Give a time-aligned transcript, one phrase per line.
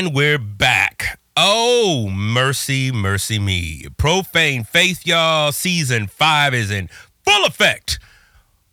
[0.00, 1.20] And we're back.
[1.36, 3.84] Oh, mercy, mercy me.
[3.98, 5.52] Profane Faith, y'all.
[5.52, 6.88] Season five is in
[7.22, 7.98] full effect.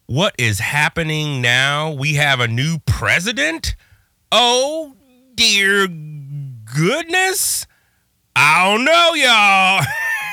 [0.05, 1.91] What is happening now?
[1.91, 3.75] We have a new president?
[4.31, 4.95] Oh,
[5.35, 7.67] dear goodness.
[8.33, 9.83] I don't know, y'all.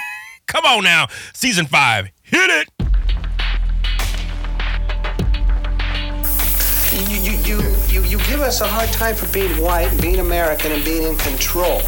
[0.47, 1.09] Come on now.
[1.33, 2.13] Season five.
[2.23, 2.69] Hit it.
[8.27, 11.83] Give us a hard time for being white and being American and being in control.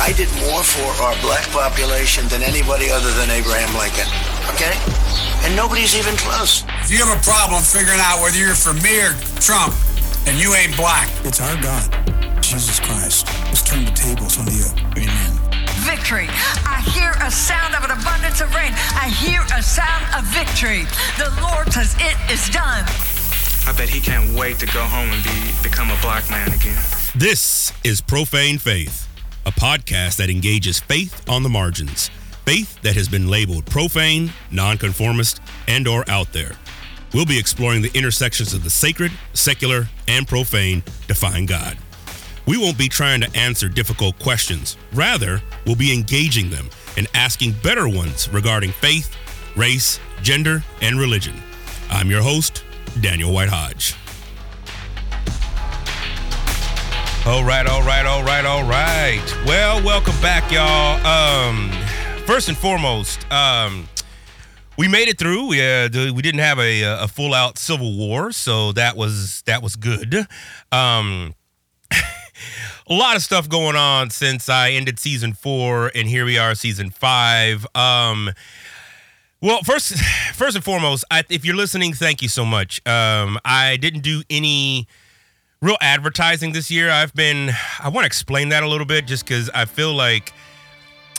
[0.00, 4.08] I did more for our black population than anybody other than Abraham Lincoln.
[4.56, 4.72] Okay?
[5.44, 6.64] And nobody's even close.
[6.80, 9.74] If you have a problem figuring out whether you're for me or Trump,
[10.26, 11.10] and you ain't black.
[11.24, 11.90] It's our God,
[12.42, 14.66] Jesus Christ, has turned the tables on you.
[14.96, 15.30] Amen.
[15.82, 16.28] Victory.
[16.62, 18.72] I hear a sound of an abundance of rain.
[18.94, 20.86] I hear a sound of victory.
[21.18, 22.86] The Lord says it is done.
[23.64, 26.82] I bet he can't wait to go home and be become a black man again.
[27.14, 29.08] This is Profane Faith,
[29.46, 32.08] a podcast that engages faith on the margins.
[32.44, 36.52] Faith that has been labeled profane, nonconformist, and or out there.
[37.14, 41.78] We'll be exploring the intersections of the sacred, secular, and profane to find God.
[42.46, 44.76] We won't be trying to answer difficult questions.
[44.92, 49.14] Rather, we'll be engaging them and asking better ones regarding faith,
[49.56, 51.36] race, gender, and religion.
[51.90, 52.64] I'm your host,
[53.00, 53.94] Daniel White Hodge.
[57.24, 59.22] All right, all right, all right, all right.
[59.46, 60.98] Well, welcome back, y'all.
[61.06, 61.70] Um,
[62.26, 63.88] first and foremost, um,
[64.76, 65.46] we made it through.
[65.46, 69.62] We uh, we didn't have a, a full out civil war, so that was that
[69.62, 70.26] was good.
[70.72, 71.34] Um,
[72.88, 76.54] a lot of stuff going on since I ended season four, and here we are,
[76.56, 77.66] season five.
[77.76, 78.30] Um,
[79.42, 79.94] well, first,
[80.34, 82.80] first and foremost, I, if you're listening, thank you so much.
[82.86, 84.86] Um, I didn't do any
[85.60, 86.90] real advertising this year.
[86.90, 87.50] I've been,
[87.82, 90.32] I want to explain that a little bit, just because I feel like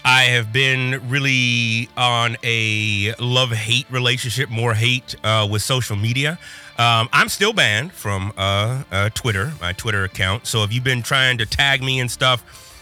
[0.06, 6.40] I have been really on a love hate relationship, more hate uh, with social media.
[6.78, 10.48] Um, I'm still banned from uh, uh, Twitter, my Twitter account.
[10.48, 12.73] So if you've been trying to tag me and stuff,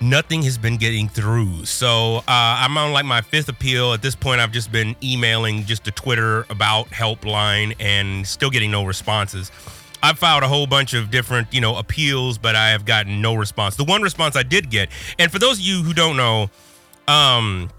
[0.00, 1.64] nothing has been getting through.
[1.64, 3.92] So uh, I'm on like my fifth appeal.
[3.92, 8.70] At this point, I've just been emailing just to Twitter about helpline and still getting
[8.70, 9.50] no responses.
[10.02, 13.34] I've filed a whole bunch of different, you know, appeals, but I have gotten no
[13.34, 13.76] response.
[13.76, 16.50] The one response I did get, and for those of you who don't know,
[17.08, 17.70] um,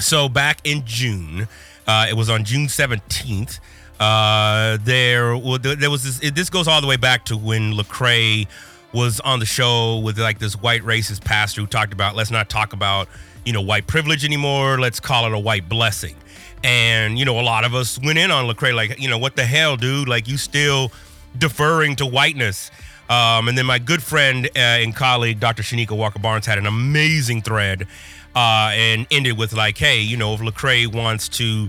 [0.00, 1.46] so back in June,
[1.86, 3.60] uh, it was on June 17th.
[4.00, 6.20] Uh, there, well, there was this.
[6.20, 8.48] It, this goes all the way back to when Lecrae
[8.92, 12.48] was on the show with like this white racist pastor who talked about let's not
[12.48, 13.08] talk about
[13.44, 14.78] you know white privilege anymore.
[14.78, 16.16] Let's call it a white blessing.
[16.64, 19.36] And you know, a lot of us went in on Lecrae like, you know, what
[19.36, 20.08] the hell, dude?
[20.08, 20.92] Like, you still
[21.36, 22.70] deferring to whiteness.
[23.10, 25.62] Um, and then my good friend uh, and colleague, Dr.
[25.62, 27.86] Chanequa Walker Barnes, had an amazing thread
[28.34, 31.68] uh, and ended with like, "Hey, you know, if Lecrae wants to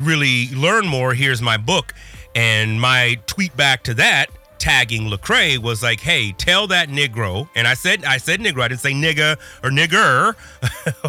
[0.00, 1.94] really learn more, here's my book."
[2.34, 4.28] And my tweet back to that,
[4.60, 8.62] tagging Lecrae, was like, "Hey, tell that Negro." And I said, I said Negro.
[8.62, 10.34] I didn't say nigga or nigger,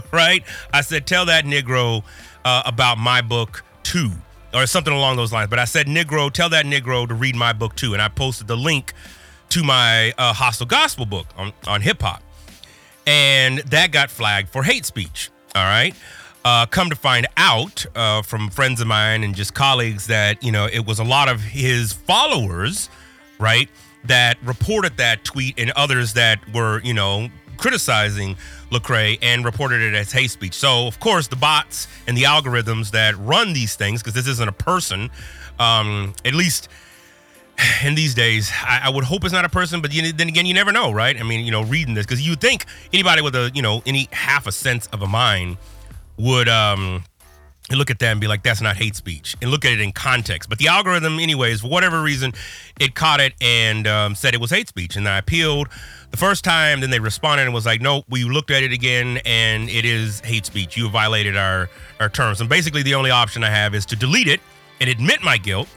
[0.12, 0.44] right?
[0.74, 2.04] I said, tell that Negro
[2.44, 4.12] uh, about my book too
[4.54, 5.50] or something along those lines.
[5.50, 7.94] But I said, Negro, tell that Negro to read my book too.
[7.94, 8.94] And I posted the link
[9.50, 12.22] to my uh, hostile gospel book on, on hip hop.
[13.06, 15.30] And that got flagged for hate speech.
[15.56, 15.96] All right.
[16.44, 20.52] Uh, come to find out uh, from friends of mine and just colleagues that, you
[20.52, 22.90] know, it was a lot of his followers,
[23.42, 23.70] right,
[24.06, 28.36] that reported that tweet and others that were, you know, criticizing
[28.72, 30.54] Lecrae and reported it as hate speech.
[30.54, 34.48] So, of course, the bots and the algorithms that run these things, because this isn't
[34.48, 35.12] a person,
[35.60, 36.70] um, at least
[37.84, 40.46] in these days, I, I, would hope it's not a person, but you, then again,
[40.46, 41.18] you never know, right?
[41.20, 44.08] I mean, you know, reading this, because you think anybody with a, you know, any
[44.12, 45.58] half a sense of a mind
[46.18, 47.04] would um,
[47.78, 49.92] look at that and be like, that's not hate speech, and look at it in
[49.92, 50.50] context.
[50.50, 52.34] But the algorithm, anyways, for whatever reason,
[52.80, 54.96] it caught it and um, said it was hate speech.
[54.96, 55.68] And I appealed
[56.12, 59.20] the first time, then they responded and was like, nope, we looked at it again
[59.26, 60.76] and it is hate speech.
[60.76, 61.70] You violated our,
[62.00, 62.42] our terms.
[62.42, 64.42] And basically, the only option I have is to delete it
[64.80, 65.68] and admit my guilt.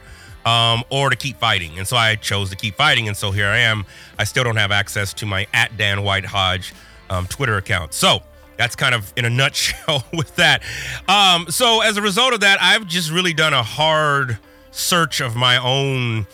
[0.46, 1.78] Um, or to keep fighting.
[1.78, 3.08] And so I chose to keep fighting.
[3.08, 3.86] And so here I am.
[4.18, 6.74] I still don't have access to my at Dan White Hodge
[7.08, 7.94] um, Twitter account.
[7.94, 8.22] So
[8.56, 10.62] that's kind of in a nutshell with that.
[11.08, 14.38] Um, so as a result of that, I've just really done a hard
[14.70, 16.26] search of my own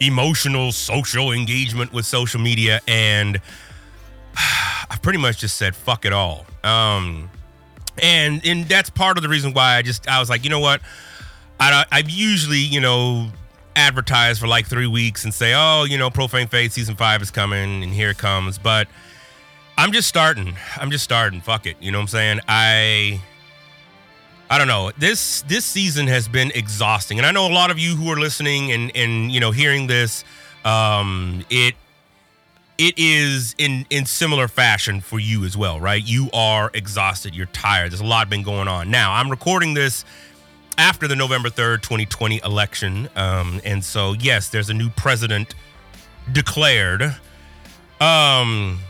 [0.00, 3.40] emotional social engagement with social media and
[4.90, 6.46] I've pretty much just said fuck it all.
[6.64, 7.30] Um,
[8.02, 10.60] and and that's part of the reason why I just I was like, you know
[10.60, 10.80] what?
[11.58, 13.28] I I've usually, you know,
[13.76, 17.30] advertise for like 3 weeks and say, "Oh, you know, Profane Faith season 5 is
[17.30, 18.88] coming and here it comes." But
[19.80, 20.56] I'm just starting.
[20.76, 21.40] I'm just starting.
[21.40, 21.78] Fuck it.
[21.80, 22.40] You know what I'm saying?
[22.46, 23.18] I
[24.50, 24.92] I don't know.
[24.98, 27.16] This this season has been exhausting.
[27.16, 29.86] And I know a lot of you who are listening and and you know hearing
[29.86, 30.22] this
[30.66, 31.76] um it
[32.76, 36.06] it is in in similar fashion for you as well, right?
[36.06, 37.92] You are exhausted, you're tired.
[37.92, 38.90] There's a lot been going on.
[38.90, 40.04] Now, I'm recording this
[40.76, 43.08] after the November 3rd, 2020 election.
[43.16, 45.54] Um, and so, yes, there's a new president
[46.32, 47.16] declared.
[47.98, 48.80] Um,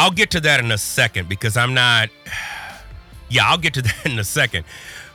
[0.00, 2.08] I'll get to that in a second because I'm not.
[3.32, 4.64] Yeah, I'll get to that in a second.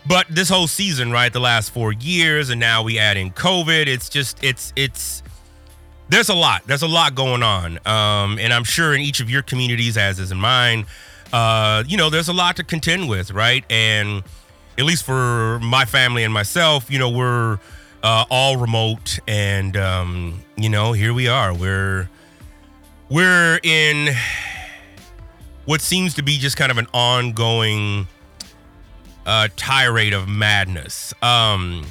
[0.07, 3.87] But this whole season, right, the last four years, and now we add in COVID.
[3.87, 5.21] It's just, it's, it's,
[6.07, 6.65] there's a lot.
[6.65, 7.77] There's a lot going on.
[7.85, 10.85] Um, and I'm sure in each of your communities, as is in mine,
[11.33, 13.65] uh, you know, there's a lot to contend with, right?
[13.69, 14.23] And
[14.77, 17.59] at least for my family and myself, you know, we're
[18.01, 21.53] uh, all remote, and um, you know, here we are.
[21.53, 22.09] We're
[23.09, 24.15] we're in
[25.65, 28.07] what seems to be just kind of an ongoing
[29.25, 31.13] uh, tirade of madness.
[31.21, 31.85] Um,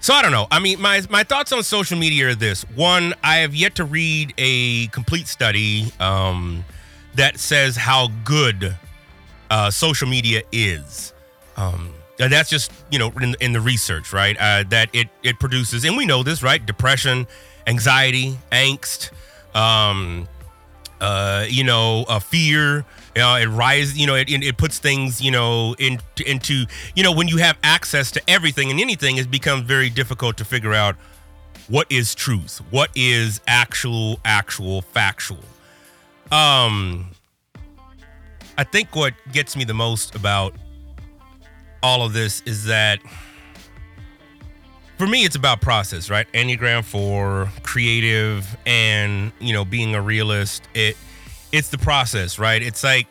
[0.00, 0.46] so I don't know.
[0.50, 3.84] I mean, my my thoughts on social media are this: one, I have yet to
[3.84, 6.64] read a complete study um,
[7.16, 8.76] that says how good
[9.50, 11.12] uh, social media is.
[11.56, 14.36] Um, and that's just you know in, in the research, right?
[14.38, 16.64] Uh, that it it produces, and we know this, right?
[16.64, 17.26] Depression,
[17.66, 19.10] anxiety, angst,
[19.54, 20.26] um,
[21.00, 22.84] uh, you know, a fear.
[23.14, 23.98] You know, it rises.
[23.98, 25.20] You know, it, it puts things.
[25.20, 26.64] You know, in, into
[26.94, 30.44] you know when you have access to everything and anything, it becomes very difficult to
[30.44, 30.96] figure out
[31.68, 35.38] what is truth, what is actual, actual, factual.
[36.32, 37.10] Um,
[38.58, 40.54] I think what gets me the most about
[41.82, 43.00] all of this is that
[45.00, 46.30] Four me it's about process right?
[46.34, 50.94] Enneagram for creative and you know being a realist it
[51.52, 52.62] it's the process right?
[52.62, 53.06] It's like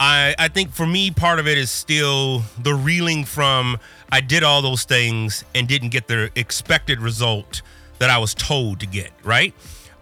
[0.00, 3.76] i i think for me part of it is still the reeling from
[4.10, 7.60] i did all those things and didn't get the expected result
[7.98, 9.52] that i was told to get right?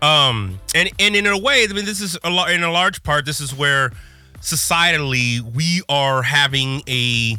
[0.00, 3.02] Um and and in a way i mean this is a lot in a large
[3.02, 3.90] part this is where
[4.40, 7.37] societally we are having a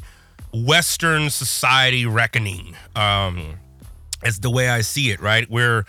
[0.64, 2.76] Western society reckoning.
[2.96, 3.60] Um,
[4.24, 5.50] it's the way I see it, right?
[5.50, 5.86] We're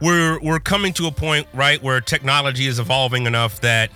[0.00, 3.90] we're we're coming to a point, right, where technology is evolving enough that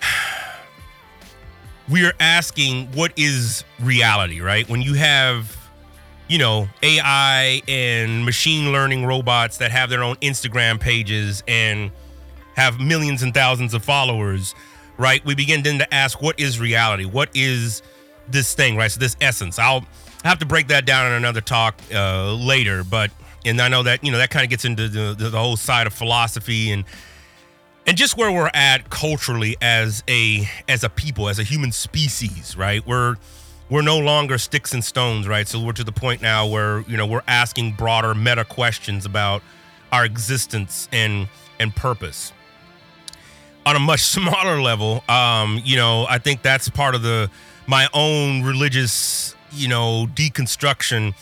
[1.88, 4.68] we are asking what is reality, right?
[4.68, 5.56] When you have
[6.28, 11.90] you know, AI and machine learning robots that have their own Instagram pages and
[12.56, 14.54] have millions and thousands of followers,
[14.96, 15.22] right?
[15.26, 17.04] We begin then to ask what is reality?
[17.04, 17.82] What is
[18.28, 18.90] this thing, right?
[18.90, 19.58] So this essence.
[19.58, 19.84] I'll
[20.24, 23.10] have to break that down in another talk uh, later, but
[23.44, 25.86] and I know that you know that kind of gets into the, the, whole side
[25.86, 26.84] of philosophy and
[27.86, 32.56] and just where we're at culturally as a as a people, as a human species,
[32.56, 32.86] right?
[32.86, 33.16] We're
[33.68, 35.48] we're no longer sticks and stones, right?
[35.48, 39.42] So we're to the point now where you know we're asking broader meta questions about
[39.90, 41.28] our existence and
[41.58, 42.32] and purpose.
[43.64, 47.30] On a much smaller level, um, you know, I think that's part of the
[47.72, 51.14] my own religious, you know, deconstruction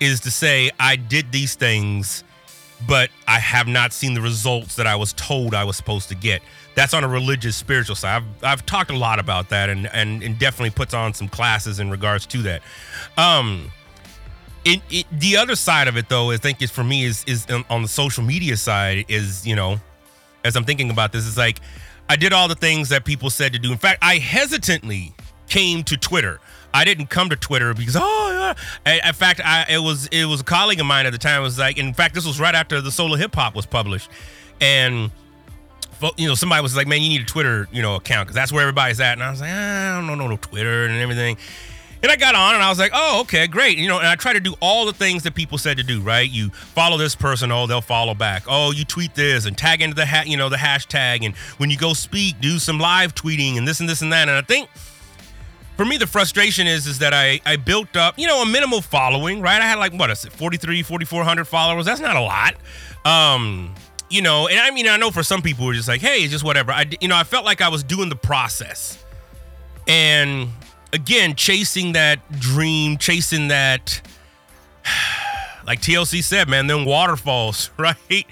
[0.00, 2.24] is to say I did these things,
[2.88, 6.16] but I have not seen the results that I was told I was supposed to
[6.16, 6.42] get.
[6.74, 8.16] That's on a religious, spiritual side.
[8.16, 11.78] I've, I've talked a lot about that and, and, and definitely puts on some classes
[11.78, 12.62] in regards to that.
[13.16, 13.70] Um,
[14.64, 17.46] it, it, the other side of it, though, I think is for me is is
[17.70, 19.78] on the social media side is you know,
[20.44, 21.60] as I'm thinking about this, is like
[22.08, 23.70] I did all the things that people said to do.
[23.70, 25.14] In fact, I hesitantly
[25.52, 26.40] came to Twitter.
[26.74, 28.54] I didn't come to Twitter because oh
[28.86, 29.06] yeah.
[29.06, 31.58] In fact, I it was it was a colleague of mine at the time was
[31.58, 31.76] like.
[31.76, 34.10] In fact, this was right after the Soul of Hip Hop was published,
[34.60, 35.10] and
[36.16, 38.50] you know somebody was like, "Man, you need a Twitter you know account because that's
[38.50, 41.36] where everybody's at." And I was like, ah, "I don't know no Twitter and everything."
[42.02, 43.78] And I got on and I was like, oh, okay, great.
[43.78, 46.00] You know, and I try to do all the things that people said to do,
[46.00, 46.28] right?
[46.28, 48.42] You follow this person, oh, they'll follow back.
[48.48, 51.24] Oh, you tweet this and tag into the hat, you know, the hashtag.
[51.24, 54.28] And when you go speak, do some live tweeting and this and this and that.
[54.28, 54.68] And I think
[55.82, 58.80] for me the frustration is is that I I built up you know a minimal
[58.80, 59.60] following right?
[59.60, 61.86] I had like what is it 43 4400 followers?
[61.86, 62.54] That's not a lot.
[63.04, 63.74] Um
[64.08, 66.30] you know and I mean I know for some people were just like hey it's
[66.30, 66.70] just whatever.
[66.70, 69.04] I you know I felt like I was doing the process.
[69.88, 70.50] And
[70.92, 74.02] again chasing that dream chasing that
[75.66, 78.26] like TLC said, man, then waterfalls, right?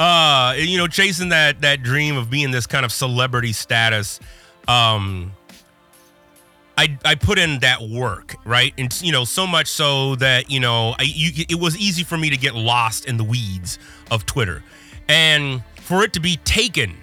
[0.00, 4.18] Uh, you know, chasing that that dream of being this kind of celebrity status.
[4.66, 5.32] Um,
[6.78, 8.72] I, I put in that work, right?
[8.78, 12.16] And you know, so much so that you know, I, you, it was easy for
[12.16, 13.78] me to get lost in the weeds
[14.10, 14.62] of Twitter,
[15.08, 16.96] and for it to be taken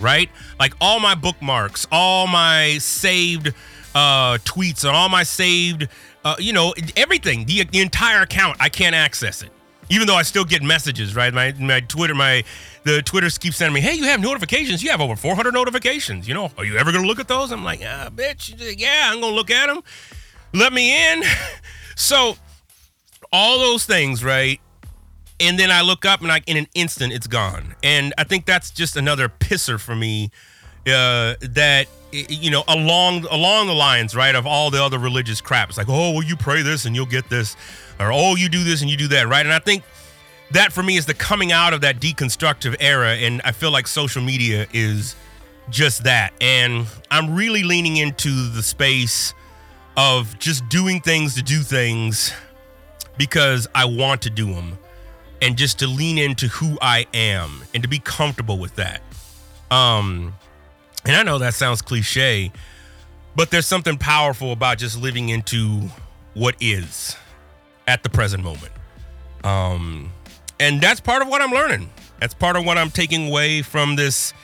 [0.00, 0.28] right?
[0.58, 3.48] Like all my bookmarks, all my saved
[3.94, 5.88] uh, tweets, and all my saved,
[6.24, 9.50] uh, you know, everything, the, the entire account, I can't access it.
[9.88, 11.32] Even though I still get messages, right?
[11.32, 12.44] My my Twitter, my
[12.84, 14.82] the Twitter keeps sending me, "Hey, you have notifications.
[14.82, 16.26] You have over 400 notifications.
[16.26, 19.20] You know, are you ever gonna look at those?" I'm like, "Ah, bitch, yeah, I'm
[19.20, 19.82] gonna look at them.
[20.52, 21.22] Let me in."
[21.96, 22.36] so,
[23.32, 24.60] all those things, right?
[25.38, 27.74] And then I look up, and like in an instant, it's gone.
[27.82, 30.30] And I think that's just another pisser for me.
[30.86, 31.88] Uh, that
[32.28, 35.68] you know, along along the lines, right, of all the other religious crap.
[35.68, 37.56] It's like, oh, well, you pray this and you'll get this
[37.98, 39.44] or oh, you do this and you do that, right?
[39.44, 39.82] And I think
[40.50, 43.14] that for me is the coming out of that deconstructive era.
[43.14, 45.16] And I feel like social media is
[45.70, 46.32] just that.
[46.40, 49.34] And I'm really leaning into the space
[49.96, 52.32] of just doing things to do things
[53.16, 54.78] because I want to do them
[55.40, 59.02] and just to lean into who I am and to be comfortable with that.
[59.70, 60.34] Um,
[61.06, 62.50] and I know that sounds cliche,
[63.34, 65.82] but there's something powerful about just living into
[66.34, 67.16] what is
[67.86, 68.72] at the present moment.
[69.44, 70.12] Um,
[70.58, 71.90] and that's part of what I'm learning.
[72.20, 74.34] That's part of what I'm taking away from this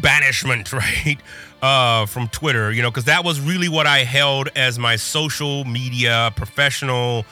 [0.00, 1.18] banishment, right?
[1.60, 5.64] Uh, from Twitter, you know, because that was really what I held as my social
[5.64, 7.24] media professional,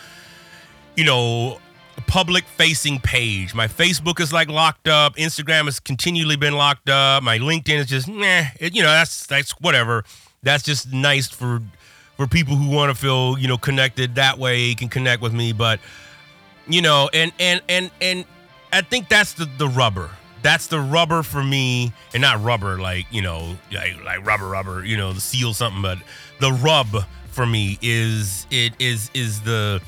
[0.96, 1.60] you know,
[2.06, 3.54] public facing page.
[3.54, 5.16] My Facebook is like locked up.
[5.16, 7.22] Instagram has continually been locked up.
[7.22, 10.04] My LinkedIn is just, it, you know, that's that's whatever.
[10.42, 11.62] That's just nice for
[12.20, 15.54] for people who want to feel you know connected that way can connect with me
[15.54, 15.80] but
[16.68, 18.26] you know and and and and
[18.74, 20.10] i think that's the the rubber
[20.42, 24.84] that's the rubber for me and not rubber like you know like, like rubber rubber
[24.84, 25.96] you know the seal something but
[26.40, 26.88] the rub
[27.28, 29.80] for me is it is is the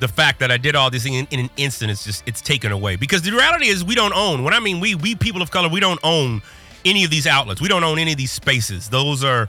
[0.00, 2.72] the fact that I did all this in, in, an instant it's just it's taken
[2.72, 2.96] away.
[2.96, 5.68] Because the reality is we don't own what I mean we we people of color
[5.68, 6.42] we don't own
[6.84, 7.60] any of these outlets.
[7.60, 8.88] We don't own any of these spaces.
[8.88, 9.48] Those are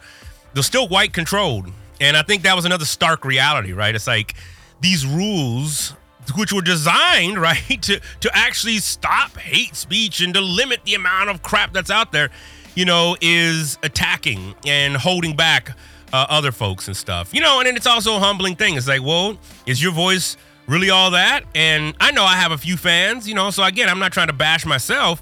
[0.54, 1.72] they're still white controlled.
[2.00, 3.94] And I think that was another stark reality, right?
[3.94, 4.36] It's like
[4.82, 5.94] these rules
[6.36, 11.30] which were designed, right, to to actually stop hate speech and to limit the amount
[11.30, 12.30] of crap that's out there,
[12.76, 15.76] you know, is attacking and holding back
[16.14, 17.34] uh, other folks and stuff.
[17.34, 18.76] You know, and then it's also a humbling thing.
[18.76, 20.38] It's like, well, is your voice
[20.68, 21.44] really all that?
[21.56, 24.28] And I know I have a few fans, you know, so again, I'm not trying
[24.28, 25.22] to bash myself,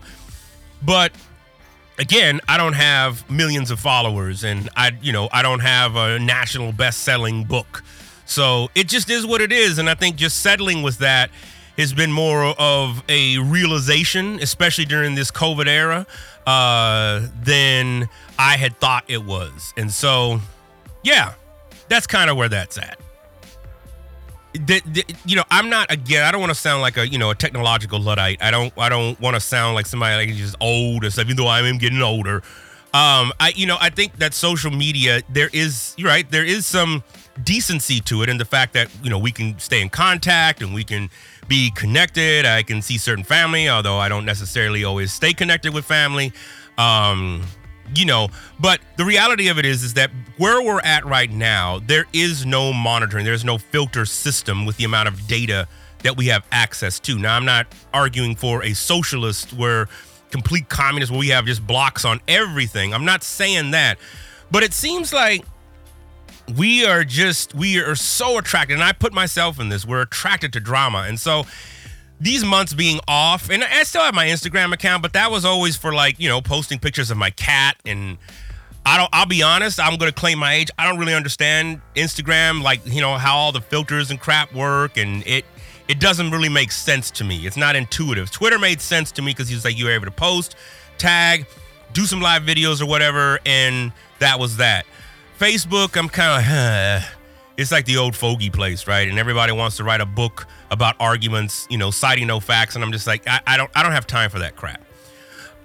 [0.81, 1.11] but
[1.97, 6.19] again, I don't have millions of followers and I, you know, I don't have a
[6.19, 7.83] national best-selling book.
[8.25, 9.79] So it just is what it is.
[9.79, 11.31] And I think just settling with that
[11.77, 16.05] has been more of a realization, especially during this COVID era,
[16.45, 19.73] uh, than I had thought it was.
[19.77, 20.41] And so,
[21.03, 21.33] yeah,
[21.87, 22.99] that's kind of where that's at
[24.53, 26.23] the, the, you know, I'm not again.
[26.23, 28.41] I don't want to sound like a you know a technological luddite.
[28.41, 28.73] I don't.
[28.77, 31.25] I don't want to sound like somebody like just old or stuff.
[31.25, 32.37] Even though I am getting older,
[32.93, 36.29] um, I you know I think that social media there is you're right.
[36.29, 37.03] There is some
[37.43, 40.73] decency to it, and the fact that you know we can stay in contact and
[40.73, 41.09] we can
[41.47, 42.45] be connected.
[42.45, 46.33] I can see certain family, although I don't necessarily always stay connected with family.
[46.79, 47.43] Um,
[47.95, 48.27] you know
[48.59, 52.45] but the reality of it is is that where we're at right now there is
[52.45, 55.67] no monitoring there's no filter system with the amount of data
[56.03, 57.17] that we have access to.
[57.17, 59.87] Now i'm not arguing for a socialist where
[60.31, 62.93] complete communist where we have just blocks on everything.
[62.93, 63.97] I'm not saying that.
[64.51, 65.43] But it seems like
[66.57, 70.53] we are just we are so attracted and i put myself in this we're attracted
[70.53, 71.05] to drama.
[71.07, 71.43] And so
[72.19, 75.77] these months being off, and I still have my Instagram account, but that was always
[75.77, 78.17] for like, you know, posting pictures of my cat and
[78.85, 80.69] I don't I'll be honest, I'm gonna claim my age.
[80.77, 84.97] I don't really understand Instagram, like, you know, how all the filters and crap work,
[84.97, 85.45] and it
[85.87, 87.45] it doesn't really make sense to me.
[87.45, 88.31] It's not intuitive.
[88.31, 90.55] Twitter made sense to me because he was like you were able to post,
[90.97, 91.45] tag,
[91.93, 94.85] do some live videos or whatever, and that was that.
[95.39, 97.03] Facebook, I'm kind of huh, eh,
[97.59, 99.07] it's like the old fogey place, right?
[99.07, 102.83] And everybody wants to write a book about arguments, you know, citing no facts, and
[102.83, 104.81] I'm just like, I, I don't, I don't have time for that crap.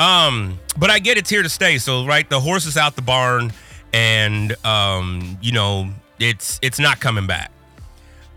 [0.00, 1.78] Um, but I get it's here to stay.
[1.78, 3.52] So, right, the horse is out the barn,
[3.92, 7.52] and um, you know, it's it's not coming back.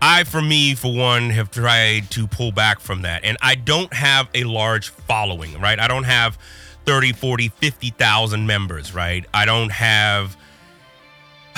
[0.00, 3.24] I, for me, for one, have tried to pull back from that.
[3.24, 5.80] And I don't have a large following, right?
[5.80, 6.38] I don't have
[6.86, 9.26] 30, 40, 50,000 members, right?
[9.34, 10.36] I don't have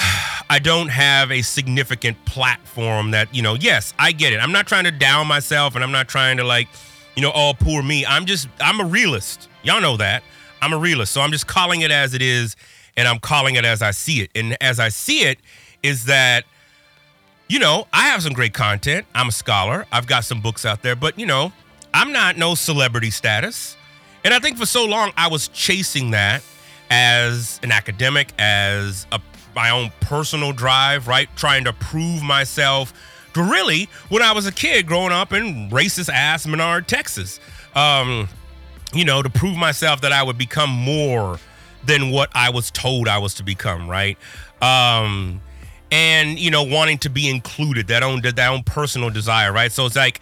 [0.51, 4.39] I don't have a significant platform that, you know, yes, I get it.
[4.39, 6.69] I'm not trying to down myself and I'm not trying to like,
[7.15, 8.05] you know, oh, poor me.
[8.07, 9.49] I'm just, I'm a realist.
[9.63, 10.23] Y'all know that.
[10.63, 11.13] I'm a realist.
[11.13, 12.57] So I'm just calling it as it is
[12.97, 14.31] and I'm calling it as I see it.
[14.35, 15.39] And as I see it,
[15.83, 16.45] is that,
[17.49, 19.07] you know, I have some great content.
[19.15, 19.87] I'm a scholar.
[19.93, 21.53] I've got some books out there, but, you know,
[21.93, 23.77] I'm not no celebrity status.
[24.25, 26.43] And I think for so long I was chasing that
[26.91, 29.21] as an academic, as a
[29.55, 31.29] my own personal drive, right?
[31.37, 32.93] Trying to prove myself
[33.35, 37.41] to really when I was a kid growing up in racist ass Menard, Texas.
[37.75, 38.29] Um,
[38.93, 41.39] you know, to prove myself that I would become more
[41.85, 44.19] than what I was told I was to become, right?
[44.61, 45.41] Um,
[45.93, 49.73] and you know, wanting to be included, that own that own personal desire, right?
[49.73, 50.21] So it's like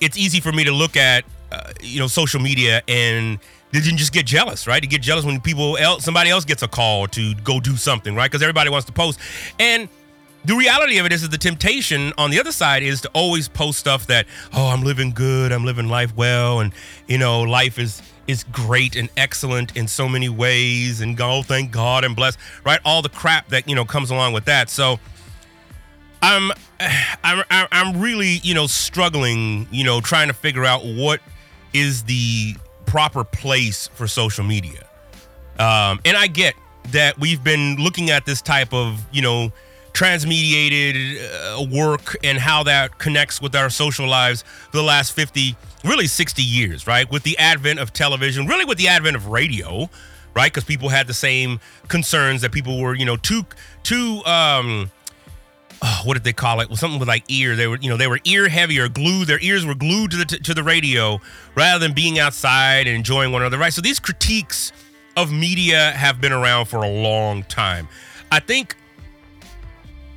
[0.00, 3.38] it's easy for me to look at uh, you know social media and
[3.72, 4.82] you just get jealous, right?
[4.82, 8.14] You get jealous when people else, somebody else gets a call to go do something,
[8.14, 8.30] right?
[8.30, 9.18] Because everybody wants to post.
[9.58, 9.88] And
[10.44, 13.48] the reality of it is, is the temptation on the other side is to always
[13.48, 16.72] post stuff that, oh, I'm living good, I'm living life well, and
[17.06, 21.70] you know, life is is great and excellent in so many ways, and oh, thank
[21.70, 22.80] God and bless, right?
[22.84, 24.70] All the crap that you know comes along with that.
[24.70, 24.98] So.
[26.24, 26.52] I'm,
[27.24, 31.20] I'm, I'm really, you know, struggling, you know, trying to figure out what
[31.72, 32.54] is the
[32.92, 34.86] proper place for social media.
[35.58, 36.54] Um, and I get
[36.90, 39.50] that we've been looking at this type of, you know,
[39.94, 45.56] transmediated uh, work and how that connects with our social lives for the last 50,
[45.84, 47.10] really 60 years, right?
[47.10, 49.88] With the advent of television, really with the advent of radio,
[50.36, 50.52] right?
[50.52, 53.46] Because people had the same concerns that people were, you know, too,
[53.84, 54.90] too, um,
[55.82, 56.68] oh, what did they call it?
[56.68, 57.56] Well, something with like ear.
[57.56, 59.26] They were, you know, they were ear heavy or glued.
[59.26, 61.20] Their ears were glued to the to the radio
[61.54, 63.58] rather than being outside and enjoying one another.
[63.58, 63.72] Right.
[63.72, 64.72] So these critiques
[65.16, 67.88] of media have been around for a long time.
[68.30, 68.76] I think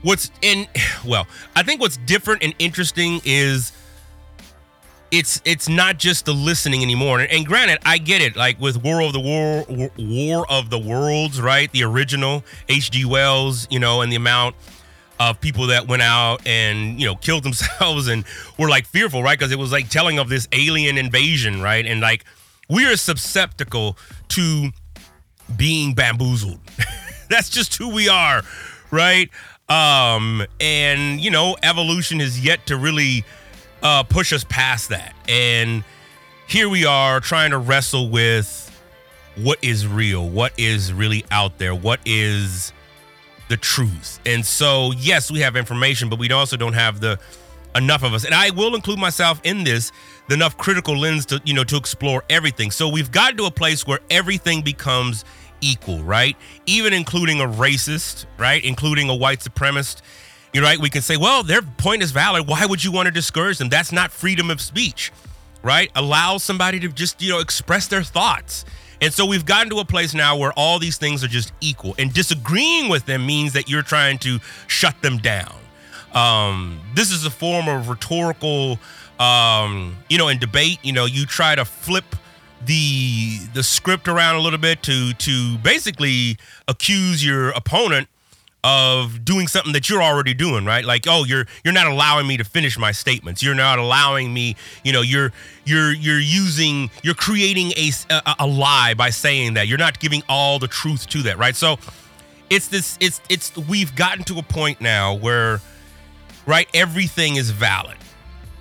[0.03, 0.67] what's in
[1.05, 3.74] well, I think what's different and interesting is
[5.12, 7.19] it's it's not just the listening anymore.
[7.19, 8.36] And, and, granted, I get it.
[8.36, 9.65] Like with War of the War,
[9.98, 11.72] War of the Worlds, right?
[11.72, 13.05] The original H.G.
[13.05, 14.55] Wells, you know, and the amount
[15.19, 18.25] of people that went out and you know killed themselves and
[18.57, 19.38] were like fearful, right?
[19.38, 21.86] Because it was like telling of this alien invasion, right?
[21.86, 22.25] And like
[22.69, 23.98] we are susceptible
[24.29, 24.69] to
[25.55, 26.60] being bamboozled.
[27.29, 28.41] That's just who we are,
[28.91, 29.30] right?
[29.67, 33.25] Um, and you know, evolution has yet to really
[33.82, 35.13] uh, push us past that.
[35.28, 35.84] And
[36.47, 38.62] here we are trying to wrestle with
[39.36, 42.71] what is real, what is really out there, what is
[43.47, 44.19] the truth.
[44.25, 47.19] And so, yes, we have information, but we also don't have the
[47.75, 48.23] enough of us.
[48.23, 49.91] And I will include myself in this,
[50.27, 52.71] the enough critical lens to, you know, to explore everything.
[52.71, 55.25] So we've gotten to a place where everything becomes
[55.62, 56.36] equal, right?
[56.65, 58.63] Even including a racist, right?
[58.63, 60.01] Including a white supremacist.
[60.53, 60.79] You're right.
[60.79, 62.47] We can say, well, their point is valid.
[62.47, 63.67] Why would you want to discourage them?
[63.67, 65.12] That's not freedom of speech,
[65.63, 65.91] right?
[65.95, 68.63] Allow somebody to just, you know, express their thoughts
[69.01, 71.95] and so we've gotten to a place now where all these things are just equal,
[71.97, 75.55] and disagreeing with them means that you're trying to shut them down.
[76.13, 78.79] Um, this is a form of rhetorical,
[79.19, 80.79] um, you know, in debate.
[80.81, 82.15] You know, you try to flip
[82.65, 88.08] the the script around a little bit to to basically accuse your opponent
[88.65, 90.84] of doing something that you're already doing, right?
[90.84, 93.43] Like, oh, you're you're not allowing me to finish my statements.
[93.43, 95.32] You're not allowing me, you know, you're
[95.65, 99.67] you're you're using you're creating a a, a lie by saying that.
[99.67, 101.56] You're not giving all the truth to that, right?
[101.56, 101.78] So
[102.49, 105.62] it's this it's it's we've gotten to a point now where
[106.47, 107.97] right everything is valid,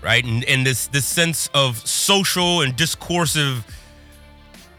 [0.03, 0.23] right?
[0.23, 3.64] And and this this sense of social and discursive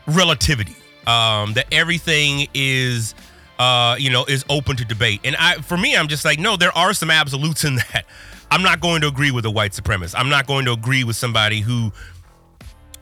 [0.06, 0.76] relativity
[1.08, 3.16] um that everything is
[3.60, 5.22] uh, you know, is open to debate.
[5.24, 8.06] And I, for me, I'm just like, no, there are some absolutes in that.
[8.52, 10.16] I'm not going to agree with a white supremacist.
[10.18, 11.92] I'm not going to agree with somebody who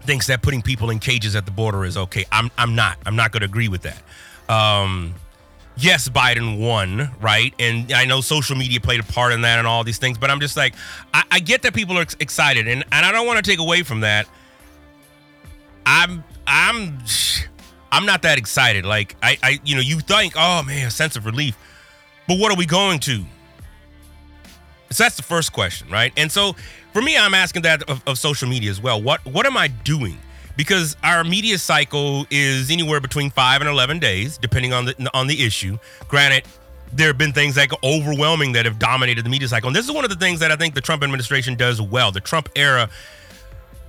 [0.01, 2.25] thinks that putting people in cages at the border is okay.
[2.31, 2.97] I'm, I'm not.
[3.05, 4.01] I'm not going to agree with that.
[4.53, 5.13] Um,
[5.77, 7.53] yes, Biden won, right?
[7.59, 10.29] And I know social media played a part in that and all these things, but
[10.29, 10.75] I'm just like,
[11.13, 13.83] I, I get that people are excited, and, and I don't want to take away
[13.83, 14.27] from that.
[15.85, 16.99] I'm, I'm
[17.93, 18.85] I'm not that excited.
[18.85, 21.55] Like I, I, you know, you think, oh man, a sense of relief.
[22.27, 23.23] But what are we going to?
[24.89, 26.11] So that's the first question, right?
[26.17, 26.55] And so
[26.91, 29.01] for me, I'm asking that of, of social media as well.
[29.01, 30.17] What what am I doing?
[30.57, 35.27] Because our media cycle is anywhere between five and eleven days, depending on the on
[35.27, 35.77] the issue.
[36.07, 36.45] Granted,
[36.91, 39.67] there have been things like overwhelming that have dominated the media cycle.
[39.67, 42.11] And this is one of the things that I think the Trump administration does well.
[42.11, 42.89] The Trump era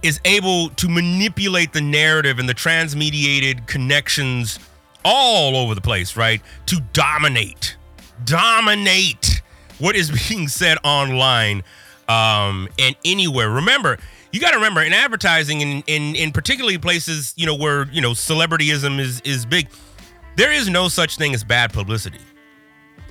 [0.04, 4.58] is able to manipulate the narrative and the transmediated connections
[5.02, 6.42] all over the place, right?
[6.66, 7.76] To dominate,
[8.26, 9.40] dominate
[9.78, 11.64] what is being said online
[12.06, 13.48] um, and anywhere.
[13.48, 13.96] Remember,
[14.30, 18.02] you got to remember in advertising and in, in particularly places, you know, where, you
[18.02, 19.68] know, celebrityism is, is big,
[20.36, 22.20] there is no such thing as bad publicity.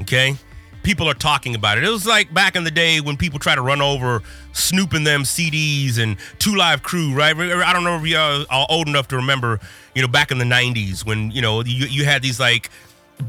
[0.01, 0.37] Okay.
[0.83, 1.83] People are talking about it.
[1.83, 5.23] It was like back in the day when people try to run over snooping them
[5.23, 7.35] CDs and Two Live Crew, right?
[7.35, 9.59] I don't know if y'all are old enough to remember,
[9.95, 12.69] you know, back in the 90s when, you know, you, you had these like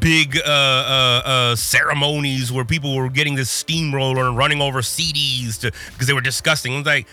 [0.01, 5.61] big uh, uh, uh, ceremonies where people were getting this steamroller and running over CDs
[5.61, 6.75] to because they were disgusting.
[6.75, 7.07] It was like,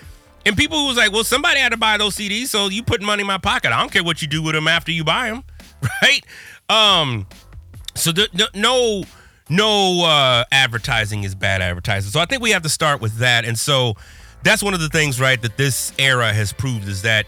[0.45, 3.21] and people was like, well, somebody had to buy those CDs, so you put money
[3.21, 3.71] in my pocket.
[3.71, 5.43] I don't care what you do with them after you buy them,
[6.01, 6.25] right?
[6.67, 7.27] Um,
[7.93, 9.03] so the, the, no
[9.51, 12.09] no uh, advertising is bad advertising.
[12.09, 13.43] So I think we have to start with that.
[13.43, 13.95] And so
[14.43, 17.25] that's one of the things, right, that this era has proved is that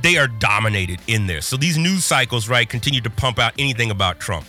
[0.00, 1.40] they are dominated in there.
[1.40, 4.46] So these news cycles, right, continue to pump out anything about Trump.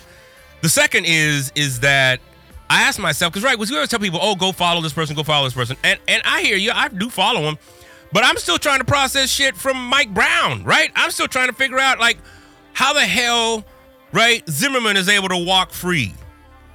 [0.62, 2.20] The second is is that
[2.68, 5.24] I ask myself, because right, we always tell people, oh, go follow this person, go
[5.24, 5.76] follow this person.
[5.82, 7.58] And and I hear you, I do follow him,
[8.12, 10.92] but I'm still trying to process shit from Mike Brown, right?
[10.94, 12.18] I'm still trying to figure out like
[12.74, 13.64] how the hell,
[14.12, 16.14] right, Zimmerman is able to walk free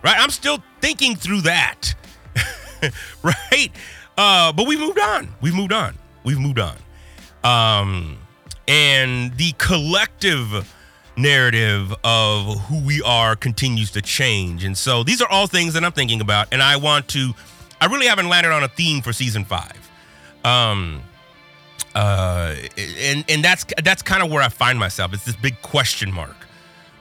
[0.05, 0.15] right?
[0.19, 1.95] I'm still thinking through that,
[3.23, 3.69] right?
[4.15, 5.33] Uh, but we moved on.
[5.41, 5.95] We've moved on.
[6.23, 6.77] We've moved on.
[7.43, 8.19] Um,
[8.67, 10.71] and the collective
[11.17, 14.63] narrative of who we are continues to change.
[14.63, 16.49] And so these are all things that I'm thinking about.
[16.51, 17.33] And I want to,
[17.81, 19.89] I really haven't landed on a theme for season five.
[20.43, 21.01] Um,
[21.95, 25.13] uh, and and that's that's kind of where I find myself.
[25.13, 26.44] It's this big question mark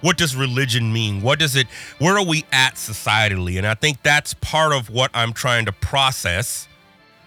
[0.04, 1.22] what does religion mean?
[1.22, 1.66] What does it,
[1.98, 3.56] where are we at societally?
[3.56, 6.68] And I think that's part of what I'm trying to process,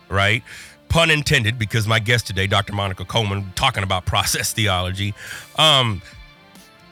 [0.10, 0.44] right?
[0.88, 2.74] Pun intended, because my guest today, Dr.
[2.74, 5.16] Monica Coleman, talking about process theology.
[5.58, 6.04] Um,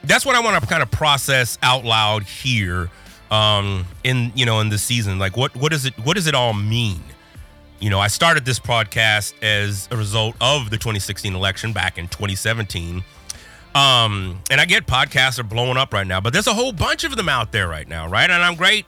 [0.04, 2.90] that's what I want to kind of process out loud here
[3.30, 5.20] um, in you know in this season.
[5.20, 7.04] Like, what what does it what does it all mean?
[7.80, 12.08] You know, I started this podcast as a result of the 2016 election back in
[12.08, 13.04] 2017
[13.76, 17.04] um, and I get podcasts are blowing up right now, but there's a whole bunch
[17.04, 18.30] of them out there right now, right?
[18.30, 18.86] And I'm great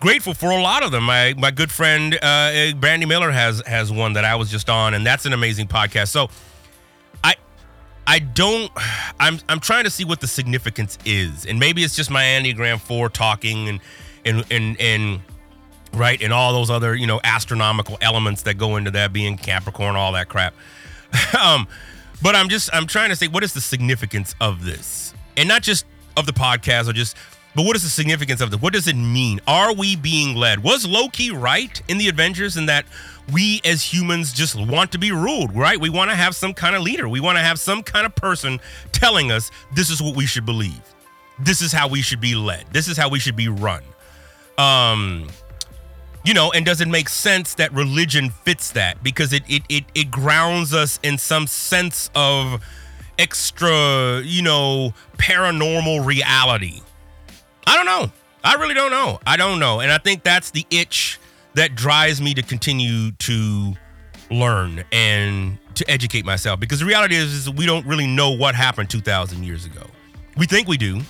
[0.00, 1.04] grateful for a lot of them.
[1.04, 4.94] My my good friend uh, Brandi Miller has has one that I was just on,
[4.94, 6.08] and that's an amazing podcast.
[6.08, 6.28] So
[7.22, 7.36] I
[8.06, 8.70] I don't
[9.20, 12.80] I'm I'm trying to see what the significance is, and maybe it's just my Enneagram
[12.80, 13.80] Four talking and
[14.24, 15.20] and and and
[15.94, 19.94] right and all those other you know astronomical elements that go into that being Capricorn,
[19.94, 20.52] all that crap.
[21.40, 21.68] um,
[22.22, 25.62] but I'm just I'm trying to say what is the significance of this, and not
[25.62, 27.16] just of the podcast or just,
[27.54, 28.60] but what is the significance of this?
[28.60, 29.40] What does it mean?
[29.46, 30.62] Are we being led?
[30.62, 32.86] Was Loki right in the Avengers in that
[33.32, 35.80] we as humans just want to be ruled, right?
[35.80, 37.08] We want to have some kind of leader.
[37.08, 38.60] We want to have some kind of person
[38.92, 40.80] telling us this is what we should believe.
[41.38, 42.66] This is how we should be led.
[42.72, 43.82] This is how we should be run.
[44.58, 45.28] Um,
[46.26, 49.02] you know and does it make sense that religion fits that?
[49.02, 52.62] Because it it it, it grounds us in some sense of
[53.18, 56.82] extra you know paranormal reality.
[57.66, 58.12] I don't know.
[58.44, 59.18] I really don't know.
[59.26, 59.80] I don't know.
[59.80, 61.18] And i think that's the itch
[61.54, 63.74] that drives me to continue to
[64.30, 66.60] learn and to educate myself.
[66.60, 69.86] Because the reality is, is we don't really know what happened 2000 years ago.
[70.36, 71.00] We think we do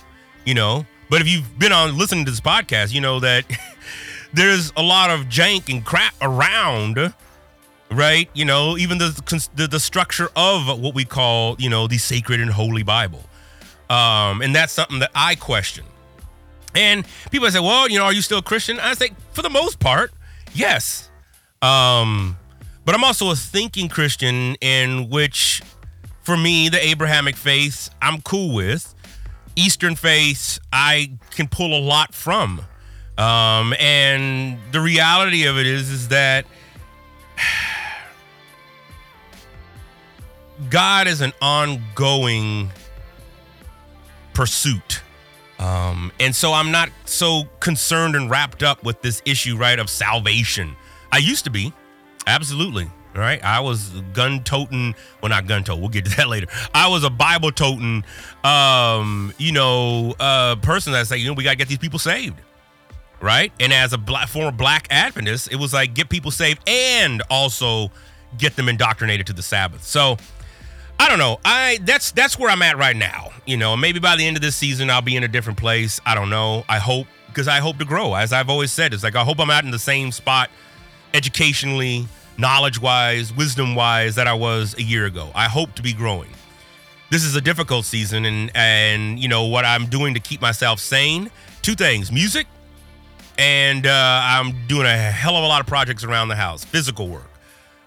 [0.46, 0.86] you know?
[1.10, 3.44] But if you've been on listening to this podcast you know that
[4.36, 7.12] there's a lot of jank and crap around
[7.90, 8.28] right?
[8.34, 12.40] You know even the, the, the structure of what we call you know the sacred
[12.40, 13.24] and holy bible.
[13.88, 15.84] Um and that's something that i question.
[16.74, 18.78] And people say well you know are you still a christian?
[18.78, 20.12] I say for the most part
[20.52, 21.10] yes.
[21.62, 22.36] Um
[22.84, 25.62] but i'm also a thinking christian in which
[26.22, 28.94] for me the abrahamic faith i'm cool with.
[29.58, 32.60] Eastern faith i can pull a lot from
[33.18, 36.44] um, and the reality of it is, is that
[40.70, 42.70] God is an ongoing
[44.34, 45.02] pursuit.
[45.58, 49.88] Um, and so I'm not so concerned and wrapped up with this issue, right, of
[49.88, 50.76] salvation.
[51.10, 51.72] I used to be,
[52.26, 52.90] absolutely.
[53.14, 54.94] Right, I was gun toting.
[55.22, 55.80] Well, not gun tote.
[55.80, 56.48] We'll get to that later.
[56.74, 58.04] I was a Bible toting,
[58.44, 62.38] um, you know, uh, person that's like, you know, we gotta get these people saved
[63.20, 63.52] right?
[63.60, 67.90] And as a black, former black Adventist, it was like get people saved and also
[68.38, 69.84] get them indoctrinated to the Sabbath.
[69.84, 70.16] So
[70.98, 71.38] I don't know.
[71.44, 73.30] I that's that's where I'm at right now.
[73.44, 76.00] You know, maybe by the end of this season I'll be in a different place.
[76.06, 76.64] I don't know.
[76.68, 78.14] I hope because I hope to grow.
[78.14, 80.50] As I've always said, it's like I hope I'm out in the same spot
[81.14, 82.06] educationally,
[82.38, 85.30] knowledge-wise, wisdom-wise that I was a year ago.
[85.34, 86.30] I hope to be growing.
[87.10, 90.80] This is a difficult season and and you know what I'm doing to keep myself
[90.80, 91.30] sane.
[91.62, 92.46] Two things: music
[93.38, 97.08] and uh, I'm doing a hell of a lot of projects around the house, physical
[97.08, 97.30] work,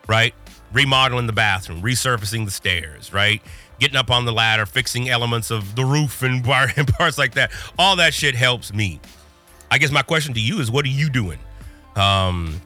[0.08, 0.34] right?
[0.72, 3.42] Remodeling the bathroom, resurfacing the stairs, right?
[3.80, 7.34] Getting up on the ladder, fixing elements of the roof and, bar- and parts like
[7.36, 7.52] that.
[7.78, 9.00] All that shit helps me.
[9.72, 11.40] I guess my question to you is, what are you doing?
[11.96, 12.62] Um,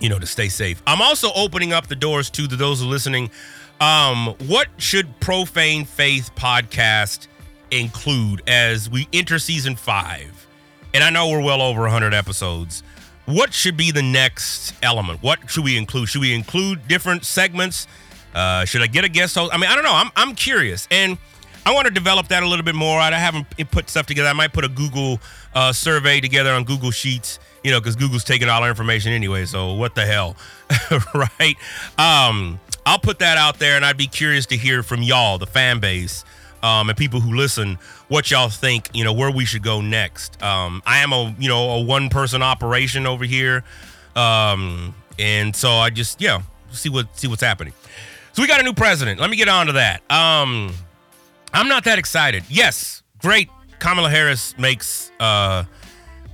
[0.00, 0.82] you know, to stay safe.
[0.86, 3.30] I'm also opening up the doors to those who are listening.
[3.80, 7.26] Um, what should Profane Faith podcast
[7.70, 10.47] include as we enter season five?
[10.94, 12.82] And I know we're well over 100 episodes.
[13.26, 15.22] What should be the next element?
[15.22, 16.08] What should we include?
[16.08, 17.86] Should we include different segments?
[18.34, 19.52] Uh, should I get a guest host?
[19.52, 19.94] I mean, I don't know.
[19.94, 20.88] I'm, I'm curious.
[20.90, 21.18] And
[21.66, 22.98] I want to develop that a little bit more.
[22.98, 24.28] I haven't put stuff together.
[24.28, 25.20] I might put a Google
[25.54, 29.44] uh, survey together on Google Sheets, you know, because Google's taking all our information anyway.
[29.44, 30.36] So what the hell,
[31.14, 31.56] right?
[31.98, 35.46] Um, I'll put that out there, and I'd be curious to hear from y'all, the
[35.46, 36.24] fan base,
[36.62, 38.90] um, and people who listen, what y'all think.
[38.94, 40.42] You know, where we should go next.
[40.42, 43.64] Um, I am a you know a one person operation over here,
[44.16, 47.72] um, and so I just yeah see what see what's happening.
[48.32, 49.20] So we got a new president.
[49.20, 50.00] Let me get on to that.
[50.10, 50.72] Um,
[51.52, 52.44] I'm not that excited.
[52.48, 53.48] Yes, great.
[53.78, 55.64] Kamala Harris makes uh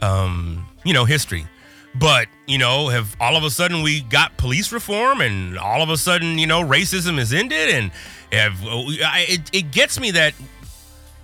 [0.03, 1.47] um you know history.
[1.95, 5.91] But, you know, have all of a sudden we got police reform and all of
[5.91, 7.93] a sudden, you know, racism is ended and
[8.33, 10.35] have it, it gets me that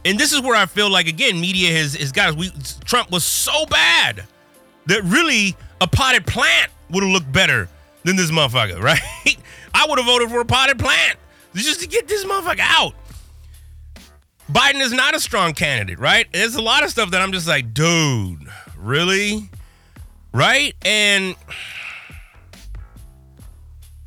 [0.05, 2.51] and this is where I feel like again media has has got us we
[2.85, 4.25] Trump was so bad
[4.87, 7.69] that really a potted plant would have looked better
[8.05, 9.01] than this motherfucker, right?
[9.75, 11.19] I would have voted for a potted plant
[11.55, 12.95] just to get this motherfucker out.
[14.51, 16.27] Biden is not a strong candidate, right?
[16.33, 19.49] There's a lot of stuff that I'm just like, dude, really?
[20.33, 20.75] Right?
[20.83, 21.37] And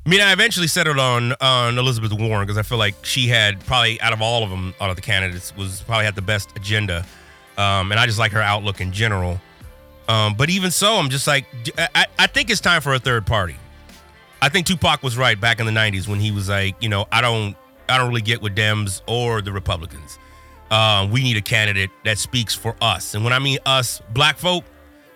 [0.06, 3.66] I mean, I eventually settled on on Elizabeth Warren because I feel like she had
[3.66, 6.50] probably out of all of them, out of the candidates, was probably had the best
[6.58, 7.06] agenda,
[7.58, 9.40] um, and I just like her outlook in general.
[10.10, 11.46] Um, but even so, I'm just like,
[11.78, 13.56] I, I think it's time for a third party.
[14.42, 17.08] I think Tupac was right back in the '90s when he was like, you know,
[17.10, 17.56] I don't,
[17.88, 20.20] I don't really get with Dems or the Republicans.
[20.70, 24.38] Uh, we need a candidate that speaks for us, and when I mean us, black
[24.38, 24.66] folk,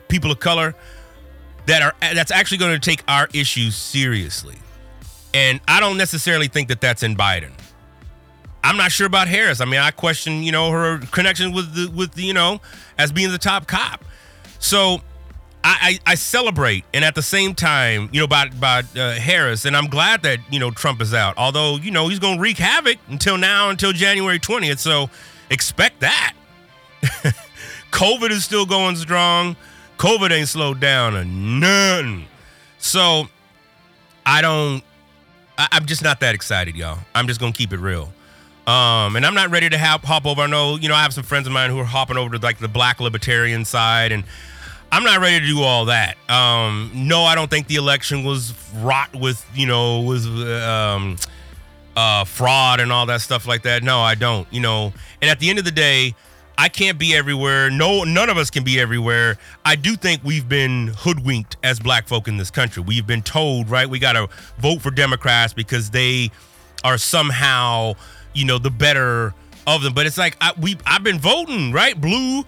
[0.07, 0.75] people of color,
[1.65, 4.55] that are that's actually going to take our issues seriously.
[5.33, 7.51] And I don't necessarily think that that's in Biden.
[8.63, 9.61] I'm not sure about Harris.
[9.61, 12.59] I mean, I question, you know, her connection with the with the, you know,
[12.97, 14.03] as being the top cop.
[14.59, 15.01] So
[15.63, 19.65] I, I, I celebrate, and at the same time, you know, by about uh, Harris,
[19.65, 21.37] and I'm glad that you know Trump is out.
[21.37, 24.79] Although you know he's going to wreak havoc until now, until January 20th.
[24.79, 25.09] So
[25.49, 26.33] expect that.
[27.91, 29.55] COVID is still going strong.
[29.97, 32.25] COVID ain't slowed down or none.
[32.77, 33.27] So
[34.25, 34.83] I don't.
[35.57, 36.99] I, I'm just not that excited, y'all.
[37.15, 38.11] I'm just gonna keep it real.
[38.67, 40.41] Um, and I'm not ready to hop, hop over.
[40.41, 42.43] I know, you know, I have some friends of mine who are hopping over to
[42.43, 44.25] like the black libertarian side, and
[44.91, 46.17] I'm not ready to do all that.
[46.29, 51.15] Um, no, I don't think the election was wrought with, you know, was um,
[51.95, 53.83] uh, fraud and all that stuff like that.
[53.83, 54.47] No, I don't.
[54.51, 56.13] You know, and at the end of the day,
[56.57, 57.69] I can't be everywhere.
[57.69, 59.37] No, none of us can be everywhere.
[59.63, 62.81] I do think we've been hoodwinked as black folk in this country.
[62.81, 66.31] We've been told, right, we got to vote for Democrats because they
[66.83, 67.93] are somehow,
[68.33, 69.35] you know, the better
[69.67, 69.93] of them.
[69.93, 72.43] But it's like I, we I've been voting, right, blue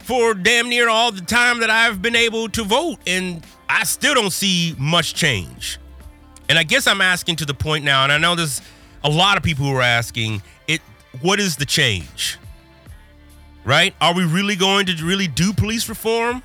[0.00, 4.14] for damn near all the time that I've been able to vote, and I still
[4.14, 5.78] don't see much change.
[6.48, 8.60] And I guess I'm asking to the point now, and I know there's
[9.04, 10.80] a lot of people who are asking it.
[11.20, 12.38] What is the change?
[13.64, 13.94] Right?
[14.00, 16.42] Are we really going to really do police reform?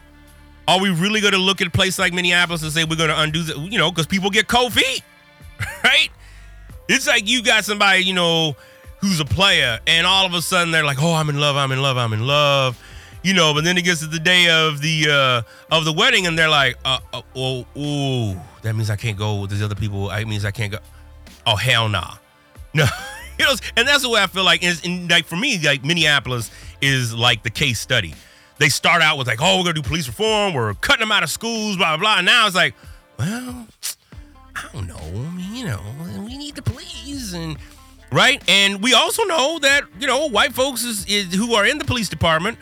[0.68, 3.10] Are we really going to look at a place like Minneapolis and say we're going
[3.10, 3.58] to undo that?
[3.58, 5.02] You know, because people get cold feet,
[5.84, 6.10] right?
[6.90, 8.56] It's like you got somebody, you know,
[9.00, 11.72] who's a player, and all of a sudden they're like, "Oh, I'm in love, I'm
[11.72, 12.82] in love, I'm in love,"
[13.24, 13.54] you know.
[13.54, 16.50] But then it gets to the day of the uh of the wedding, and they're
[16.50, 20.10] like, "Uh, uh oh, that means I can't go with these other people.
[20.12, 20.80] It means I can't go."
[21.46, 22.16] Oh hell nah,
[22.74, 22.86] no.
[23.40, 24.64] you know, and that's the way I feel like.
[24.64, 28.14] Is like for me, like Minneapolis is like the case study.
[28.60, 31.24] They start out with like, oh, we're gonna do police reform, we're cutting them out
[31.24, 32.18] of schools, blah blah blah.
[32.18, 32.74] And now it's like,
[33.20, 33.68] well,
[34.56, 34.98] I don't know.
[34.98, 35.82] I mean, you know,
[36.20, 37.58] we need the police and
[38.12, 38.44] right.
[38.50, 41.86] And we also know that you know white folks is, is who are in the
[41.86, 42.58] police department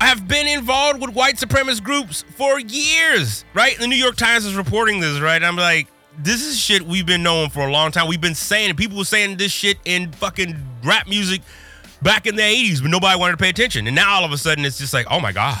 [0.00, 3.78] have been involved with white supremacist groups for years, right?
[3.78, 5.42] The New York Times is reporting this, right?
[5.42, 5.88] I'm like,
[6.18, 8.08] this is shit we've been knowing for a long time.
[8.08, 8.76] We've been saying it.
[8.76, 11.40] People were saying this shit in fucking rap music
[12.06, 13.88] back in the 80s, but nobody wanted to pay attention.
[13.88, 15.60] And now all of a sudden it's just like, oh my God,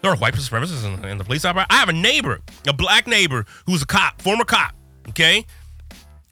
[0.00, 1.68] there are white supremacists in, in the police operations.
[1.70, 4.72] I have a neighbor, a black neighbor who's a cop, former cop,
[5.10, 5.44] okay,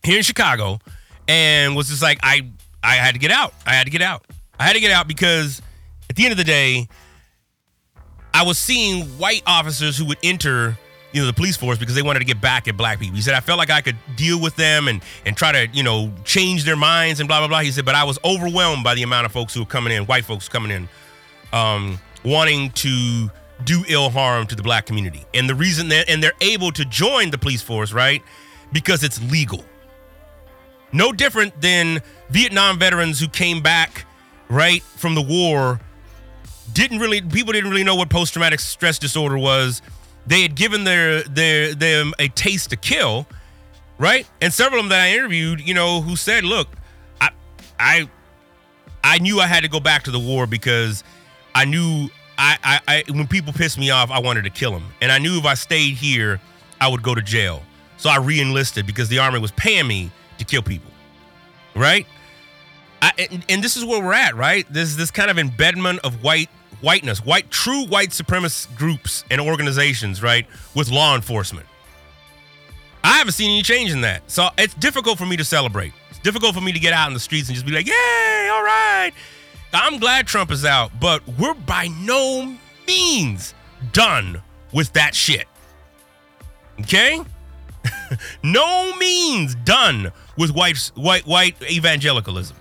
[0.02, 0.78] here in Chicago,
[1.28, 2.50] and was just like, I,
[2.82, 3.52] I had to get out.
[3.66, 4.24] I had to get out.
[4.58, 5.60] I had to get out because
[6.08, 6.88] at the end of the day,
[8.32, 10.78] I was seeing white officers who would enter
[11.12, 13.16] you know the police force because they wanted to get back at black people.
[13.16, 15.82] He said I felt like I could deal with them and and try to you
[15.82, 17.60] know change their minds and blah blah blah.
[17.60, 20.04] He said, but I was overwhelmed by the amount of folks who were coming in,
[20.06, 20.88] white folks coming in,
[21.52, 23.30] um, wanting to
[23.64, 25.24] do ill harm to the black community.
[25.34, 28.22] And the reason that and they're able to join the police force, right?
[28.72, 29.64] Because it's legal.
[30.92, 34.04] No different than Vietnam veterans who came back,
[34.48, 35.80] right, from the war
[36.72, 39.82] didn't really people didn't really know what post traumatic stress disorder was.
[40.26, 43.26] They had given their their them a taste to kill,
[43.98, 44.26] right?
[44.40, 46.68] And several of them that I interviewed, you know, who said, "Look,
[47.20, 47.30] I
[47.78, 48.08] I
[49.02, 51.02] I knew I had to go back to the war because
[51.54, 52.08] I knew
[52.38, 55.18] I, I, I when people pissed me off, I wanted to kill them, and I
[55.18, 56.40] knew if I stayed here,
[56.80, 57.62] I would go to jail.
[57.96, 60.90] So I re-enlisted because the army was paying me to kill people,
[61.76, 62.06] right?
[63.00, 64.66] I, and, and this is where we're at, right?
[64.72, 66.48] This is this kind of embedment of white
[66.82, 71.66] whiteness, white true white supremacist groups and organizations, right, with law enforcement.
[73.02, 75.92] I haven't seen any change in that, so it's difficult for me to celebrate.
[76.10, 78.48] It's difficult for me to get out in the streets and just be like, "Yay,
[78.52, 79.12] all right."
[79.72, 82.54] I'm glad Trump is out, but we're by no
[82.86, 83.54] means
[83.92, 84.42] done
[84.72, 85.46] with that shit.
[86.80, 87.20] Okay?
[88.42, 92.56] no means done with white white white evangelicalism.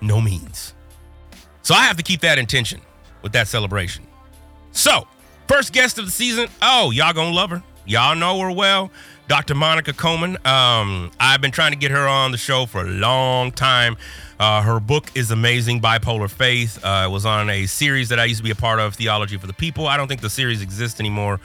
[0.00, 0.74] No means.
[1.64, 2.80] So I have to keep that intention
[3.22, 4.06] with that celebration.
[4.72, 5.08] So,
[5.48, 6.48] first guest of the season.
[6.60, 7.62] Oh, y'all gonna love her.
[7.86, 8.90] Y'all know her well.
[9.28, 9.54] Dr.
[9.54, 10.36] Monica Coleman.
[10.46, 13.96] Um, I've been trying to get her on the show for a long time.
[14.38, 16.84] Uh, her book is amazing, Bipolar Faith.
[16.84, 19.38] Uh, it was on a series that I used to be a part of, Theology
[19.38, 19.86] for the People.
[19.86, 21.40] I don't think the series exists anymore.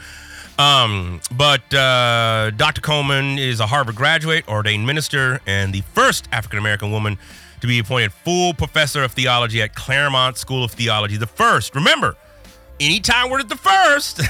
[0.58, 2.82] Um, but uh, Dr.
[2.82, 7.18] Coleman is a Harvard graduate, ordained minister, and the first African American woman
[7.62, 11.18] to be appointed full professor of theology at Claremont School of Theology.
[11.18, 11.76] The first.
[11.76, 12.16] Remember,
[12.80, 14.22] anytime we're at the first,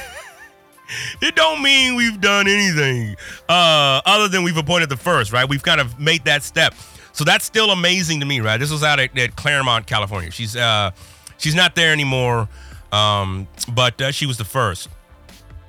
[1.21, 3.15] it don't mean we've done anything
[3.47, 5.47] uh, other than we've appointed the first, right?
[5.47, 6.73] We've kind of made that step.
[7.11, 8.57] So that's still amazing to me, right?
[8.57, 10.31] This was out at, at Claremont, California.
[10.31, 10.91] She's uh,
[11.37, 12.47] she's not there anymore,
[12.91, 14.89] um, but uh, she was the first.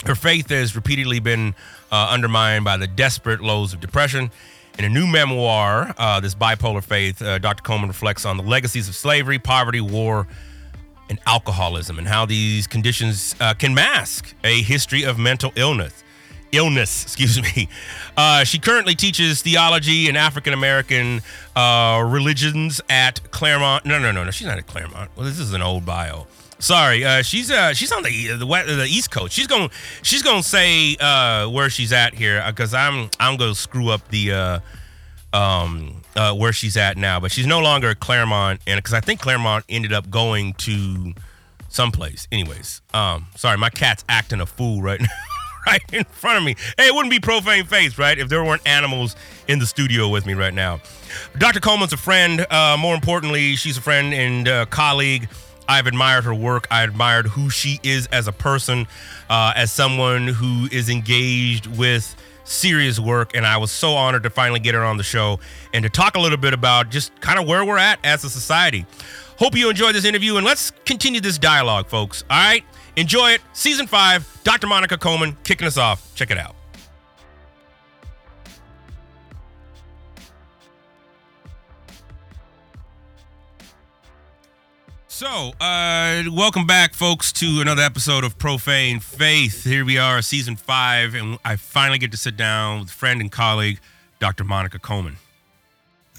[0.07, 1.55] Her faith has repeatedly been
[1.93, 4.31] uh, undermined by the desperate lows of depression.
[4.81, 7.63] In a new memoir, uh, this bipolar faith, uh, Dr.
[7.63, 10.27] Coleman reflects on the legacies of slavery, poverty, war,
[11.11, 16.03] and alcoholism, and how these conditions uh, can mask a history of mental illness.
[16.53, 17.69] Illness, excuse me.
[18.17, 21.21] Uh, she currently teaches theology and African American
[21.55, 23.85] uh, religions at Claremont.
[23.85, 24.31] No, no, no, no.
[24.31, 25.11] She's not at Claremont.
[25.15, 26.27] Well, this is an old bio.
[26.61, 29.33] Sorry, uh, she's uh, she's on the the west, the East Coast.
[29.33, 29.71] She's gonna
[30.03, 34.33] she's gonna say uh, where she's at here because I'm I'm gonna screw up the
[34.33, 34.61] uh,
[35.33, 37.19] um, uh, where she's at now.
[37.19, 41.15] But she's no longer at Claremont, and because I think Claremont ended up going to
[41.71, 42.29] someplace.
[42.31, 45.09] Anyways, um, sorry, my cat's acting a fool right now.
[45.67, 46.57] right in front of me.
[46.77, 48.19] Hey, it wouldn't be Profane Faith, right?
[48.19, 49.15] If there weren't animals
[49.47, 50.81] in the studio with me right now.
[51.39, 51.61] Dr.
[51.61, 52.47] Coleman's a friend.
[52.51, 55.29] Uh, more importantly, she's a friend and uh, colleague.
[55.71, 56.67] I've admired her work.
[56.69, 58.89] I admired who she is as a person,
[59.29, 63.37] uh, as someone who is engaged with serious work.
[63.37, 65.39] And I was so honored to finally get her on the show
[65.73, 68.31] and to talk a little bit about just kind of where we're at as a
[68.31, 68.85] society.
[69.39, 72.25] Hope you enjoyed this interview and let's continue this dialogue, folks.
[72.29, 72.65] All right?
[72.97, 73.41] Enjoy it.
[73.53, 74.67] Season five, Dr.
[74.67, 76.13] Monica Coleman kicking us off.
[76.17, 76.60] Check it out.
[85.21, 89.65] So, uh, welcome back, folks, to another episode of Profane Faith.
[89.65, 93.31] Here we are, season five, and I finally get to sit down with friend and
[93.31, 93.81] colleague,
[94.19, 94.45] Dr.
[94.45, 95.19] Monica Coleman.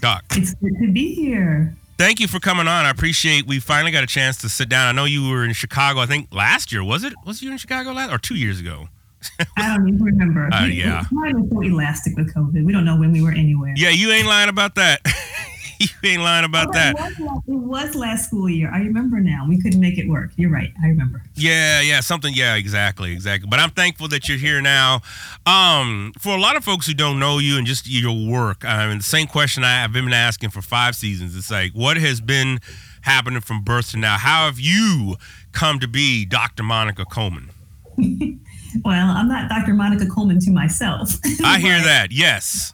[0.01, 0.23] Doc.
[0.33, 1.75] It's good to be here.
[1.97, 2.85] Thank you for coming on.
[2.85, 4.87] I appreciate we finally got a chance to sit down.
[4.87, 7.13] I know you were in Chicago, I think last year, was it?
[7.25, 8.87] Was you in Chicago last or two years ago?
[9.57, 10.47] I don't even remember.
[10.53, 11.05] Uh, yeah.
[11.11, 12.63] Mine was so elastic with COVID.
[12.63, 13.73] We don't know when we were anywhere.
[13.75, 15.01] Yeah, you ain't lying about that.
[16.03, 16.95] you ain't lying about Oh, that.
[16.95, 18.71] It was, it was last school year.
[18.73, 19.45] I remember now.
[19.47, 20.31] We couldn't make it work.
[20.35, 20.71] You're right.
[20.83, 21.23] I remember.
[21.35, 22.33] Yeah, yeah, something.
[22.33, 23.47] Yeah, exactly, exactly.
[23.49, 25.01] But I'm thankful that you're here now.
[25.45, 28.87] Um, for a lot of folks who don't know you and just your work, I
[28.87, 31.35] mean, the same question I, I've been asking for five seasons.
[31.35, 32.59] It's like, what has been
[33.01, 34.17] happening from birth to now?
[34.17, 35.15] How have you
[35.51, 36.63] come to be Dr.
[36.63, 37.49] Monica Coleman?
[38.85, 39.73] Well, I'm not Dr.
[39.73, 41.15] Monica Coleman to myself.
[41.43, 42.07] I hear that.
[42.13, 42.73] Yes.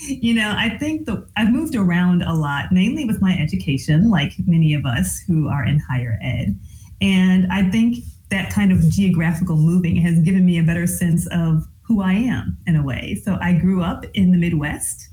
[0.00, 4.32] You know, I think the I've moved around a lot, mainly with my education, like
[4.46, 6.58] many of us who are in higher ed.
[7.00, 11.66] And I think that kind of geographical moving has given me a better sense of
[11.82, 13.20] who I am in a way.
[13.24, 15.08] So I grew up in the Midwest.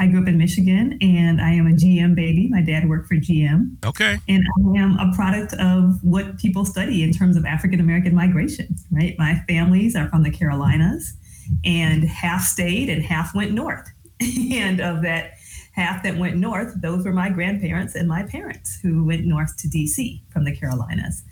[0.00, 2.48] I grew up in Michigan and I am a GM baby.
[2.48, 3.76] My dad worked for GM.
[3.84, 4.18] Okay.
[4.28, 8.74] And I am a product of what people study in terms of African American migration,
[8.90, 9.14] right?
[9.18, 11.14] My families are from the Carolinas
[11.64, 13.88] and half stayed and half went north.
[14.52, 15.32] and of that
[15.72, 19.68] half that went north, those were my grandparents and my parents who went north to
[19.68, 21.22] DC from the Carolinas.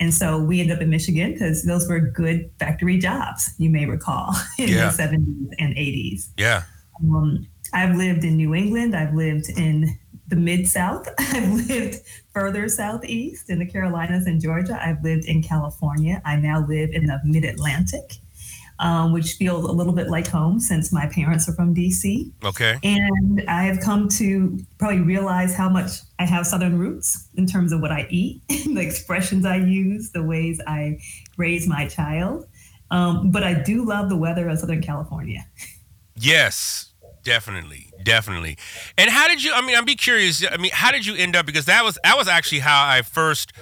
[0.00, 3.86] And so we ended up in Michigan because those were good factory jobs, you may
[3.86, 4.90] recall, in Yeah.
[4.90, 6.28] the 70s and 80s.
[6.36, 6.64] Yeah.
[7.00, 8.94] Um, I've lived in New England.
[8.96, 9.96] I've lived in
[10.28, 11.08] the Mid South.
[11.18, 12.00] I've lived
[12.32, 14.78] further southeast in the Carolinas and Georgia.
[14.84, 16.20] I've lived in California.
[16.24, 18.14] I now live in the Mid Atlantic,
[18.78, 22.30] um, which feels a little bit like home since my parents are from DC.
[22.44, 22.78] Okay.
[22.82, 27.72] And I have come to probably realize how much I have Southern roots in terms
[27.72, 30.98] of what I eat, the expressions I use, the ways I
[31.36, 32.46] raise my child.
[32.90, 35.46] Um, but I do love the weather of Southern California.
[36.16, 36.92] Yes,
[37.24, 38.56] definitely, definitely.
[38.96, 39.52] And how did you?
[39.52, 40.44] I mean, I'd be curious.
[40.48, 41.46] I mean, how did you end up?
[41.46, 43.52] Because that was that was actually how I first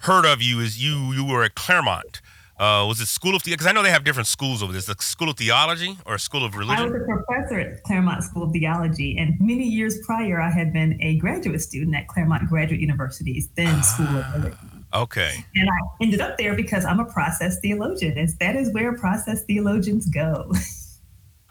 [0.00, 0.60] heard of you.
[0.60, 2.19] Is you you were at Claremont?
[2.60, 3.54] Uh, was it School of Theology?
[3.56, 4.80] Because I know they have different schools over there.
[4.80, 6.84] Is it School of Theology or School of Religion.
[6.84, 10.70] I was a professor at Claremont School of Theology, and many years prior, I had
[10.70, 14.84] been a graduate student at Claremont Graduate University's then School of Religion.
[14.92, 15.42] Okay.
[15.56, 19.42] And I ended up there because I'm a process theologian, and that is where process
[19.44, 20.52] theologians go.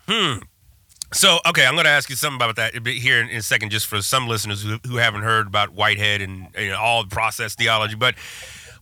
[0.09, 0.39] Hmm.
[1.13, 3.69] So, okay, I'm going to ask you something about that here in, in a second,
[3.69, 7.09] just for some listeners who, who haven't heard about Whitehead and you know, all the
[7.09, 7.93] process theology.
[7.93, 8.15] But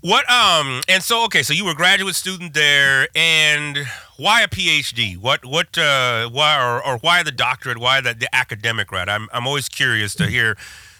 [0.01, 3.77] what, um, and so, okay, so you were a graduate student there, and
[4.17, 5.17] why a PhD?
[5.17, 7.77] What, what, uh, why, or, or why the doctorate?
[7.77, 9.09] Why the, the academic route?
[9.09, 10.57] I'm, I'm always curious to hear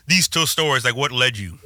[0.07, 0.83] these two stories.
[0.83, 1.59] Like, what led you?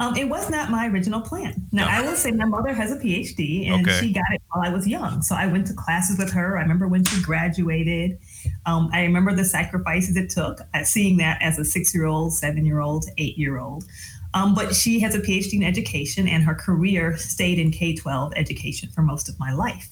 [0.00, 1.66] Um, it was not my original plan.
[1.72, 3.98] Now, I will say my mother has a PhD and Okay.
[3.98, 5.22] she got it while I was young.
[5.22, 6.56] So I went to classes with her.
[6.56, 8.16] I remember when she graduated.
[8.64, 12.32] Um, I remember the sacrifices it took, uh, seeing that as a six year old,
[12.32, 13.86] seven year old, eight year old.
[14.34, 18.32] Um, but she has a PhD in education and her career stayed in K 12
[18.36, 19.88] education for most of my life.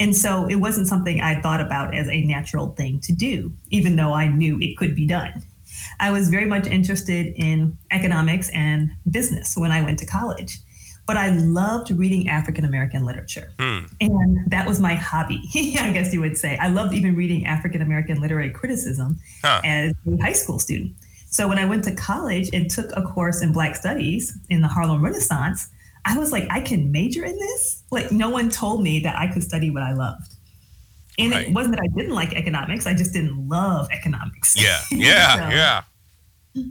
[0.00, 3.96] And so it wasn't something I thought about as a natural thing to do, even
[3.96, 5.42] though I knew it could be done.
[6.00, 10.58] I was very much interested in economics and business when I went to college,
[11.06, 13.52] but I loved reading African American literature.
[13.58, 13.86] Hmm.
[14.00, 15.42] And that was my hobby,
[15.80, 16.56] I guess you would say.
[16.58, 19.60] I loved even reading African American literary criticism Huh.
[19.64, 20.92] as a high school student.
[21.30, 24.68] So when I went to college and took a course in Black Studies in the
[24.68, 25.68] Harlem Renaissance,
[26.04, 27.82] I was like, I can major in this?
[27.90, 30.34] Like, no one told me that I could study what I loved.
[31.18, 31.48] And Right.
[31.48, 34.56] it wasn't that I didn't like economics, I just didn't love economics.
[34.56, 35.82] Yeah, yeah, So, yeah.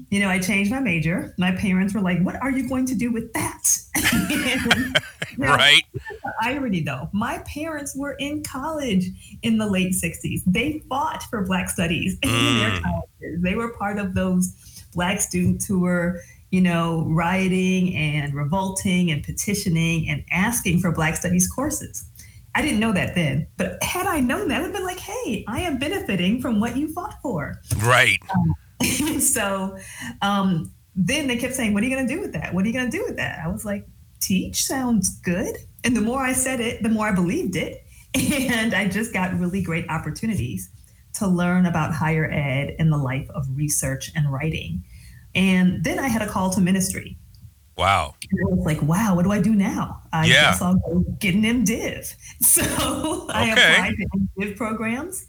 [0.09, 1.33] You know, I changed my major.
[1.37, 3.77] My parents were like, What are you going to do with that?
[5.47, 5.83] Know, Right.
[5.93, 9.05] the irony though, my parents were in college
[9.43, 10.41] in the late 60s.
[10.47, 12.81] They fought for Black studies in their Mm.
[12.83, 13.41] colleges.
[13.41, 14.53] They were part of those
[14.93, 21.15] Black students who were, you know, rioting and revolting and petitioning and asking for Black
[21.15, 22.05] studies courses.
[22.55, 24.97] I didn't know that then, but had I known that, I would have been like,
[24.99, 27.61] hey, I am benefiting from what you fought for.
[27.83, 28.17] Right.
[29.19, 29.77] so
[30.23, 32.53] um, then they kept saying, What are you going to do with that?
[32.55, 33.39] What are you going to do with that?
[33.43, 33.85] I was like,
[34.19, 35.57] Teach sounds good.
[35.83, 36.09] And the mm-hmm.
[36.09, 37.83] more I said it, the more I believed it.
[38.15, 40.69] And I just got really great opportunities
[41.15, 44.83] to learn about higher ed and the life of research and writing.
[45.35, 47.17] And then I had a call to ministry.
[47.77, 48.15] Wow.
[48.31, 50.01] And I was like, wow, what do I do now?
[50.11, 50.51] I Yeah.
[50.51, 52.15] guess I'll go get an MDiv.
[52.41, 52.63] So
[53.29, 53.73] I Okay.
[53.75, 55.25] applied to MDiv programs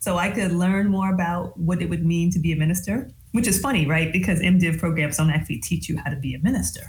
[0.00, 3.46] so I could learn more about what it would mean to be a minister, which
[3.46, 4.12] is funny, right?
[4.12, 6.82] Because MDiv programs don't actually teach you how to be a minister.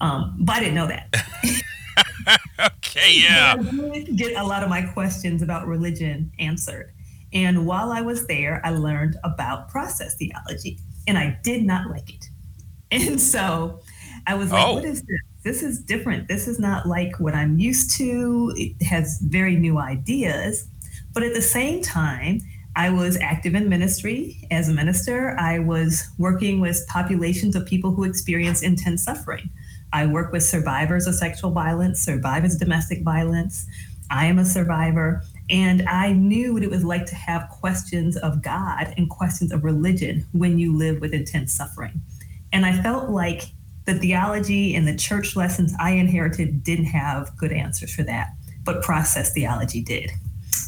[0.00, 1.14] Um, but I didn't know that.
[2.58, 3.56] Okay, yeah.
[3.92, 6.92] I did get a lot of my questions about religion answered.
[7.32, 12.10] And while I was there, I learned about process theology, and I did not like
[12.14, 12.28] it.
[12.92, 13.80] And so
[14.26, 14.74] I was like, Oh.
[14.74, 15.20] what is this?
[15.42, 16.28] This is different.
[16.28, 18.52] This is not like what I'm used to.
[18.56, 20.66] It has very new ideas.
[21.12, 22.40] But at the same time,
[22.76, 25.36] I was active in ministry as a minister.
[25.38, 29.50] I was working with populations of people who experience intense suffering.
[29.92, 33.66] I work with survivors of sexual violence, survivors of domestic violence.
[34.10, 35.22] I am a survivor.
[35.48, 39.64] And I knew what it was like to have questions of God and questions of
[39.64, 42.00] religion when you live with intense suffering.
[42.52, 43.44] And I felt like
[43.84, 48.32] the theology and the church lessons I inherited didn't have good answers for that,
[48.64, 50.10] but process theology did.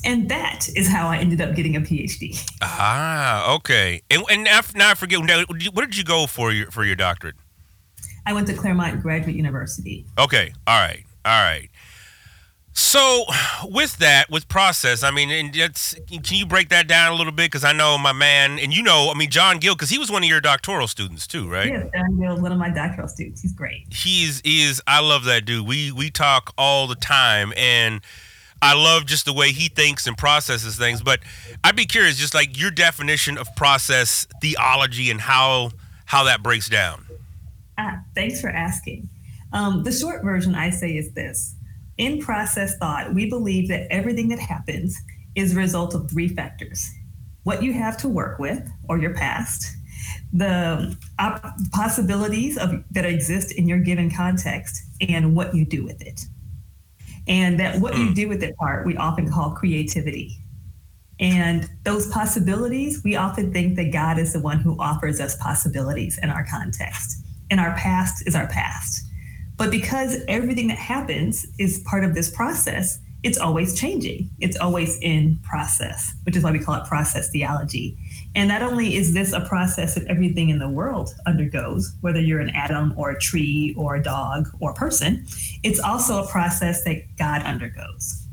[0.04, 2.40] And that is how I ended up getting a PhD.
[2.62, 4.00] Ah, okay.
[4.10, 4.44] And, and
[4.74, 5.20] now, I forget.
[5.24, 5.42] Now,
[5.72, 7.34] what did you go for your for your doctorate?
[8.28, 10.04] I went to Claremont Graduate University.
[10.18, 10.52] Okay.
[10.66, 11.02] All right.
[11.24, 11.70] All right.
[12.74, 13.24] So,
[13.64, 17.50] with that, with process, I mean, and can you break that down a little bit?
[17.50, 20.10] Because I know my man, and you know, I mean, John Gill, because he was
[20.10, 21.68] one of your doctoral students too, right?
[21.68, 23.40] Yeah, John Gill, one of my doctoral students.
[23.40, 23.86] He's great.
[23.90, 24.82] He's he is.
[24.86, 25.66] I love that dude.
[25.66, 28.02] We we talk all the time, and
[28.60, 31.02] I love just the way he thinks and processes things.
[31.02, 31.20] But
[31.64, 35.70] I'd be curious, just like your definition of process theology and how
[36.04, 37.07] how that breaks down.
[37.78, 39.08] Ah, thanks for asking.
[39.52, 41.54] Um, the short version I say is this
[41.96, 45.00] in process thought, we believe that everything that happens
[45.34, 46.90] is a result of three factors
[47.44, 49.74] what you have to work with or your past,
[50.34, 56.02] the op- possibilities of, that exist in your given context, and what you do with
[56.02, 56.20] it.
[57.26, 60.36] And that what you do with it part we often call creativity.
[61.20, 66.18] And those possibilities, we often think that God is the one who offers us possibilities
[66.22, 67.24] in our context.
[67.50, 69.04] And our past is our past.
[69.56, 74.30] But because everything that happens is part of this process, it's always changing.
[74.38, 77.98] It's always in process, which is why we call it process theology.
[78.36, 82.38] And not only is this a process that everything in the world undergoes, whether you're
[82.38, 85.26] an atom or a tree or a dog or a person,
[85.64, 88.24] it's also a process that God undergoes.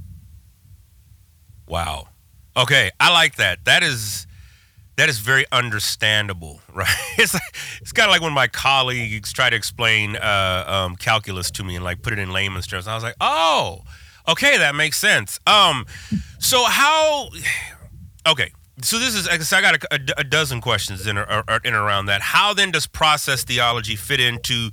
[1.68, 2.10] Wow.
[2.56, 3.66] Okay, I like that.
[3.66, 4.28] That is
[4.98, 6.88] that is very understandable, right?
[7.18, 11.52] It's like, it's kind of like when my colleagues try to explain uh, um, calculus
[11.52, 12.88] to me and like put it in layman's terms.
[12.88, 13.82] I was like, oh,
[14.28, 15.40] okay, that makes sense.
[15.48, 15.86] Um,
[16.40, 17.30] so how?
[18.28, 18.50] Okay,
[18.82, 22.08] so this is so I got a, a, a dozen questions in, or, in around
[22.08, 22.22] that.
[22.22, 24.72] How then does process theology fit into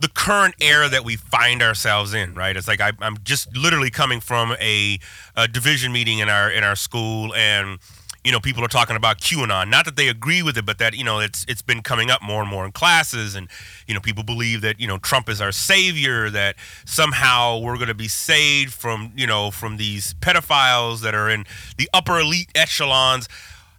[0.00, 2.56] the current era that we find ourselves in, right?
[2.56, 4.98] It's like I, am just literally coming from a,
[5.34, 7.78] a, division meeting in our in our school, and
[8.24, 9.68] you know people are talking about QAnon.
[9.68, 12.22] Not that they agree with it, but that you know it's it's been coming up
[12.22, 13.48] more and more in classes, and
[13.86, 17.88] you know people believe that you know Trump is our savior, that somehow we're going
[17.88, 21.44] to be saved from you know from these pedophiles that are in
[21.76, 23.28] the upper elite echelons.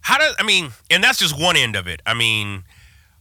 [0.02, 0.70] How does I mean?
[0.90, 2.00] And that's just one end of it.
[2.06, 2.64] I mean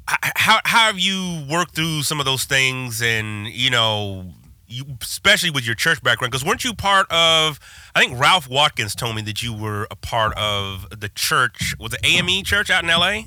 [0.07, 4.25] how how have you worked through some of those things and you know
[4.67, 7.59] you, especially with your church background because weren't you part of
[7.95, 11.91] i think ralph watkins told me that you were a part of the church was
[11.91, 13.21] the ame church out in la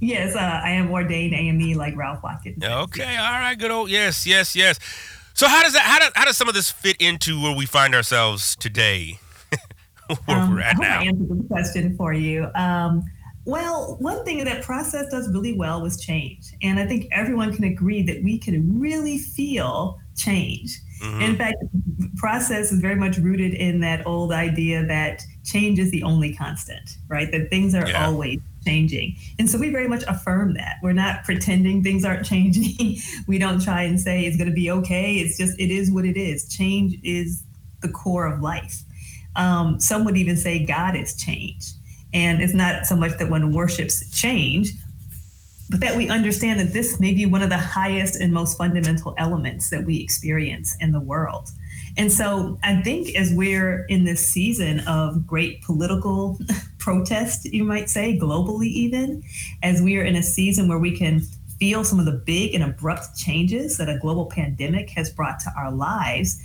[0.00, 2.62] yes uh, i am ordained ame like ralph watkins.
[2.62, 4.78] Okay all right good old yes yes yes.
[5.34, 7.66] So how does that how does, how does some of this fit into where we
[7.66, 9.18] find ourselves today?
[10.26, 12.46] Where um, we're at I now i answered the question for you.
[12.54, 13.02] Um,
[13.46, 16.52] well, one thing that process does really well was change.
[16.62, 20.80] And I think everyone can agree that we can really feel change.
[21.00, 21.20] Mm-hmm.
[21.20, 21.56] In fact,
[22.16, 26.96] process is very much rooted in that old idea that change is the only constant,
[27.08, 27.30] right?
[27.30, 28.06] That things are yeah.
[28.06, 29.16] always changing.
[29.38, 30.76] And so we very much affirm that.
[30.82, 32.98] We're not pretending things aren't changing.
[33.26, 35.16] we don't try and say it's going to be okay.
[35.16, 36.48] It's just, it is what it is.
[36.48, 37.42] Change is
[37.82, 38.82] the core of life.
[39.36, 41.72] Um, some would even say God is change.
[42.12, 44.70] And it's not so much that one worships change,
[45.74, 49.12] but that we understand that this may be one of the highest and most fundamental
[49.18, 51.50] elements that we experience in the world.
[51.96, 56.38] And so I think as we're in this season of great political
[56.78, 59.24] protest, you might say, globally, even,
[59.64, 61.22] as we are in a season where we can
[61.58, 65.52] feel some of the big and abrupt changes that a global pandemic has brought to
[65.58, 66.40] our lives,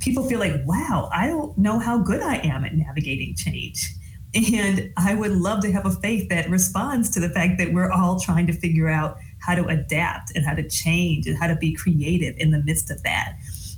[0.00, 3.94] people feel like, wow, I don't know how good I am at navigating change.
[4.36, 7.90] And I would love to have a faith that responds to the fact that we're
[7.90, 11.56] all trying to figure out how to adapt and how to change and how to
[11.56, 13.36] be creative in the midst of that.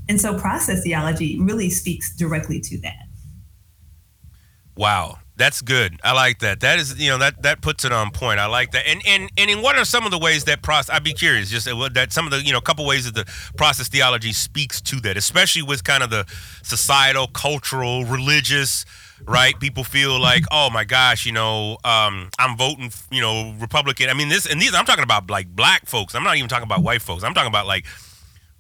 [0.09, 3.05] And so process theology really speaks directly to that.
[4.77, 5.19] Wow.
[5.39, 6.01] That's good.
[6.03, 6.61] I like that.
[6.61, 8.41] That is, you know, that that puts it on point.
[8.41, 8.89] I like that.
[8.89, 10.93] And and and in what are some of the ways that process?
[10.93, 13.25] I'd be curious, just that some of the, you know, a couple ways that the
[13.57, 16.27] process theology speaks to that, especially with kind of the
[16.65, 18.85] societal, cultural, religious,
[19.27, 19.59] right?
[19.59, 24.09] People feel like, oh my gosh, you know, um, I'm voting, you know, Republican.
[24.09, 24.75] I mean, this and these.
[24.75, 26.15] I'm talking about like black folks.
[26.15, 27.25] I'm not even talking about white folks.
[27.25, 27.87] I'm talking about like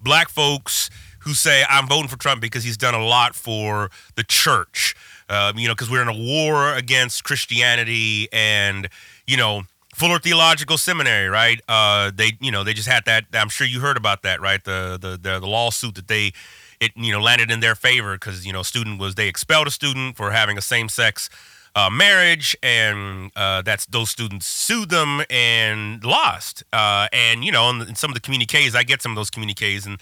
[0.01, 0.91] black folks
[1.21, 4.95] who say I'm voting for Trump because he's done a lot for the church.
[5.29, 8.89] Um, you know, because we're in a war against Christianity and
[9.27, 9.63] you know.
[9.95, 11.61] Fuller Theological Seminary, right?
[11.67, 13.25] Uh, they, you know, they just had that.
[13.33, 14.63] I'm sure you heard about that, right?
[14.63, 16.35] The the the, the lawsuit that they
[16.81, 19.71] it you know landed in their favor because you know student was they expelled a
[19.71, 21.29] student for having a same sex
[21.75, 26.65] uh, marriage, and uh, that's those students sued them and lost.
[26.73, 29.31] Uh, and you know, in, in, some of the communiques, I get some of those
[29.31, 29.99] communiques, and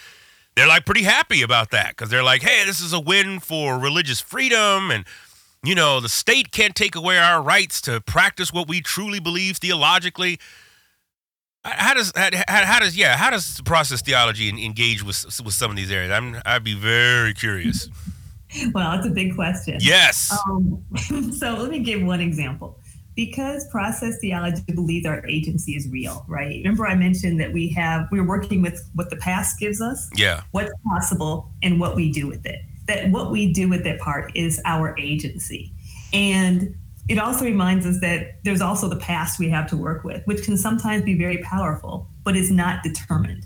[0.54, 3.78] they're like pretty happy about that because they're like, hey, this is a win for
[3.78, 5.04] religious freedom, and
[5.62, 9.58] you know, the state can't take away our rights to practice what we truly believe
[9.58, 10.38] theologically.
[11.66, 15.76] How does how, how, does yeah how does process theology engage with with some of
[15.76, 16.12] these areas?
[16.12, 17.88] I'm I'd be very curious.
[18.72, 19.76] Well, it's a big question.
[19.80, 20.34] Yes.
[20.48, 20.82] Um,
[21.36, 22.78] so let me give one example.
[23.14, 26.58] Because process theology believes our agency is real, right?
[26.58, 30.42] Remember, I mentioned that we have we're working with what the past gives us, yeah,
[30.52, 32.60] what's possible, and what we do with it.
[32.86, 35.72] That what we do with that part is our agency,
[36.12, 36.74] and
[37.08, 40.42] it also reminds us that there's also the past we have to work with, which
[40.42, 43.44] can sometimes be very powerful, but is not determined.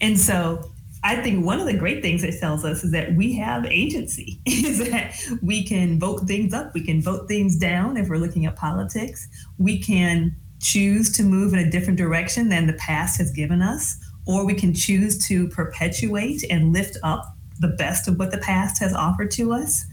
[0.00, 0.70] And so
[1.04, 4.40] I think one of the great things it tells us is that we have agency,
[4.46, 8.46] is that we can vote things up, we can vote things down if we're looking
[8.46, 9.26] at politics.
[9.58, 13.96] We can choose to move in a different direction than the past has given us,
[14.26, 18.80] or we can choose to perpetuate and lift up the best of what the past
[18.80, 19.84] has offered to us.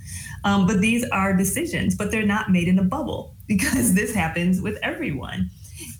[0.43, 4.61] Um, but these are decisions, but they're not made in a bubble because this happens
[4.61, 5.49] with everyone.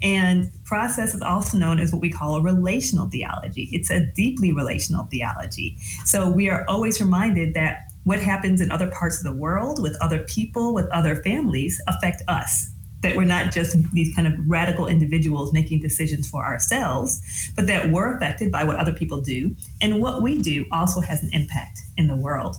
[0.02, 3.70] And process is also known as what we call a relational theology.
[3.72, 5.78] It's a deeply relational theology.
[6.06, 9.98] So we are always reminded that what happens in other parts of the world with
[10.02, 12.72] other people, with other families affect us.
[13.02, 17.92] That we're not just these kind of radical individuals making decisions for ourselves, but that
[17.92, 19.56] we're affected by what other people do.
[19.80, 22.58] And what we do also has an impact in the world.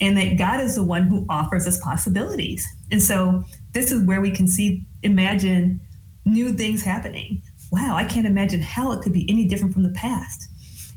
[0.00, 2.66] And that God is the one who offers us possibilities.
[2.90, 5.80] And so this is where we can see, imagine
[6.24, 7.42] new things happening.
[7.72, 10.48] Wow, I can't imagine how it could be any different from the past.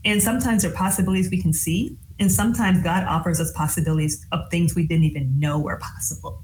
[0.06, 4.50] And sometimes there are possibilities we can see, and sometimes God offers us possibilities of
[4.50, 6.42] things we didn't even know were possible.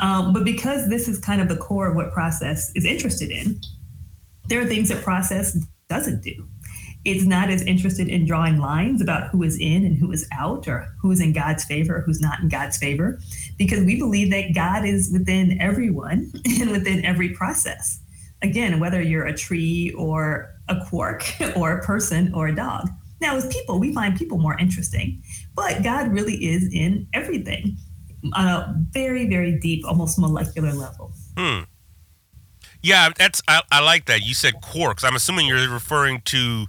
[0.00, 3.60] Um, but because this is kind of the core of what process is interested in,
[4.48, 5.56] there are things that process
[5.88, 6.46] doesn't do.
[7.04, 10.68] It's not as interested in drawing lines about who is in and who is out,
[10.68, 13.18] or who is in God's favor, or who's not in God's favor,
[13.58, 18.00] because we believe that God is within everyone and within every process.
[18.42, 21.24] Again, whether you're a tree or a quark
[21.56, 22.88] or a person or a dog.
[23.20, 25.22] Now, as people, we find people more interesting,
[25.54, 27.76] but God really is in everything
[28.32, 31.12] on a very, very deep, almost molecular level.
[31.36, 31.60] Hmm.
[32.82, 34.22] Yeah, that's I, I like that.
[34.22, 35.04] You said quarks.
[35.04, 36.66] I'm assuming you're referring to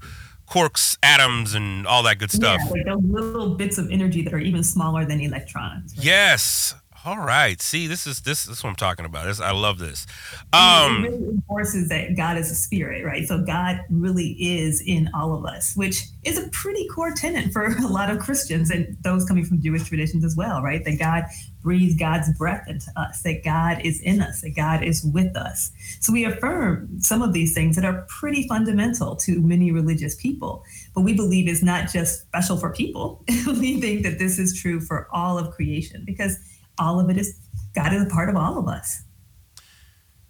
[0.54, 2.62] quarks, atoms, and all that good stuff.
[2.66, 5.96] Yeah, like those little bits of energy that are even smaller than electrons.
[5.98, 6.06] Right?
[6.06, 6.76] Yes.
[7.06, 7.62] All right.
[7.62, 9.26] See, this is this, this is what I'm talking about.
[9.26, 10.06] This I love this.
[10.54, 13.28] Um, it really enforces that God is a spirit, right?
[13.28, 17.66] So God really is in all of us, which is a pretty core tenet for
[17.84, 20.86] a lot of Christians and those coming from Jewish traditions as well, right?
[20.86, 21.26] That God
[21.64, 25.72] breathes God's breath into us, that God is in us, that God is with us.
[26.02, 30.64] So we affirm some of these things that are pretty fundamental to many religious people,
[30.94, 33.24] but we believe is not just special for people.
[33.48, 36.38] we think that this is true for all of creation because
[36.78, 37.40] all of it is
[37.74, 39.04] God is a part of all of us.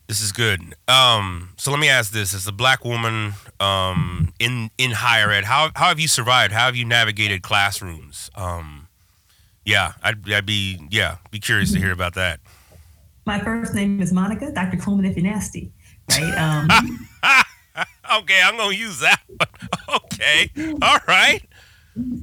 [0.08, 0.76] This is good.
[0.88, 5.46] Um, so let me ask this: As a black woman um, in in higher ed,
[5.46, 6.54] how how have you survived?
[6.54, 8.30] How have you navigated classrooms?
[8.36, 8.83] Um,
[9.66, 12.40] yeah, I'd, I'd be yeah be curious to hear about that.
[13.26, 14.78] My first name is Monica, Dr.
[14.78, 15.72] Coleman if you're nasty,
[16.10, 16.38] right?
[16.38, 16.68] Um,
[18.20, 19.48] okay, I'm gonna use that one.
[20.14, 20.50] Okay,
[20.82, 21.42] all right.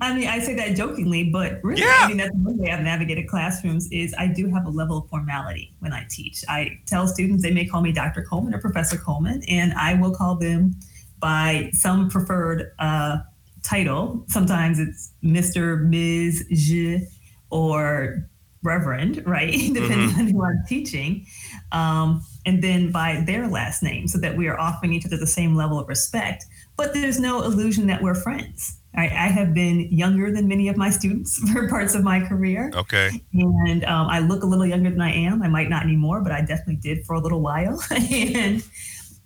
[0.00, 2.00] I mean, I say that jokingly, but really, yeah.
[2.00, 5.08] I mean, that's one way I've navigated classrooms is I do have a level of
[5.08, 6.42] formality when I teach.
[6.48, 8.22] I tell students they may call me Dr.
[8.22, 10.74] Coleman or Professor Coleman, and I will call them
[11.20, 13.18] by some preferred uh,
[13.62, 14.24] title.
[14.28, 17.06] Sometimes it's Mr., Ms., Je,
[17.50, 18.28] or
[18.62, 19.52] Reverend, right?
[19.72, 20.20] Depending mm-hmm.
[20.20, 21.26] on who I'm teaching.
[21.72, 25.26] Um, and then by their last name, so that we are offering each other the
[25.26, 26.46] same level of respect.
[26.76, 30.76] But there's no illusion that we're friends I, I, have been younger than many of
[30.76, 32.72] my students for parts of my career.
[32.74, 33.22] Okay.
[33.32, 35.42] And um, I look a little younger than I am.
[35.42, 37.80] I might not anymore, but I definitely did for a little while.
[37.90, 38.64] and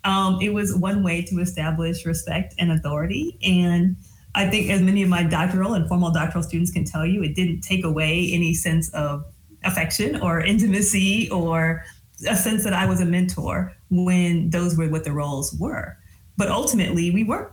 [0.05, 3.39] um, it was one way to establish respect and authority.
[3.43, 3.97] And
[4.35, 7.35] I think, as many of my doctoral and formal doctoral students can tell you, it
[7.35, 9.25] didn't take away any sense of
[9.65, 11.85] affection or intimacy or
[12.29, 15.97] a sense that I was a mentor when those were what the roles were.
[16.37, 17.51] But ultimately, we weren't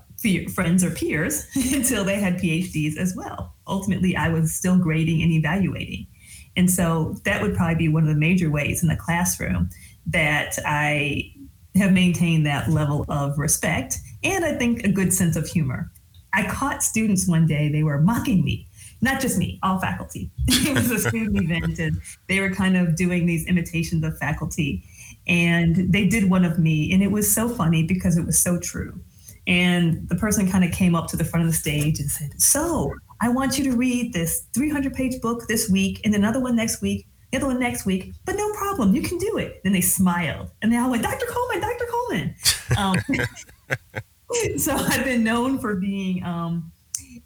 [0.53, 3.55] friends or peers until they had PhDs as well.
[3.67, 6.07] Ultimately, I was still grading and evaluating.
[6.55, 9.69] And so that would probably be one of the major ways in the classroom
[10.07, 11.33] that I
[11.75, 15.89] have maintained that level of respect and I think a good sense of humor.
[16.33, 18.67] I caught students one day, they were mocking me,
[19.01, 20.31] not just me, all faculty.
[20.47, 24.83] it was a student event and they were kind of doing these imitations of faculty.
[25.27, 28.59] And they did one of me, and it was so funny because it was so
[28.59, 28.99] true.
[29.47, 32.39] And the person kind of came up to the front of the stage and said,
[32.41, 36.55] So I want you to read this 300 page book this week and another one
[36.55, 39.61] next week, the other one next week, but no problem, you can do it.
[39.63, 41.25] Then they smiled and they all went, Dr.
[41.27, 41.85] Coleman, Dr.
[41.89, 42.35] Coleman.
[42.77, 42.95] Um,
[44.57, 46.71] so I've been known for being um,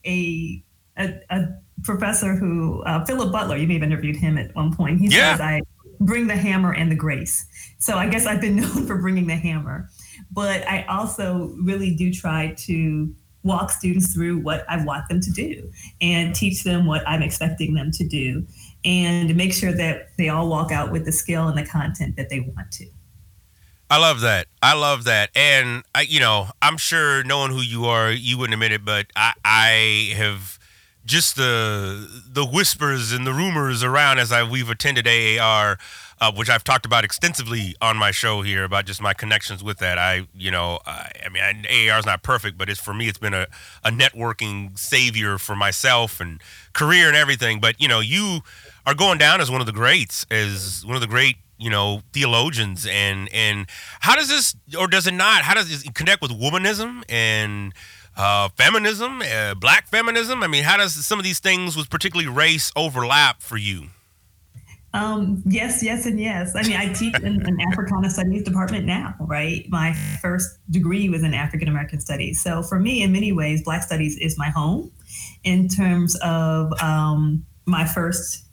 [0.06, 0.64] a,
[0.98, 1.48] a, a,
[1.84, 5.00] professor who, uh, Philip Butler, you may have interviewed him at one point.
[5.00, 5.34] He yeah.
[5.34, 5.62] says, I
[6.00, 7.46] bring the hammer and the grace.
[7.80, 9.90] So I guess I've been known for bringing the hammer
[10.32, 15.32] but I also really do try to walk students through what I want them to
[15.32, 18.46] do and teach them what I'm expecting them to do
[18.84, 22.30] and make sure that they all walk out with the skill and the content that
[22.30, 22.88] they want to.
[23.90, 24.48] I love that.
[24.64, 25.30] I love that.
[25.36, 29.08] And I, you know, I'm sure knowing who you are, you wouldn't admit it, but
[29.16, 30.58] I, I have
[31.06, 35.78] just the the whispers and the rumors around as I we've attended AAR,
[36.20, 39.78] uh, which I've talked about extensively on my show here about just my connections with
[39.78, 40.00] that.
[40.00, 43.20] I, you know, I, I mean, AAR is not perfect, but it's for me, it's
[43.20, 43.46] been a,
[43.84, 46.42] a networking savior for myself and
[46.74, 47.60] career and everything.
[47.60, 48.40] But you know, you
[48.88, 52.02] are going down as one of the greats, as one of the great you know
[52.14, 53.68] theologians and and
[54.02, 57.74] how does this or does it not how does it connect with womanism and
[58.18, 62.30] uh, feminism uh, black feminism i mean how does some of these things with particularly
[62.30, 63.88] race overlap for you
[64.96, 66.56] um, yes, yes, and yes.
[66.56, 69.66] I mean, I teach in an Africana Studies department now, right?
[69.70, 72.42] My first degree was in African American Studies.
[72.42, 74.90] So for me, in many ways, Black Studies is my home
[75.44, 78.46] in terms of um, my first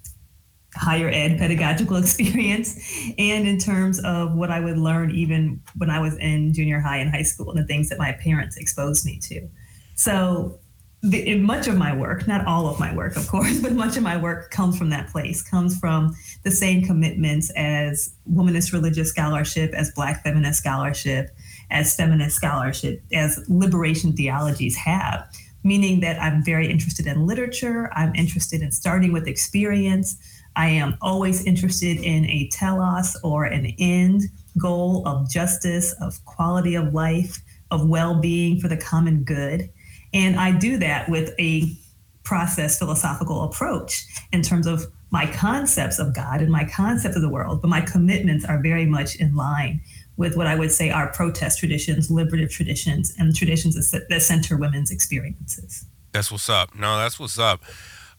[0.75, 2.77] higher ed pedagogical experience
[3.19, 6.99] and in terms of what I would learn even when I was in junior high
[6.99, 9.49] and high school and the things that my parents exposed me to.
[9.95, 10.59] So
[11.03, 14.03] the, much of my work, not all of my work, of course, but much of
[14.03, 16.15] my work comes from that place, comes from
[16.45, 21.31] the same commitments as womanist religious scholarship, as Black feminist scholarship,
[21.71, 25.29] as feminist scholarship, as liberation theologies have,
[25.65, 30.17] meaning that I'm very interested in literature, I'm interested in starting with experience,
[30.57, 34.23] I am always interested in a telos or an end
[34.59, 37.39] goal of justice, of quality of life,
[37.71, 39.71] of well being for the common good.
[40.13, 41.75] And I do that with a
[42.23, 47.29] process philosophical approach in terms of my concepts of God and my concept of the
[47.29, 49.81] world, but my commitments are very much in line
[50.17, 54.91] with what I would say are protest traditions, liberative traditions, and traditions that center women's
[54.91, 55.85] experiences.
[56.13, 56.75] That's what's up.
[56.75, 57.63] No, that's what's up.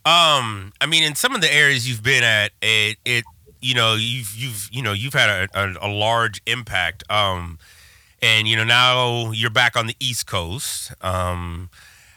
[0.05, 3.23] Um, I mean, in some of the areas you've been at, it, it
[3.61, 7.03] you know, you've you've you know you've had a, a, a large impact.
[7.09, 7.57] Um,
[8.23, 10.93] and you know now you're back on the East Coast.
[11.01, 11.69] Um,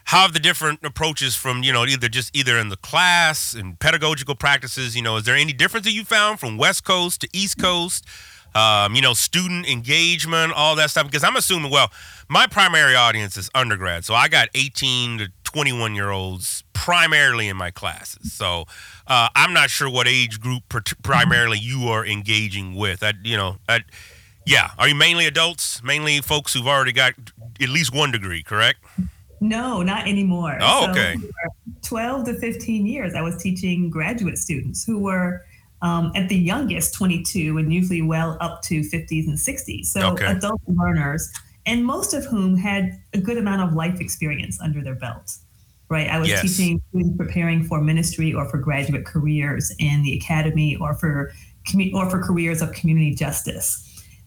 [0.04, 3.78] how have the different approaches from you know either just either in the class and
[3.78, 4.94] pedagogical practices?
[4.94, 8.06] You know, is there any difference that you found from West Coast to East Coast?
[8.54, 11.04] Um, you know, student engagement, all that stuff.
[11.06, 11.90] Because I'm assuming, well,
[12.28, 17.56] my primary audience is undergrad, so I got 18 to 21 year olds primarily in
[17.56, 18.32] my classes.
[18.32, 18.64] So
[19.06, 20.62] uh, I'm not sure what age group
[21.02, 23.02] primarily you are engaging with.
[23.02, 23.80] I, you know, I,
[24.44, 24.70] yeah.
[24.78, 25.82] Are you mainly adults?
[25.82, 27.14] Mainly folks who've already got
[27.60, 28.84] at least one degree, correct?
[29.40, 30.58] No, not anymore.
[30.60, 31.16] Oh, okay.
[31.82, 35.44] 12 to 15 years, I was teaching graduate students who were
[35.82, 39.86] um, at the youngest 22 and usually well up to 50s and 60s.
[39.86, 40.26] So okay.
[40.26, 41.32] adult learners,
[41.66, 45.36] and most of whom had a good amount of life experience under their belt.
[45.88, 46.08] right?
[46.08, 46.42] I was yes.
[46.42, 51.32] teaching students preparing for ministry or for graduate careers in the academy or for
[51.94, 53.82] or for careers of community justice.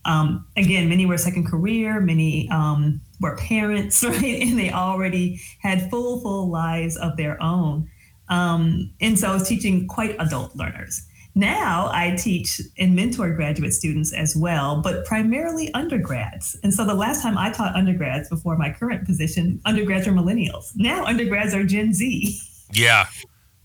[0.06, 4.42] Um, again, many were second career, many um, were parents, right?
[4.42, 7.90] And they already had full, full lives of their own.
[8.30, 11.02] Um, and so I was teaching quite adult learners.
[11.40, 16.60] Now I teach and mentor graduate students as well, but primarily undergrads.
[16.64, 20.72] And so the last time I taught undergrads before my current position, undergrads are millennials.
[20.76, 22.38] Now undergrads are Gen Z.
[22.74, 23.08] Yeah.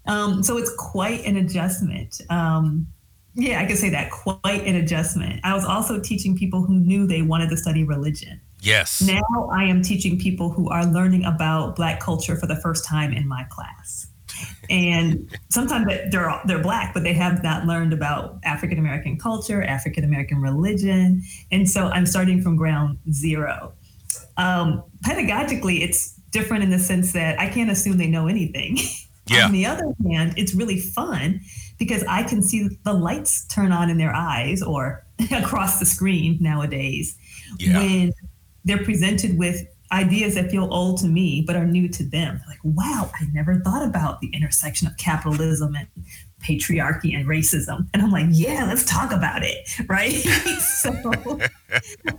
[0.06, 2.20] Um, so it's quite an adjustment.
[2.30, 2.86] Um,
[3.34, 5.40] yeah, I could say that quite an adjustment.
[5.42, 8.40] I was also teaching people who knew they wanted to study religion.
[8.60, 9.02] Yes.
[9.02, 13.12] Now I am teaching people who are learning about Black culture for the first time
[13.12, 14.06] in my class
[14.70, 20.04] and sometimes they're they're black, but they have not learned about African American culture, African
[20.04, 23.72] American religion, and so I'm starting from ground zero.
[24.36, 28.78] Um, pedagogically, it's different in the sense that I can't assume they know anything.
[29.26, 29.46] Yeah.
[29.46, 31.40] on the other hand, it's really fun
[31.78, 36.36] because I can see the lights turn on in their eyes or across the screen
[36.42, 37.16] nowadays
[37.58, 37.78] yeah.
[37.78, 38.12] when
[38.66, 42.40] they're presented with ideas that feel old to me but are new to them.
[42.48, 45.88] like, wow, I never thought about the intersection of capitalism and
[46.42, 47.88] patriarchy and racism.
[47.94, 50.12] And I'm like, yeah, let's talk about it, right?
[50.60, 50.90] so,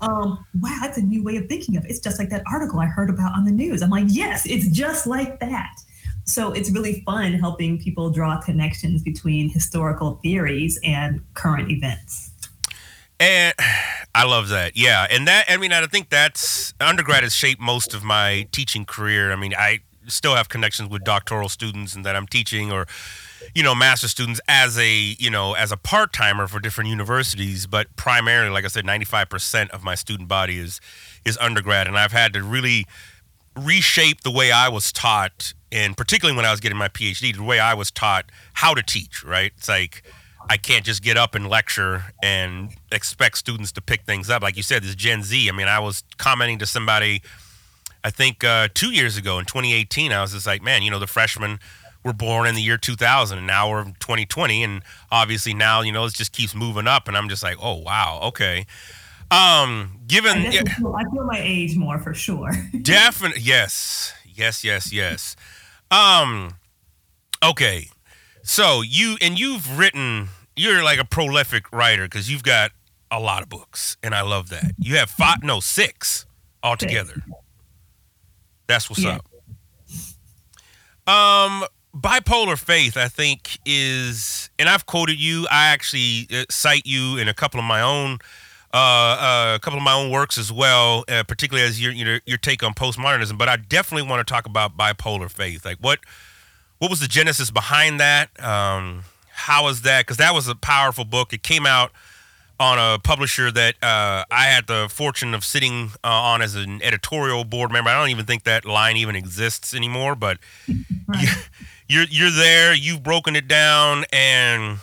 [0.01, 1.91] um, wow, that's a new way of thinking of it.
[1.91, 3.81] It's just like that article I heard about on the news.
[3.81, 5.75] I'm like, yes, it's just like that.
[6.27, 12.31] So it's really fun helping people draw connections between historical theories and current events.
[13.19, 13.53] And
[14.15, 14.77] I love that.
[14.77, 15.07] Yeah.
[15.09, 19.31] And that, I mean, I think that's undergrad has shaped most of my teaching career.
[19.31, 22.85] I mean, I still have connections with doctoral students and that I'm teaching or,
[23.53, 27.67] you know, master students as a, you know, as a part timer for different universities.
[27.67, 30.79] But primarily, like I said, 95% of my student body is,
[31.25, 31.87] is undergrad.
[31.87, 32.85] And I've had to really
[33.57, 37.43] reshape the way I was taught, and particularly when I was getting my PhD, the
[37.43, 39.53] way I was taught how to teach, right?
[39.57, 40.03] It's like,
[40.49, 44.41] I can't just get up and lecture and expect students to pick things up.
[44.41, 45.49] Like you said, this Gen Z.
[45.49, 47.21] I mean, I was commenting to somebody,
[48.03, 50.11] I think uh, two years ago in 2018.
[50.11, 51.59] I was just like, man, you know, the freshmen
[52.05, 56.05] were born in the year 2000, and now we're 2020, and obviously now you know
[56.05, 58.67] it just keeps moving up, and I'm just like, oh wow, okay.
[59.31, 62.51] Um, given I, feel, I feel my age more for sure.
[62.81, 65.35] definitely, yes, yes, yes, yes.
[65.89, 66.51] Um,
[67.43, 67.89] okay.
[68.43, 70.29] So you and you've written.
[70.55, 72.71] You're like a prolific writer because you've got
[73.11, 74.73] a lot of books, and I love that.
[74.77, 76.25] You have five, no, six
[76.63, 77.21] altogether.
[78.67, 79.17] That's what's yeah.
[79.17, 79.25] up.
[81.07, 85.45] Um, bipolar faith, I think, is, and I've quoted you.
[85.51, 88.19] I actually uh, cite you in a couple of my own,
[88.73, 92.19] uh, uh, a couple of my own works as well, uh, particularly as your, your
[92.25, 93.37] your take on postmodernism.
[93.37, 95.63] But I definitely want to talk about bipolar faith.
[95.63, 95.99] Like, what
[96.79, 98.37] what was the genesis behind that?
[98.43, 99.03] Um,
[99.35, 100.05] how was that?
[100.05, 101.33] Because that was a powerful book.
[101.33, 101.91] It came out
[102.57, 106.81] on a publisher that uh, I had the fortune of sitting uh, on as an
[106.81, 107.89] editorial board member.
[107.89, 110.37] I don't even think that line even exists anymore, but
[111.07, 111.27] right.
[111.89, 112.73] you're you're there.
[112.73, 114.79] You've broken it down, and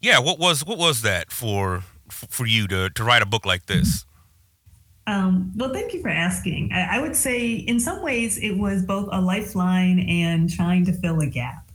[0.00, 3.66] yeah, what was what was that for for you to to write a book like
[3.66, 4.06] this?
[5.06, 6.70] Um, well, thank you for asking.
[6.72, 10.92] I, I, would say, in some ways, it was both a lifeline and trying to
[10.92, 11.67] fill a gap.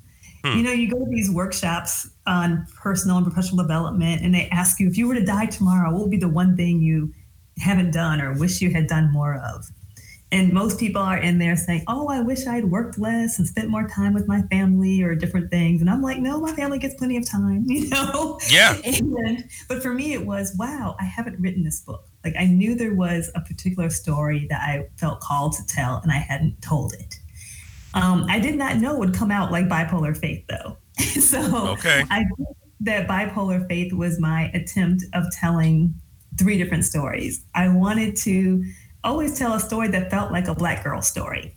[0.44, 0.58] Hmm.
[0.58, 4.80] You know, you go to these workshops on personal and professional development, and they ask
[4.80, 7.14] you if you were to die tomorrow, what would be the one thing you
[7.58, 9.70] haven't done or wish you had done more of?
[10.34, 13.70] And most people are in there saying, Oh, I wish I'd worked less and spent
[13.70, 15.80] more time with my family or different things.
[15.80, 18.40] And I'm like, No, my family gets plenty of time, you know?
[18.50, 18.76] Yeah.
[18.84, 22.10] And, but for me, it was, Wow, I haven't written this book.
[22.26, 26.12] Like I knew there was a particular story that I felt called to tell and
[26.12, 27.20] I hadn't told it.
[27.94, 30.78] Um, I did not know would come out like bipolar faith though.
[31.20, 32.04] so okay.
[32.10, 32.26] I
[32.82, 35.94] that bipolar faith was my attempt of telling
[36.38, 37.44] three different stories.
[37.56, 38.64] I wanted to
[39.04, 41.56] always tell a story that felt like a black girl story.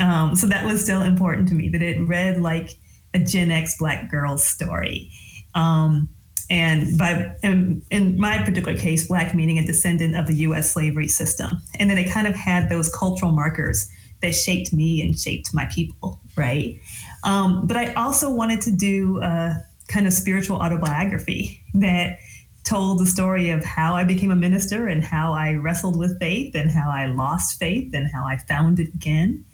[0.00, 2.78] Um, so that was still important to me that it read like
[3.14, 5.10] a Gen X black girl story.
[5.54, 6.08] Um,
[6.48, 10.70] and by in, in, my particular case, black meaning a descendant of the U.S.
[10.70, 13.88] slavery system, and then it kind of had those cultural markers
[14.22, 16.80] that shaped me and shaped my people, right?
[17.24, 22.18] Um, but I also wanted to do a kind of spiritual autobiography that
[22.64, 26.54] told the story of how I became a minister and how I wrestled with faith
[26.54, 29.44] and how I lost faith and how I found it again.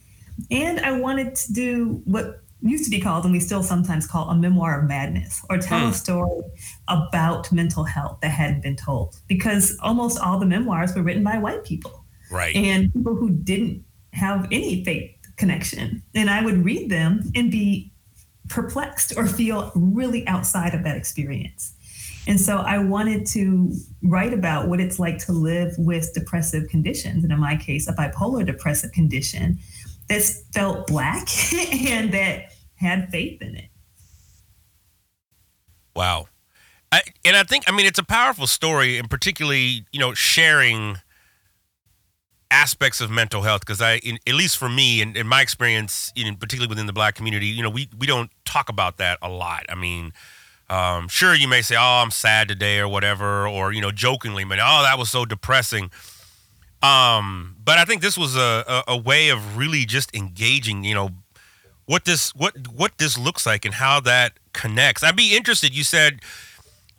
[0.50, 4.30] And I wanted to do what used to be called, and we still sometimes call
[4.30, 5.92] a memoir of madness, or tell a hmm.
[5.92, 6.42] story
[6.88, 9.16] about mental health that hadn't been told.
[9.26, 12.04] Because almost all the memoirs were written by white people.
[12.30, 12.54] Right.
[12.54, 16.02] And people who didn't have any faith connection.
[16.14, 17.92] And I would read them and be
[18.48, 21.74] perplexed or feel really outside of that experience.
[22.26, 27.24] And so I wanted to write about what it's like to live with depressive conditions.
[27.24, 29.58] And in my case, a bipolar depressive condition
[30.08, 31.26] that felt black
[31.72, 33.68] and that had faith in it.
[35.96, 36.28] Wow.
[36.92, 40.98] I, and I think, I mean, it's a powerful story, and particularly, you know, sharing
[42.53, 45.40] aspects of mental health because I, in, at least for me, and in, in, my
[45.40, 49.18] experience, in particularly within the Black community, you know, we we don't talk about that
[49.22, 49.64] a lot.
[49.68, 50.12] I mean,
[50.68, 54.44] um, sure, you may say, "Oh, I'm sad today" or whatever, or you know, jokingly,
[54.44, 55.90] but "Oh, that was so depressing."
[56.82, 60.94] Um, but I think this was a, a, a way of really just engaging, you
[60.94, 61.11] know,
[61.86, 65.03] what this what what this looks like and how that connects.
[65.03, 65.74] I'd be interested.
[65.74, 66.20] You said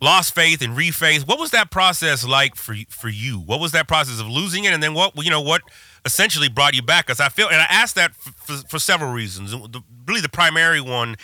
[0.00, 1.26] lost faith and refaith.
[1.26, 3.38] What was that process like for for you?
[3.40, 5.62] What was that process of losing it, and then what you know what
[6.04, 7.06] essentially brought you back?
[7.06, 9.52] Because I feel, and I asked that for, for, for several reasons.
[9.52, 11.16] The, really, the primary one,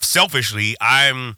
[0.00, 1.36] selfishly, I'm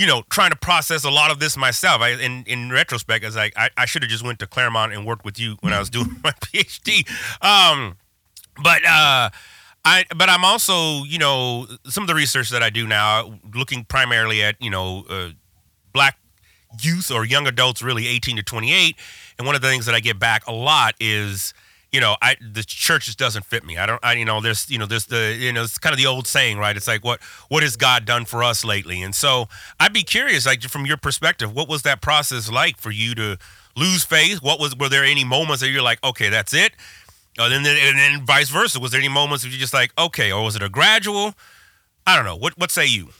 [0.00, 2.00] you know, trying to process a lot of this myself.
[2.00, 5.04] I, in in retrospect, as I I, I should have just went to Claremont and
[5.04, 7.06] worked with you when I was doing my PhD.
[7.44, 7.98] Um,
[8.62, 9.28] but uh,
[9.84, 13.84] I but I'm also you know some of the research that I do now, looking
[13.84, 15.30] primarily at you know uh,
[15.92, 16.18] black
[16.82, 18.96] youth or young adults, really 18 to 28,
[19.38, 21.54] and one of the things that I get back a lot is
[21.92, 23.76] you know, I the church just doesn't fit me.
[23.76, 25.98] I don't, I you know, there's you know, there's the you know, it's kind of
[25.98, 26.76] the old saying, right?
[26.76, 29.02] It's like what what has God done for us lately?
[29.02, 29.48] And so
[29.80, 33.38] I'd be curious, like from your perspective, what was that process like for you to
[33.76, 34.40] lose faith?
[34.42, 36.72] What was were there any moments that you're like, okay, that's it?
[37.38, 38.78] And then and then vice versa.
[38.78, 41.34] Was there any moments where you're just like, okay, or was it a gradual?
[42.06, 42.36] I don't know.
[42.36, 43.10] What what say you?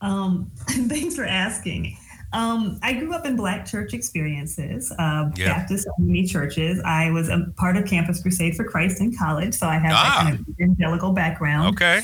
[0.00, 1.96] Um, thanks for asking.
[2.32, 5.46] Um, I grew up in Black church experiences, uh, yeah.
[5.46, 6.80] Baptist only churches.
[6.84, 10.02] I was a part of Campus Crusade for Christ in college, so I have ah.
[10.02, 11.74] that kind of evangelical background.
[11.74, 12.02] Okay.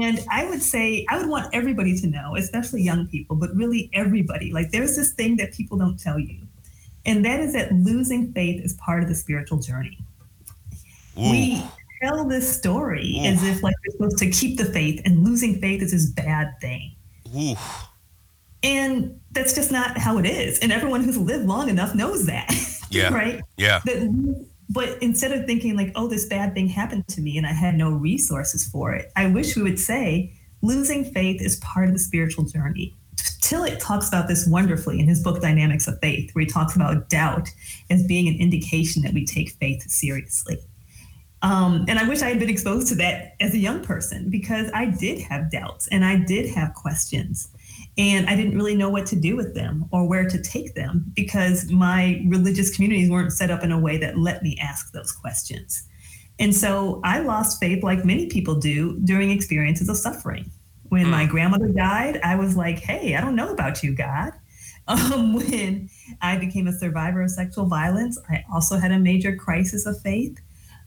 [0.00, 3.90] And I would say, I would want everybody to know, especially young people, but really
[3.92, 4.52] everybody.
[4.52, 6.38] Like, there's this thing that people don't tell you,
[7.04, 9.98] and that is that losing faith is part of the spiritual journey.
[11.18, 11.30] Ooh.
[11.30, 11.62] We
[12.00, 13.26] tell this story Ooh.
[13.26, 16.54] as if like we're supposed to keep the faith, and losing faith is this bad
[16.60, 16.94] thing.
[18.62, 20.58] And that's just not how it is.
[20.60, 22.50] And everyone who's lived long enough knows that.
[22.90, 23.12] Yeah.
[23.12, 23.40] right?
[23.56, 23.80] Yeah.
[23.86, 27.52] That, but instead of thinking like, oh, this bad thing happened to me and I
[27.52, 30.32] had no resources for it, I wish we would say
[30.62, 32.96] losing faith is part of the spiritual journey.
[33.16, 37.08] Tillich talks about this wonderfully in his book Dynamics of Faith, where he talks about
[37.08, 37.50] doubt
[37.90, 40.58] as being an indication that we take faith seriously.
[41.44, 44.70] Um, and I wish I had been exposed to that as a young person because
[44.72, 47.48] I did have doubts and I did have questions.
[47.98, 51.04] And I didn't really know what to do with them or where to take them
[51.14, 55.12] because my religious communities weren't set up in a way that let me ask those
[55.12, 55.86] questions.
[56.38, 60.50] And so I lost faith, like many people do, during experiences of suffering.
[60.88, 64.32] When my grandmother died, I was like, hey, I don't know about you, God.
[64.86, 65.88] Um, when
[66.20, 70.38] I became a survivor of sexual violence, I also had a major crisis of faith.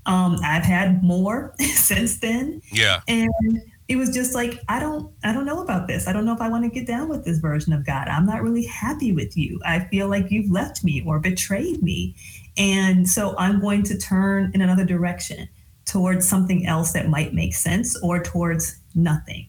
[0.07, 2.61] Um, I've had more since then.
[2.71, 3.01] Yeah.
[3.07, 6.07] And it was just like i don't i don't know about this.
[6.07, 8.07] I don't know if i want to get down with this version of god.
[8.07, 9.59] I'm not really happy with you.
[9.65, 12.15] I feel like you've left me or betrayed me.
[12.57, 15.47] And so i'm going to turn in another direction
[15.85, 19.47] towards something else that might make sense or towards nothing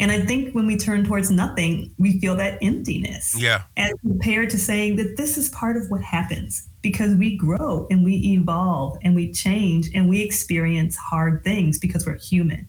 [0.00, 3.62] and i think when we turn towards nothing we feel that emptiness Yeah.
[3.76, 8.04] as compared to saying that this is part of what happens because we grow and
[8.04, 12.68] we evolve and we change and we experience hard things because we're human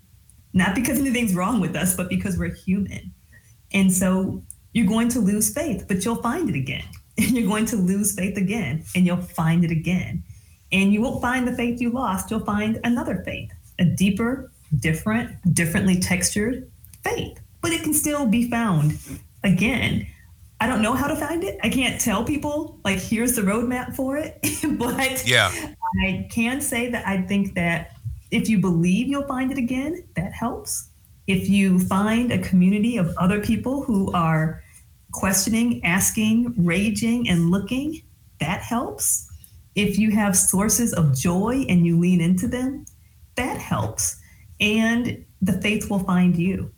[0.53, 3.13] not because anything's wrong with us, but because we're human.
[3.71, 6.85] And so you're going to lose faith, but you'll find it again.
[7.17, 10.23] And you're going to lose faith again, and you'll find it again.
[10.71, 15.35] And you won't find the faith you lost, you'll find another faith, a deeper, different,
[15.53, 16.69] differently textured
[17.03, 17.39] faith.
[17.61, 18.97] But it can still be found
[19.43, 20.07] again.
[20.61, 21.57] I don't know how to find it.
[21.63, 24.39] I can't tell people, like, here's the roadmap for it.
[24.77, 25.51] but Yeah.
[26.03, 27.91] I can say that I think that
[28.31, 30.89] if you believe you'll find it again, that helps.
[31.27, 34.61] If you find a community of other people who are
[35.11, 38.01] questioning, asking, raging, and looking,
[38.39, 39.27] that helps.
[39.75, 42.85] If you have sources of joy and you lean into them,
[43.35, 44.19] that helps.
[44.59, 46.71] And the faith will find you.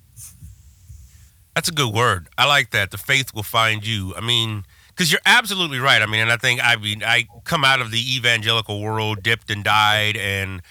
[1.55, 2.27] That's a good word.
[2.37, 2.91] I like that.
[2.91, 4.15] The faith will find you.
[4.15, 6.01] I mean, because you're absolutely right.
[6.01, 9.49] I mean, and I think I mean I come out of the evangelical world, dipped
[9.49, 10.61] and died, and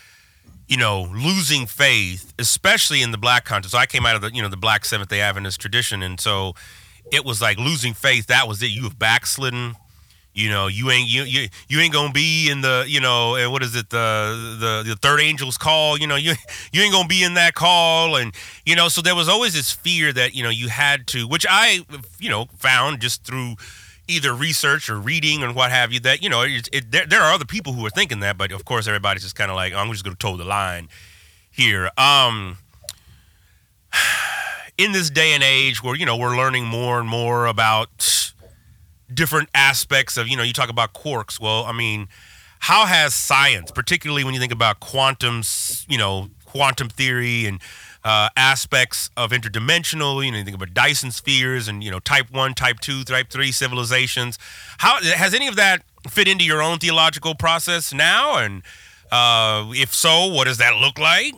[0.69, 3.73] you know, losing faith, especially in the black context.
[3.73, 6.21] So I came out of the you know the black Seventh Day Adventist tradition, and
[6.21, 6.55] so
[7.13, 8.27] it was like losing faith.
[8.27, 8.71] That was it.
[8.71, 9.75] You have backslidden.
[10.41, 13.53] You know, you ain't you you, you ain't gonna be in the you know and
[13.53, 15.99] what is it the the the third angel's call.
[15.99, 16.33] You know, you
[16.73, 18.35] you ain't gonna be in that call, and
[18.65, 21.45] you know, so there was always this fear that you know you had to, which
[21.49, 21.85] I
[22.19, 23.57] you know found just through
[24.09, 27.21] either research or reading or what have you that you know it, it, there, there
[27.23, 29.73] are other people who are thinking that but of course everybody's just kind of like
[29.73, 30.89] i'm just to toe the line
[31.49, 32.59] here um
[34.79, 38.33] in this day and age where you know we're learning more and more about
[39.15, 42.09] different aspects of you know you talk about quarks well i mean
[42.61, 45.43] how has science particularly when you think about quantum
[45.89, 47.61] you know quantum theory and
[48.05, 50.25] uh, aspects of interdimensional.
[50.25, 53.29] You know, you think about Dyson spheres and you know, type one, type two, type
[53.31, 54.39] three civilizations.
[54.79, 58.39] How has any of that fit into your own theological process now?
[58.39, 58.63] And
[59.13, 61.35] uh, if so, what does that look like?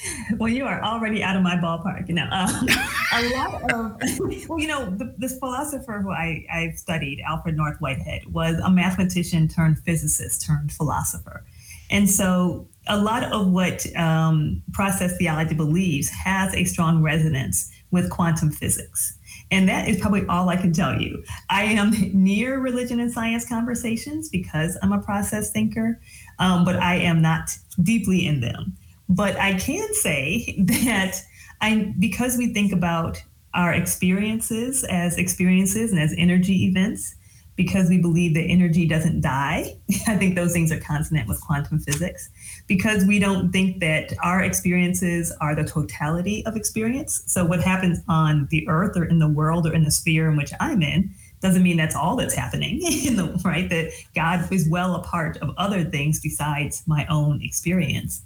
[0.36, 2.08] Well, you are already out of my ballpark.
[2.08, 2.68] You know, um,
[3.14, 3.96] a lot of
[4.48, 8.70] well, you know, the, this philosopher who I I studied, Alfred North Whitehead, was a
[8.70, 11.44] mathematician turned physicist turned philosopher,
[11.90, 18.10] and so a lot of what um, process theology believes has a strong resonance with
[18.10, 19.18] quantum physics.
[19.50, 21.24] And that is probably all I can tell you.
[21.48, 26.00] I am near religion and science conversations because I'm a process thinker,
[26.38, 28.76] um, but I am not deeply in them.
[29.08, 31.22] But I can say that
[31.60, 33.22] I, because we think about
[33.54, 37.14] our experiences as experiences and as energy events,
[37.58, 39.76] because we believe that energy doesn't die.
[40.06, 42.30] I think those things are consonant with quantum physics.
[42.68, 47.24] Because we don't think that our experiences are the totality of experience.
[47.26, 50.36] So, what happens on the earth or in the world or in the sphere in
[50.36, 53.68] which I'm in doesn't mean that's all that's happening, in the, right?
[53.68, 58.22] That God is well a part of other things besides my own experience.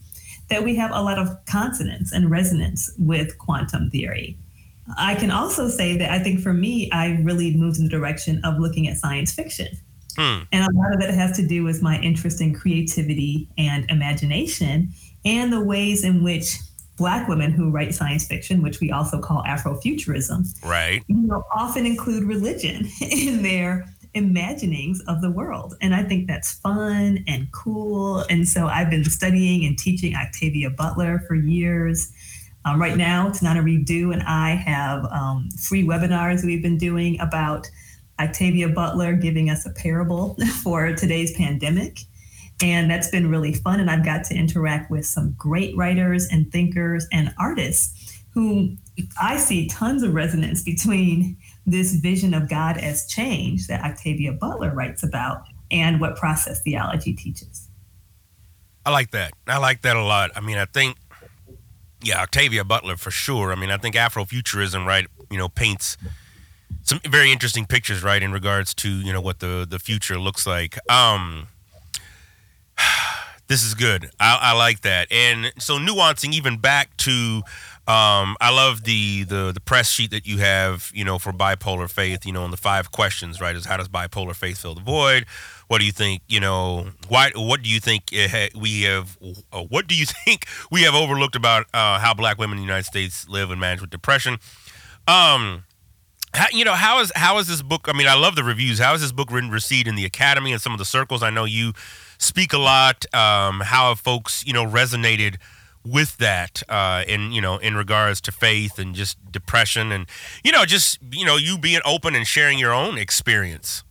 [0.52, 4.36] That we have a lot of consonance and resonance with quantum theory.
[4.98, 8.38] I can also say that I think for me, I really moved in the direction
[8.44, 9.68] of looking at science fiction.
[10.14, 10.40] Hmm.
[10.52, 14.92] And a lot of that has to do with my interest in creativity and imagination
[15.24, 16.58] and the ways in which
[16.98, 21.86] Black women who write science fiction, which we also call Afrofuturism, right, you know, often
[21.86, 25.74] include religion in their imaginings of the world.
[25.80, 28.24] And I think that's fun and cool.
[28.28, 32.12] And so I've been studying and teaching Octavia Butler for years.
[32.64, 37.68] Um, right now, Tananarive Due and I have um, free webinars we've been doing about
[38.20, 42.00] Octavia Butler giving us a parable for today's pandemic.
[42.62, 43.80] And that's been really fun.
[43.80, 48.76] And I've got to interact with some great writers and thinkers and artists who
[49.20, 51.36] I see tons of resonance between
[51.66, 57.14] this vision of God as change that Octavia Butler writes about and what process theology
[57.14, 57.68] teaches.
[58.84, 59.32] I like that.
[59.46, 60.32] I like that a lot.
[60.34, 60.96] I mean, I think,
[62.02, 63.52] yeah, Octavia Butler for sure.
[63.52, 65.96] I mean, I think Afrofuturism, right, you know, paints
[66.82, 70.46] some very interesting pictures, right, in regards to, you know, what the, the future looks
[70.46, 70.78] like.
[70.90, 71.46] Um,
[73.46, 74.10] this is good.
[74.18, 75.10] I, I like that.
[75.12, 77.42] And so nuancing even back to
[77.88, 81.90] um, I love the, the the press sheet that you have, you know, for bipolar
[81.90, 82.24] faith.
[82.24, 83.56] You know, and the five questions, right?
[83.56, 85.26] Is how does bipolar faith fill the void?
[85.66, 86.22] What do you think?
[86.28, 87.32] You know, why?
[87.34, 88.10] What do you think
[88.54, 89.18] we have?
[89.52, 92.66] Uh, what do you think we have overlooked about uh, how Black women in the
[92.66, 94.38] United States live and manage with depression?
[95.08, 95.64] Um,
[96.34, 97.88] how, you know, how is how is this book?
[97.88, 98.78] I mean, I love the reviews.
[98.78, 101.22] How is this book written received in the academy and some of the circles?
[101.22, 101.72] I know you
[102.18, 103.04] speak a lot.
[103.12, 105.36] Um, how have folks, you know, resonated?
[105.84, 110.06] With that uh, in you know in regards to faith and just depression and
[110.44, 113.82] you know just you know you being open and sharing your own experience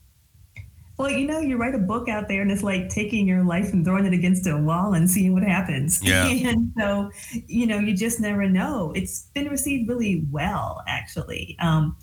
[0.98, 3.74] well you know you write a book out there and it's like taking your life
[3.74, 6.28] and throwing it against a wall and seeing what happens yeah.
[6.30, 7.10] and so
[7.48, 11.96] you know you just never know it's been received really well actually um,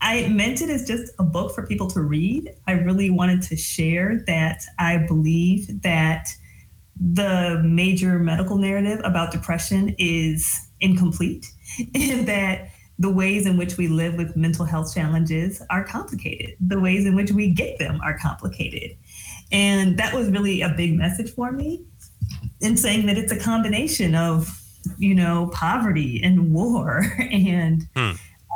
[0.00, 2.54] I meant it as just a book for people to read.
[2.66, 6.28] I really wanted to share that I believe that
[7.00, 11.46] the major medical narrative about depression is incomplete
[11.94, 12.68] and that
[12.98, 16.54] the ways in which we live with mental health challenges are complicated.
[16.60, 18.96] The ways in which we get them are complicated.
[19.50, 21.84] And that was really a big message for me
[22.60, 24.60] in saying that it's a combination of,
[24.96, 28.12] you know, poverty and war and hmm.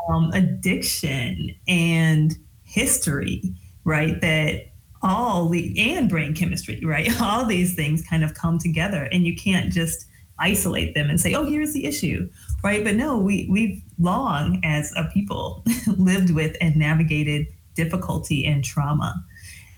[0.09, 3.43] um, addiction and history,
[3.85, 4.21] right?
[4.21, 4.67] That
[5.03, 7.09] all the and brain chemistry, right?
[7.21, 10.07] All these things kind of come together, and you can't just
[10.39, 12.29] isolate them and say, "Oh, here's the issue,"
[12.65, 12.83] right?
[12.83, 15.65] But no, we we've long as a people
[15.97, 19.25] lived with and navigated difficulty and trauma,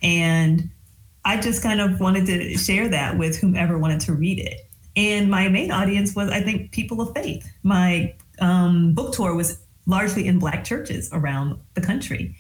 [0.03, 0.71] and
[1.25, 4.67] I just kind of wanted to share that with whomever wanted to read it.
[4.97, 7.49] And my main audience was, I think, people of faith.
[7.63, 12.35] My um, book tour was largely in Black churches around the country.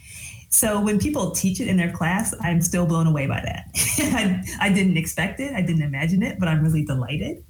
[0.50, 3.70] So when people teach it in their class, I'm still blown away by that.
[3.98, 7.44] I, I, didn't expect it, I didn't imagine it, but I'm really delighted.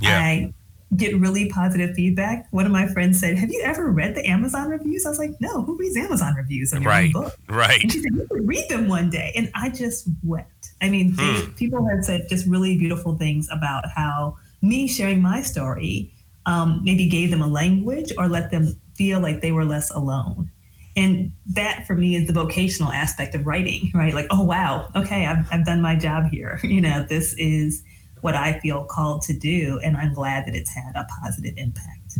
[0.00, 0.18] Yeah.
[0.18, 0.54] I
[0.96, 2.46] get really positive feedback.
[2.52, 5.32] One of my friends said, "Have you ever read the Amazon reviews?" I was like,
[5.40, 7.82] "No, who reads Amazon reviews on your right, own book?" Right.
[7.82, 10.72] And she said, "You could read them one day," and I just wept.
[10.80, 11.16] I mean, hmm.
[11.16, 16.12] they, people have said just really beautiful things about how me sharing my story
[16.46, 20.50] um, maybe gave them a language or let them feel like they were less alone.
[20.96, 24.14] And that for me is the vocational aspect of writing, right?
[24.14, 26.60] Like, oh, wow, okay, I've, I've done my job here.
[26.74, 27.84] You know, this is
[28.20, 29.78] what I feel called to do.
[29.84, 32.18] And I'm glad that it's had a positive impact.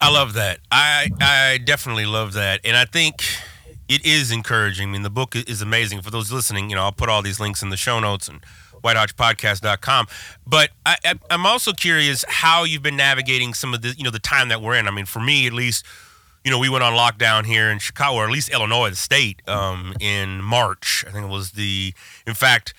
[0.00, 0.60] I love that.
[0.70, 2.60] I, I definitely love that.
[2.64, 3.22] And I think
[3.88, 4.88] it is encouraging.
[4.88, 6.00] I mean, the book is amazing.
[6.02, 8.40] For those listening, you know, I'll put all these links in the show notes and
[8.82, 10.06] whitehodgepodcast.com.
[10.46, 14.10] But I, I, I'm also curious how you've been navigating some of the, you know,
[14.10, 14.86] the time that we're in.
[14.86, 15.84] I mean, for me, at least,
[16.44, 19.40] you know, we went on lockdown here in Chicago, or at least Illinois, the state,
[19.48, 21.04] um, in March.
[21.08, 21.94] I think it was the,
[22.26, 22.74] in fact,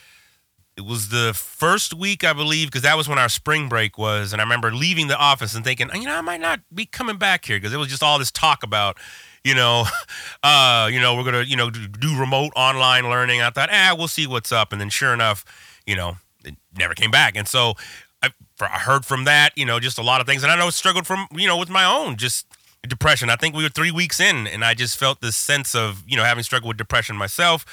[0.77, 4.33] it was the first week, I believe, because that was when our spring break was.
[4.33, 7.17] And I remember leaving the office and thinking, you know, I might not be coming
[7.17, 8.97] back here because it was just all this talk about,
[9.43, 9.85] you know,
[10.43, 13.41] uh, you know, we're gonna, you know, do remote online learning.
[13.41, 14.71] I thought, ah, we'll see what's up.
[14.73, 15.45] And then sure enough,
[15.87, 17.35] you know, it never came back.
[17.37, 17.75] And so
[18.21, 20.43] I, I heard from that, you know, just a lot of things.
[20.43, 22.45] And I know struggled from, you know, with my own just
[22.89, 23.29] depression.
[23.29, 26.17] I think we were three weeks in, and I just felt this sense of you
[26.17, 27.65] know having struggled with depression myself.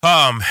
[0.00, 0.42] Um,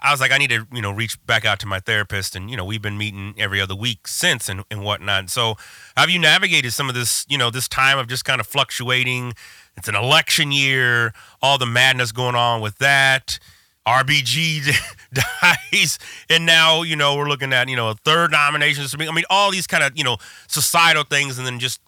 [0.00, 2.50] I was like, I need to you know reach back out to my therapist, and
[2.50, 5.30] you know we've been meeting every other week since, and and whatnot.
[5.30, 5.56] So,
[5.96, 9.34] have you navigated some of this you know this time of just kind of fluctuating?
[9.76, 13.38] It's an election year, all the madness going on with that.
[13.86, 14.72] RBG
[15.12, 15.98] dies,
[16.30, 18.84] and now you know we're looking at you know a third nomination.
[19.00, 21.80] I mean, all these kind of you know societal things, and then just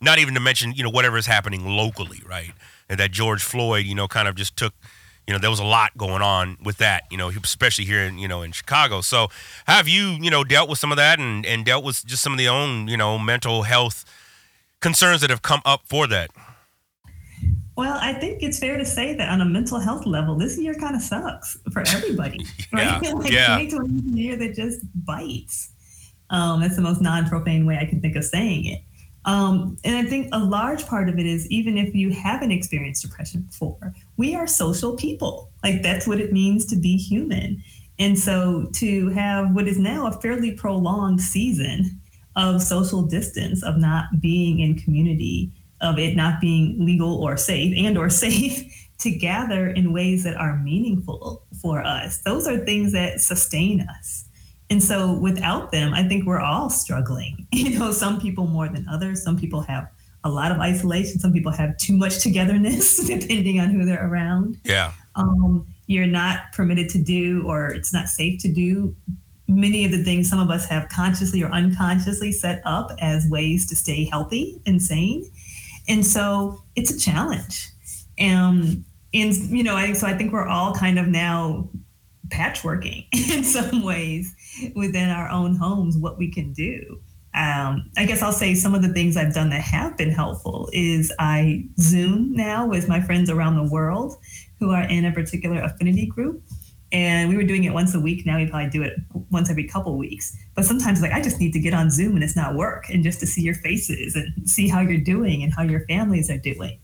[0.00, 2.52] not even to mention, you know, whatever is happening locally, right?
[2.88, 4.74] And that George Floyd, you know, kind of just took,
[5.26, 8.16] you know there was a lot going on with that you know especially here in
[8.16, 9.26] you know in chicago so
[9.66, 12.32] have you you know dealt with some of that and and dealt with just some
[12.32, 14.04] of the own you know mental health
[14.80, 16.30] concerns that have come up for that
[17.76, 20.72] well, I think it's fair to say that on a mental health level, this year
[20.74, 22.46] kind of sucks for everybody.
[22.72, 22.94] yeah.
[22.94, 23.02] Right?
[23.14, 23.58] like yeah.
[23.58, 25.72] 2020 a year that just bites.
[26.30, 28.80] Um, that's the most non-profane way I can think of saying it.
[29.26, 33.02] Um, and I think a large part of it is even if you haven't experienced
[33.02, 35.50] depression before, we are social people.
[35.64, 37.62] Like that's what it means to be human.
[37.98, 42.00] And so to have what is now a fairly prolonged season
[42.36, 45.50] of social distance, of not being in community,
[45.80, 50.36] of it not being legal or safe and or safe to gather in ways that
[50.36, 54.25] are meaningful for us, those are things that sustain us.
[54.68, 57.46] And so without them, I think we're all struggling.
[57.56, 59.22] You know, some people more than others.
[59.22, 59.88] Some people have
[60.24, 61.18] a lot of isolation.
[61.18, 64.58] Some people have too much togetherness, depending on who they're around.
[64.64, 64.92] Yeah.
[65.14, 68.94] Um, you're not permitted to do, or it's not safe to do
[69.48, 73.66] many of the things some of us have consciously or unconsciously set up as ways
[73.66, 75.24] to stay healthy and sane.
[75.88, 77.68] And so it's a challenge.
[78.20, 78.84] Um,
[79.14, 81.68] and, you know, I, so I think we're all kind of now
[82.28, 84.34] patchworking in some ways
[84.74, 87.00] within our own homes what we can do.
[87.34, 90.70] Um, I guess I'll say some of the things I've done that have been helpful
[90.72, 94.16] is I Zoom now with my friends around the world
[94.58, 96.42] who are in a particular affinity group.
[96.92, 98.24] And we were doing it once a week.
[98.24, 98.94] Now we probably do it
[99.30, 100.34] once every couple weeks.
[100.54, 103.02] But sometimes, like, I just need to get on Zoom and it's not work, and
[103.02, 106.38] just to see your faces and see how you're doing and how your families are
[106.38, 106.78] doing.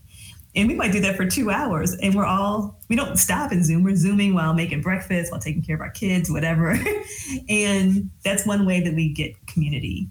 [0.55, 3.63] And we might do that for two hours, and we're all we don't stop in
[3.63, 3.83] Zoom.
[3.83, 6.77] We're zooming while making breakfast, while taking care of our kids, whatever.
[7.49, 10.09] and that's one way that we get community.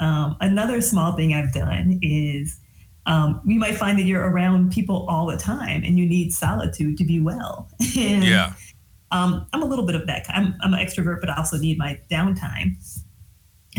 [0.00, 2.58] Um, another small thing I've done is
[3.04, 6.96] um, you might find that you're around people all the time, and you need solitude
[6.98, 7.68] to be well.
[7.96, 8.54] and, yeah
[9.12, 10.24] um, I'm a little bit of that.
[10.30, 12.76] I'm, I'm an extrovert, but I also need my downtime.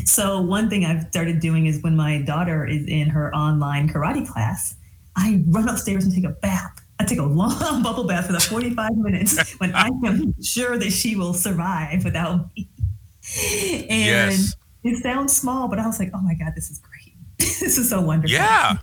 [0.06, 4.28] So one thing I've started doing is when my daughter is in her online karate
[4.28, 4.76] class,
[5.16, 6.84] I run upstairs and take a bath.
[7.00, 10.92] I take a long bubble bath for the 45 minutes when I am sure that
[10.92, 12.70] she will survive without me.
[13.90, 14.56] And yes.
[14.84, 17.14] it sounds small, but I was like, oh my God, this is great.
[17.38, 18.34] this is so wonderful.
[18.34, 18.78] Yeah.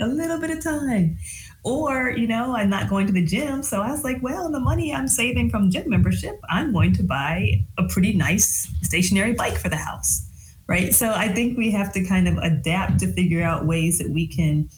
[0.00, 1.18] A little bit of time.
[1.64, 3.62] Or, you know, I'm not going to the gym.
[3.62, 7.02] So I was like, well, the money I'm saving from gym membership, I'm going to
[7.02, 10.24] buy a pretty nice stationary bike for the house.
[10.66, 10.94] Right.
[10.94, 14.26] So I think we have to kind of adapt to figure out ways that we
[14.26, 14.68] can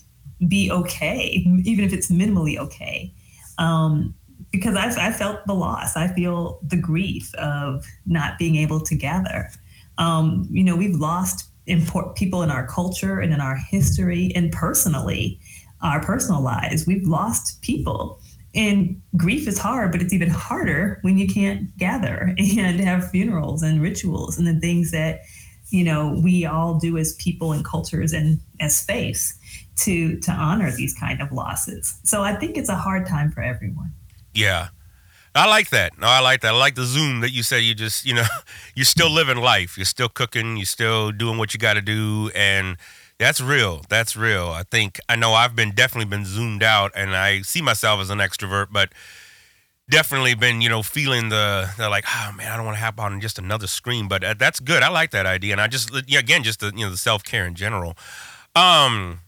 [0.49, 3.13] be okay, even if it's minimally okay.
[3.59, 4.15] Um,
[4.53, 5.97] because I, I felt the loss.
[5.97, 9.51] I feel the grief of not being able to gather.
[9.99, 14.51] Um, you know, we've lost important people in our culture and in our history and
[14.51, 15.39] personally
[15.83, 16.87] our personal lives.
[16.87, 18.21] We've lost people.
[18.55, 23.63] And grief is hard, but it's even harder when you can't gather and have funerals
[23.63, 25.21] and rituals and the things that,
[25.69, 29.39] you know, we all do as people and cultures and as space
[29.85, 31.99] to to honor these kind of losses.
[32.05, 33.93] So I think it's a hard time for everyone.
[34.35, 34.69] Yeah.
[35.33, 35.97] I like that.
[35.97, 36.55] No, I like that.
[36.55, 38.27] I like the Zoom that you said you just, you know,
[38.75, 39.79] you're still living life.
[39.79, 40.57] You're still cooking.
[40.57, 42.33] You're still doing what you got to do.
[42.35, 42.77] And
[43.21, 43.83] that's real.
[43.89, 44.49] That's real.
[44.49, 48.09] I think I know I've been definitely been zoomed out, and I see myself as
[48.09, 48.93] an extrovert, but
[49.91, 52.99] definitely been you know feeling the, the like oh man I don't want to hop
[52.99, 54.83] on just another screen, but uh, that's good.
[54.83, 57.23] I like that idea, and I just yeah again just the you know the self
[57.23, 57.95] care in general.
[58.57, 59.21] Um,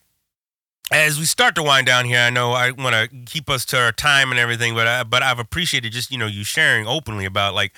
[0.93, 3.78] as we start to wind down here, I know I want to keep us to
[3.78, 7.24] our time and everything, but I, but I've appreciated just you know you sharing openly
[7.24, 7.73] about like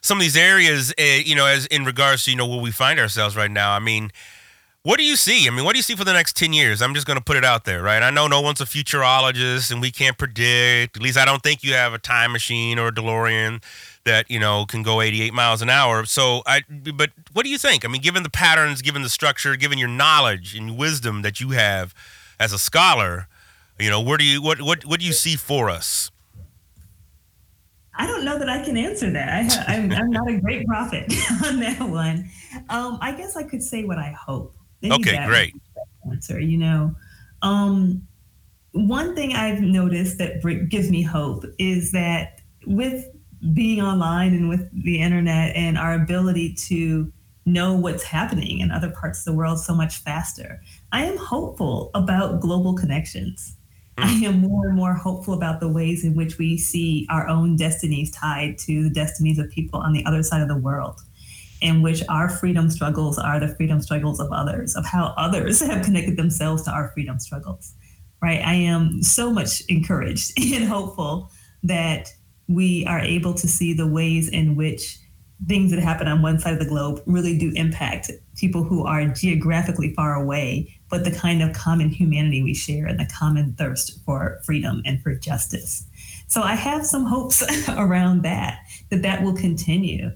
[0.00, 2.70] some of these areas, uh, you know, as in regards to you know where we
[2.70, 3.72] find ourselves right now.
[3.72, 4.10] I mean
[4.84, 5.46] what do you see?
[5.46, 6.82] I mean, what do you see for the next 10 years?
[6.82, 8.02] I'm just going to put it out there, right?
[8.02, 10.98] I know no one's a futurologist and we can't predict.
[10.98, 13.62] At least I don't think you have a time machine or a DeLorean
[14.04, 16.04] that, you know, can go 88 miles an hour.
[16.04, 17.86] So I but what do you think?
[17.86, 21.50] I mean, given the patterns, given the structure, given your knowledge and wisdom that you
[21.50, 21.94] have
[22.38, 23.28] as a scholar,
[23.78, 26.10] you know, where do you what what what do you see for us?
[27.96, 29.68] I don't know that I can answer that.
[29.68, 31.04] I, am not a great prophet
[31.44, 32.28] on that one.
[32.68, 34.54] Um, I guess I could say what I hope.
[34.82, 35.54] Maybe okay, great.
[36.10, 36.40] Answer.
[36.40, 36.94] You know,
[37.42, 38.06] um,
[38.72, 43.06] one thing I've noticed that gives me hope is that with
[43.52, 47.12] being online and with the internet and our ability to
[47.46, 50.60] know what's happening in other parts of the world so much faster,
[50.94, 53.56] I am hopeful about global connections.
[53.98, 54.24] I hmm.
[54.26, 58.12] am more and more hopeful about the ways in which we see our own destinies
[58.12, 61.00] tied to the destinies of people on the other side of the world,
[61.60, 65.84] in which our freedom struggles are the freedom struggles of others, of how others have
[65.84, 67.74] connected themselves to our freedom struggles.
[68.22, 68.40] Right?
[68.40, 71.28] I am so much encouraged and hopeful
[71.64, 72.12] that
[72.46, 75.00] we are able to see the ways in which
[75.48, 79.06] things that happen on one side of the globe really do impact people who are
[79.06, 84.00] geographically far away, but the kind of common humanity we share and the common thirst
[84.04, 85.86] for freedom and for justice.
[86.28, 90.10] So I have some hopes around that that that will continue.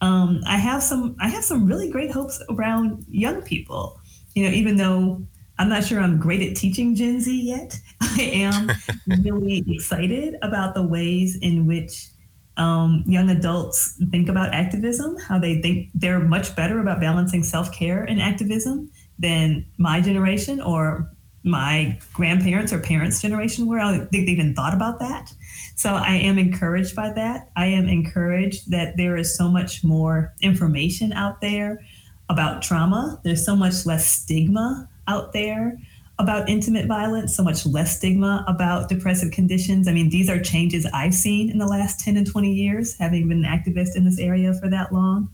[0.00, 4.00] Um, I have some I have some really great hopes around young people.
[4.34, 5.22] You know, even though
[5.58, 8.70] I'm not sure I'm great at teaching Gen Z yet, I am
[9.22, 12.08] really excited about the ways in which
[12.56, 17.72] um, young adults think about activism, how they think they're much better about balancing self
[17.72, 18.90] care and activism
[19.22, 21.10] than my generation or
[21.44, 23.80] my grandparents or parents' generation were.
[23.80, 25.32] I don't think they even thought about that.
[25.74, 27.50] So I am encouraged by that.
[27.56, 31.80] I am encouraged that there is so much more information out there
[32.28, 33.20] about trauma.
[33.24, 35.78] There's so much less stigma out there
[36.18, 39.88] about intimate violence, so much less stigma about depressive conditions.
[39.88, 43.28] I mean, these are changes I've seen in the last 10 and 20 years, having
[43.28, 45.30] been an activist in this area for that long,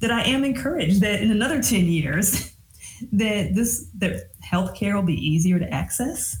[0.00, 2.52] that I am encouraged that in another 10 years,
[3.12, 6.38] that this that healthcare will be easier to access,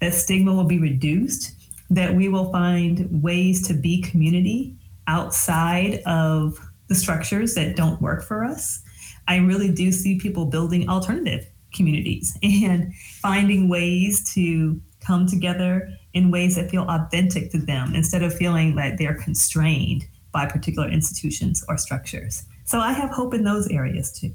[0.00, 1.52] that stigma will be reduced,
[1.90, 6.58] that we will find ways to be community outside of
[6.88, 8.82] the structures that don't work for us.
[9.28, 16.30] I really do see people building alternative communities and finding ways to come together in
[16.30, 21.64] ways that feel authentic to them instead of feeling like they're constrained by particular institutions
[21.68, 22.44] or structures.
[22.64, 24.34] So I have hope in those areas too.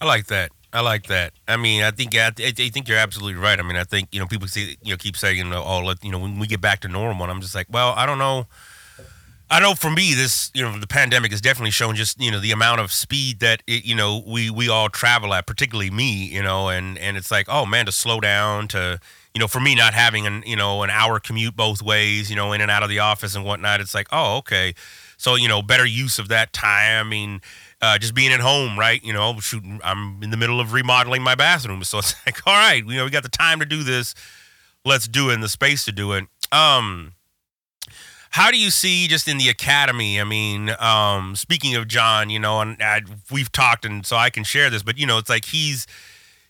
[0.00, 0.50] I like that.
[0.74, 1.32] I like that.
[1.46, 3.60] I mean, I think I, I think you're absolutely right.
[3.60, 5.78] I mean, I think you know people see you know keep saying you know oh
[5.84, 8.06] let you know when we get back to normal, and I'm just like, well, I
[8.06, 8.48] don't know.
[9.50, 12.40] I know for me, this you know the pandemic has definitely shown just you know
[12.40, 16.24] the amount of speed that it, you know we we all travel at, particularly me,
[16.26, 18.98] you know, and and it's like oh man to slow down to
[19.32, 22.34] you know for me not having an you know an hour commute both ways, you
[22.34, 24.74] know, in and out of the office and whatnot, it's like oh okay,
[25.18, 27.06] so you know better use of that time.
[27.06, 27.40] I mean,
[27.84, 29.04] uh, just being at home, right?
[29.04, 29.80] You know, shooting.
[29.84, 33.04] I'm in the middle of remodeling my bathroom, so it's like, all right, you know,
[33.04, 34.14] we got the time to do this.
[34.84, 36.24] Let's do it, and the space to do it.
[36.50, 37.12] Um,
[38.30, 40.20] how do you see just in the academy?
[40.20, 44.30] I mean, um, speaking of John, you know, and I, we've talked, and so I
[44.30, 45.86] can share this, but you know, it's like he's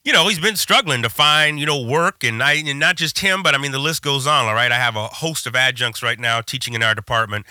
[0.04, 3.20] you know, he's been struggling to find, you know, work and I and not just
[3.20, 4.70] him, but I mean the list goes on, all right.
[4.70, 7.46] I have a host of adjuncts right now teaching in our department.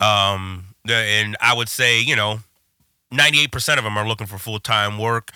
[0.00, 2.40] Um and I would say, you know,
[3.14, 5.30] 98% of them are looking for full-time work.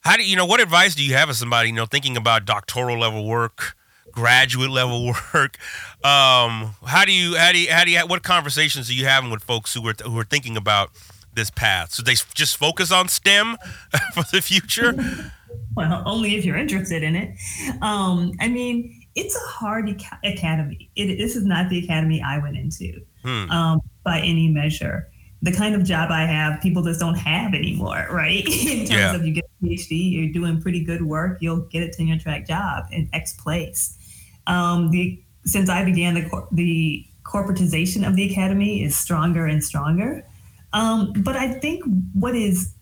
[0.00, 2.44] How do you know what advice do you have of somebody, you know, thinking about
[2.44, 3.74] doctoral level work,
[4.12, 5.58] graduate level work?
[6.04, 9.30] Um, how do you how do you how do you what conversations are you having
[9.30, 10.90] with folks who are who are thinking about
[11.32, 11.92] this path?
[11.92, 13.56] So they just focus on STEM
[14.14, 14.94] for the future?
[15.76, 17.36] Well, only if you're interested in it.
[17.80, 19.88] Um, I mean, it's a hard
[20.24, 20.90] academy.
[20.94, 23.50] It, this is not the academy I went into hmm.
[23.50, 25.08] um, by any measure
[25.44, 28.44] the kind of job I have, people just don't have anymore, right?
[28.46, 29.14] in terms yeah.
[29.14, 32.48] of you get a PhD, you're doing pretty good work, you'll get a tenure track
[32.48, 33.98] job in X place.
[34.46, 40.26] Um, the since I began the the corporatization of the academy is stronger and stronger.
[40.72, 41.84] Um, but I think
[42.14, 42.74] what is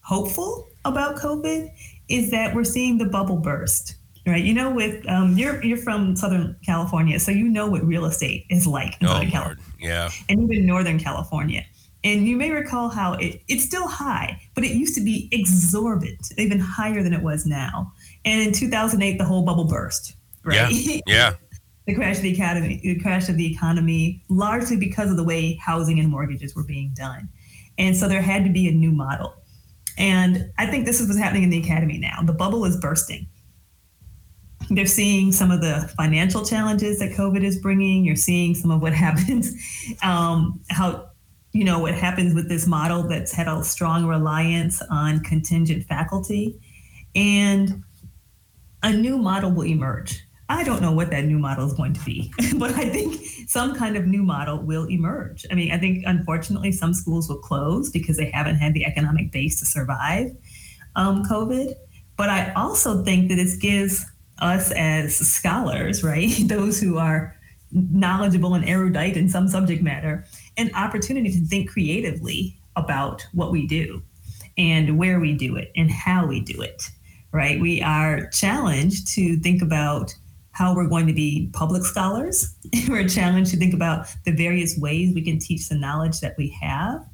[0.00, 1.72] hopeful about COVID
[2.08, 3.96] is that we're seeing the bubble burst.
[4.26, 8.06] Right, you know, with um, you're you're from Southern California, so you know what real
[8.06, 11.62] estate is like in oh, Southern California, yeah, and even Northern California.
[12.04, 16.32] And you may recall how it, it's still high, but it used to be exorbitant,
[16.36, 17.92] even higher than it was now.
[18.26, 20.14] And in 2008, the whole bubble burst,
[20.44, 20.70] right?
[20.70, 21.00] Yeah.
[21.06, 21.32] yeah.
[21.86, 25.54] the crash of the economy, the crash of the economy, largely because of the way
[25.54, 27.28] housing and mortgages were being done.
[27.78, 29.34] And so there had to be a new model.
[29.96, 32.20] And I think this is what's happening in the academy now.
[32.22, 33.26] The bubble is bursting.
[34.70, 38.04] They're seeing some of the financial challenges that COVID is bringing.
[38.04, 39.54] You're seeing some of what happens,
[40.02, 41.10] um, how
[41.54, 46.58] you know, what happens with this model that's had a strong reliance on contingent faculty.
[47.14, 47.84] And
[48.82, 50.20] a new model will emerge.
[50.48, 53.74] I don't know what that new model is going to be, but I think some
[53.74, 55.46] kind of new model will emerge.
[55.48, 59.30] I mean, I think unfortunately some schools will close because they haven't had the economic
[59.30, 60.36] base to survive
[60.96, 61.74] um, COVID.
[62.16, 64.04] But I also think that it gives
[64.40, 67.36] us as scholars, right, those who are
[67.70, 70.24] knowledgeable and erudite in some subject matter,
[70.56, 74.02] an opportunity to think creatively about what we do
[74.56, 76.90] and where we do it and how we do it,
[77.32, 77.60] right?
[77.60, 80.14] We are challenged to think about
[80.52, 82.54] how we're going to be public scholars.
[82.88, 86.48] we're challenged to think about the various ways we can teach the knowledge that we
[86.60, 87.04] have.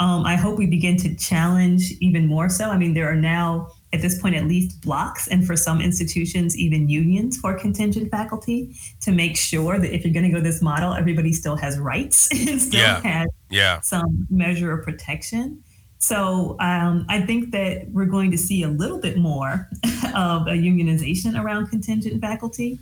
[0.00, 2.70] Um, I hope we begin to challenge even more so.
[2.70, 6.56] I mean, there are now at this point at least blocks and for some institutions
[6.56, 10.62] even unions for contingent faculty to make sure that if you're going to go this
[10.62, 13.00] model everybody still has rights and still Yeah.
[13.00, 13.80] has Yeah.
[13.80, 15.62] some measure of protection
[15.98, 19.68] so um, i think that we're going to see a little bit more
[20.14, 22.78] of a unionization around contingent faculty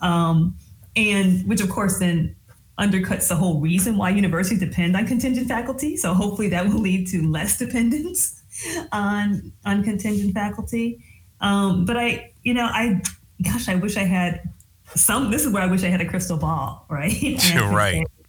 [0.00, 0.56] um,
[0.96, 2.34] and which of course then
[2.78, 7.06] undercuts the whole reason why universities depend on contingent faculty so hopefully that will lead
[7.06, 8.41] to less dependence
[8.92, 11.02] on on contingent faculty.
[11.40, 13.02] Um, but I, you know, I,
[13.42, 14.48] gosh, I wish I had
[14.94, 15.30] some.
[15.30, 17.12] This is where I wish I had a crystal ball, right?
[17.52, 18.06] You're right.
[18.06, 18.26] say,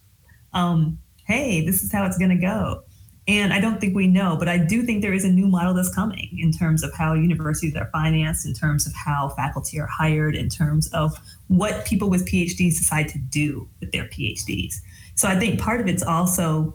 [0.52, 2.82] um, hey, this is how it's going to go.
[3.26, 5.72] And I don't think we know, but I do think there is a new model
[5.72, 9.86] that's coming in terms of how universities are financed, in terms of how faculty are
[9.86, 11.18] hired, in terms of
[11.48, 14.74] what people with PhDs decide to do with their PhDs.
[15.14, 16.74] So I think part of it's also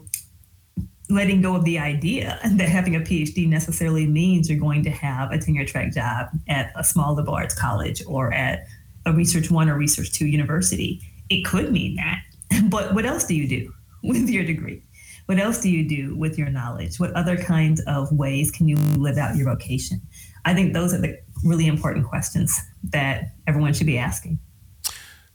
[1.09, 5.31] letting go of the idea that having a PhD necessarily means you're going to have
[5.31, 8.65] a tenure track job at a small liberal arts college or at
[9.05, 11.01] a research one or research two university.
[11.29, 12.21] It could mean that.
[12.69, 13.73] But what else do you do
[14.03, 14.83] with your degree?
[15.27, 16.99] What else do you do with your knowledge?
[16.99, 20.01] What other kinds of ways can you live out your vocation?
[20.45, 24.39] I think those are the really important questions that everyone should be asking.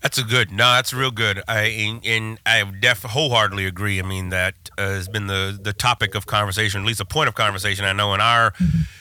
[0.04, 0.52] That's a good.
[0.52, 1.42] No, that's real good.
[1.48, 3.98] I and, and I def wholeheartedly agree.
[3.98, 7.28] I mean, that uh, has been the the topic of conversation, at least a point
[7.28, 7.86] of conversation.
[7.86, 8.52] I know in our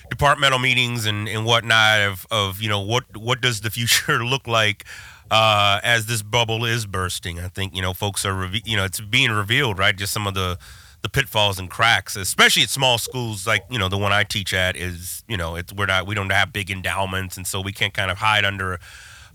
[0.10, 4.48] departmental meetings and, and whatnot of of you know what what does the future look
[4.48, 4.86] like
[5.30, 7.38] uh, as this bubble is bursting.
[7.38, 9.98] I think you know folks are reve- you know it's being revealed right.
[9.98, 10.58] Just some of the
[11.02, 14.54] the pitfalls and cracks, especially at small schools like you know the one I teach
[14.54, 17.74] at is you know it's we're not we don't have big endowments and so we
[17.74, 18.80] can't kind of hide under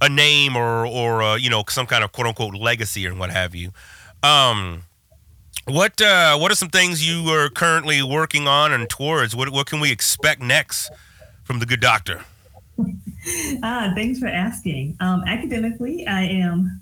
[0.00, 3.30] a name or or uh, you know some kind of quote unquote legacy or what
[3.30, 3.72] have you.
[4.22, 4.84] Um,
[5.66, 9.36] what uh, what are some things you are currently working on and towards?
[9.36, 10.90] What what can we expect next
[11.44, 12.24] from the good doctor?
[13.62, 14.96] Ah, thanks for asking.
[15.00, 16.80] Um, academically, I am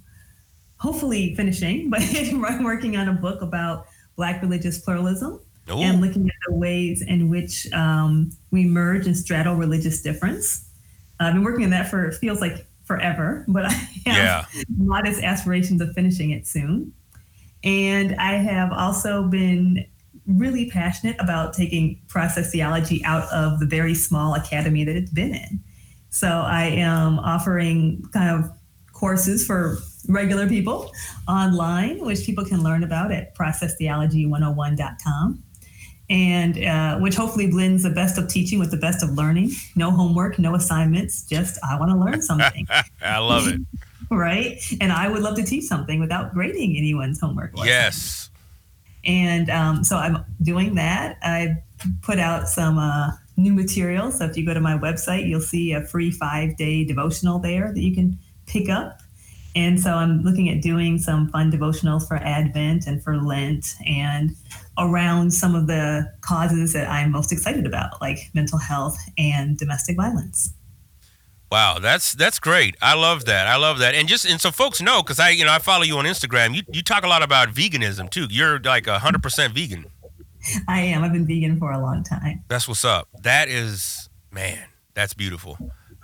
[0.76, 3.86] hopefully finishing, but I'm working on a book about
[4.16, 5.40] Black religious pluralism
[5.70, 5.78] Ooh.
[5.78, 10.68] and looking at the ways in which um, we merge and straddle religious difference.
[11.18, 14.44] I've been working on that for it feels like forever, but I have Yeah.
[14.76, 16.92] modest aspirations of finishing it soon.
[17.64, 19.84] And I have also been
[20.26, 25.34] really passionate about taking process theology out of the very small academy that it's been
[25.34, 25.60] in.
[26.10, 28.50] So I am offering kind of
[28.92, 30.90] courses for regular people
[31.28, 35.42] online, which people can learn about at processtheology101.com.
[36.08, 39.50] And uh, which hopefully blends the best of teaching with the best of learning.
[39.74, 42.66] No homework, no assignments, just I want to learn something,
[43.02, 43.60] I love it.
[44.10, 44.58] right?
[44.80, 47.56] And I would love to teach something without grading anyone's homework.
[47.58, 48.30] or yes.
[49.04, 51.18] and um, so I'm doing that.
[51.22, 51.56] I
[52.02, 54.10] put out some uh, new material.
[54.10, 57.72] So if you go to my website, you'll see a free five day devotional there
[57.72, 59.00] that you can pick up.
[59.56, 64.36] And so I'm looking at doing some fun devotionals for Advent and for Lent and
[64.78, 69.96] around some of the causes that I'm most excited about, like mental health and domestic
[69.96, 70.52] violence.
[71.50, 72.76] Wow, that's that's great.
[72.82, 73.46] I love that.
[73.46, 73.94] I love that.
[73.94, 76.54] And just and so folks know because I you know I follow you on Instagram.
[76.54, 78.26] You you talk a lot about veganism too.
[78.28, 79.86] You're like hundred percent vegan.
[80.68, 81.02] I am.
[81.02, 82.44] I've been vegan for a long time.
[82.48, 83.08] That's what's up.
[83.22, 84.66] That is man.
[84.94, 85.56] That's beautiful.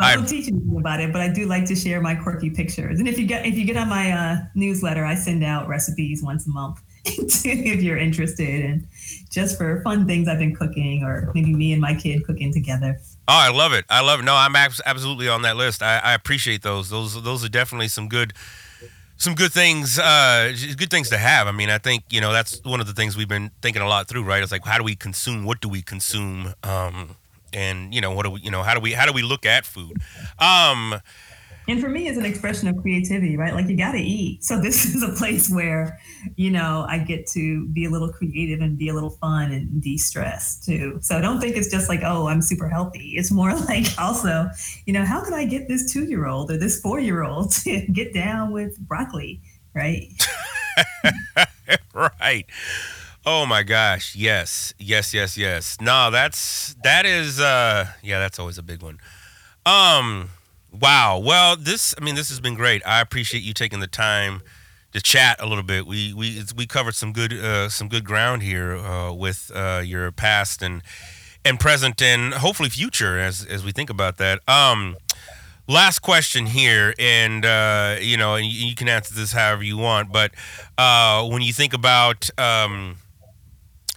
[0.03, 2.99] I don't teach anything about it, but I do like to share my quirky pictures.
[2.99, 6.23] And if you get if you get on my uh, newsletter, I send out recipes
[6.23, 8.87] once a month if you're interested, and
[9.31, 13.01] just for fun things I've been cooking, or maybe me and my kid cooking together.
[13.29, 13.85] Oh, I love it.
[13.89, 14.24] I love it.
[14.24, 15.83] No, I'm abs- absolutely on that list.
[15.83, 16.91] I, I appreciate those.
[16.91, 18.35] Those those are definitely some good
[19.16, 21.47] some good things uh good things to have.
[21.47, 23.89] I mean, I think, you know, that's one of the things we've been thinking a
[23.89, 24.43] lot through, right?
[24.43, 25.45] It's like how do we consume?
[25.45, 26.55] What do we consume?
[26.65, 27.16] Um
[27.55, 29.47] and you know, what do we, you know, how do we how do we look
[29.47, 29.99] at food?
[30.39, 31.01] Um
[31.69, 33.55] And for me, it's an expression of creativity, right?
[33.55, 34.43] Like you got to eat.
[34.43, 35.99] So this is a place where,
[36.37, 39.81] you know, I get to be a little creative and be a little fun and
[39.81, 40.99] de-stress too.
[41.01, 43.15] So don't think it's just like, oh, I'm super healthy.
[43.16, 44.51] It's more like also,
[44.87, 48.77] you know, how can I get this two-year-old or this four-year-old to get down with
[48.81, 49.41] broccoli,
[49.74, 50.09] right?
[51.95, 52.47] right.
[53.24, 54.16] Oh my gosh.
[54.16, 54.74] Yes.
[54.78, 55.77] Yes, yes, yes.
[55.81, 58.99] No, that's that is uh yeah, that's always a big one.
[59.65, 60.31] Um
[60.73, 61.19] wow.
[61.19, 62.82] Well, this I mean this has been great.
[62.85, 64.43] I appreciate you taking the time
[64.93, 65.86] to chat a little bit.
[65.86, 70.11] We we we covered some good uh some good ground here uh with uh your
[70.11, 70.82] past and
[71.44, 74.40] and present and hopefully future as as we think about that.
[74.49, 74.97] Um
[75.69, 79.78] last question here and uh you know and you, you can answer this however you
[79.78, 80.32] want but
[80.77, 82.97] uh when you think about um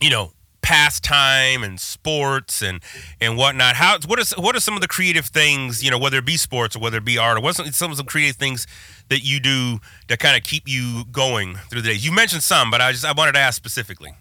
[0.06, 2.80] you know pastime and sports and
[3.20, 3.76] and whatnot.
[3.76, 6.38] How what is what are some of the creative things you know whether it be
[6.38, 8.68] sports or whether it be art or what's some of the creative things
[9.10, 12.06] that you do that kind of keep you going through the days?
[12.06, 14.14] You mentioned some, but I just I wanted to ask specifically.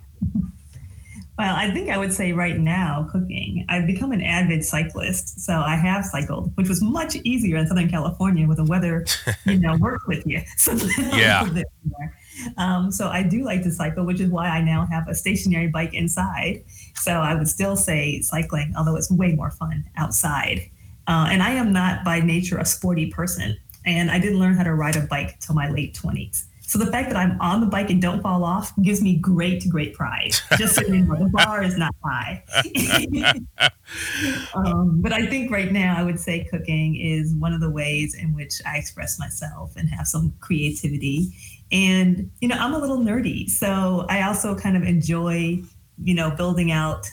[1.36, 3.66] Well, I think I would say right now, cooking.
[3.69, 7.90] I've become an avid cyclist, so I have cycled, which was much easier in Southern
[7.90, 9.05] California, with the weather,
[9.44, 10.43] you know, work with you.
[10.56, 10.73] So
[11.12, 11.44] yeah.
[12.56, 15.69] Um, so I do like to cycle, which is why I now have a stationary
[15.69, 16.65] bike inside.
[16.97, 20.70] So I would still say cycling, although it's way more fun outside.
[21.06, 24.62] Uh, and I am not by nature a sporty person, and I didn't learn how
[24.62, 26.47] to ride a bike till my late twenties.
[26.66, 29.69] So the fact that I'm on the bike and don't fall off gives me great,
[29.69, 30.35] great pride.
[30.56, 32.43] Just so you know, the bar is not high.
[34.55, 38.15] um, but I think right now I would say cooking is one of the ways
[38.15, 41.32] in which I express myself and have some creativity.
[41.74, 43.51] And, you know, I'm a little nerdy.
[43.51, 45.62] So I also kind of enjoy
[46.02, 47.06] you know building out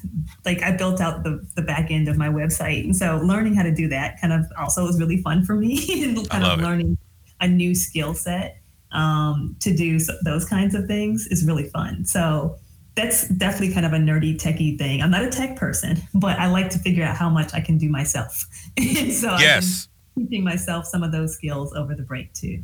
[0.43, 3.61] like i built out the, the back end of my website and so learning how
[3.61, 6.97] to do that kind of also was really fun for me and kind of learning
[7.41, 8.61] a new skill set
[8.91, 12.05] um, to do those kinds of things is really fun.
[12.05, 12.57] So
[12.95, 15.01] that's definitely kind of a nerdy techie thing.
[15.01, 17.77] I'm not a tech person, but I like to figure out how much I can
[17.77, 18.45] do myself.
[18.77, 19.87] and so yes.
[20.15, 22.63] I'm teaching myself some of those skills over the break too.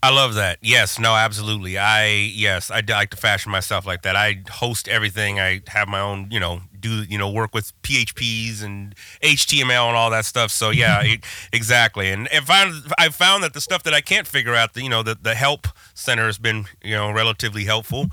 [0.00, 0.58] I love that.
[0.62, 1.76] Yes, no, absolutely.
[1.76, 4.14] I yes, I like to fashion myself like that.
[4.14, 5.40] I host everything.
[5.40, 9.96] I have my own, you know, do you know work with PHPs and HTML and
[9.96, 10.52] all that stuff.
[10.52, 12.10] So yeah, it, exactly.
[12.10, 14.88] And if I I found that the stuff that I can't figure out, the, you
[14.88, 18.06] know, the the help center has been you know relatively helpful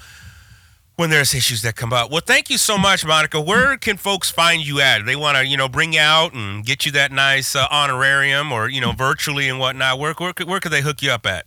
[0.95, 2.10] when there's issues that come up.
[2.10, 3.40] Well, thank you so much, Monica.
[3.40, 5.06] Where can folks find you at?
[5.06, 8.52] They want to, you know, bring you out and get you that nice uh, honorarium,
[8.52, 9.99] or you know, virtually and whatnot.
[9.99, 11.45] Where where where could they hook you up at?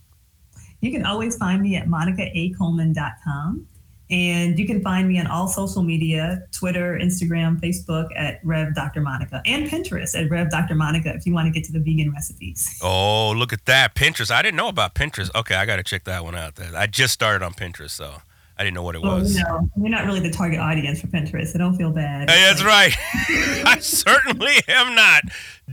[0.80, 3.66] You can always find me at monicaacoleman.com.
[4.10, 9.02] And you can find me on all social media Twitter, Instagram, Facebook at Rev Dr.
[9.02, 10.74] Monica, and Pinterest at Rev Dr.
[10.74, 12.80] Monica if you want to get to the vegan recipes.
[12.82, 13.94] Oh, look at that.
[13.94, 14.30] Pinterest.
[14.30, 15.30] I didn't know about Pinterest.
[15.34, 16.58] Okay, I got to check that one out.
[16.74, 18.22] I just started on Pinterest, so
[18.58, 19.36] I didn't know what it well, was.
[19.36, 22.28] No, you're not really the target audience for Pinterest, so don't feel bad.
[22.28, 22.92] Hey, that's right.
[23.66, 25.22] I certainly am not.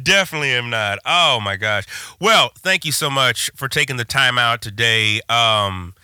[0.01, 0.99] Definitely am not.
[1.03, 1.85] Oh my gosh.
[2.19, 5.21] Well, thank you so much for taking the time out today.
[5.29, 5.95] Um,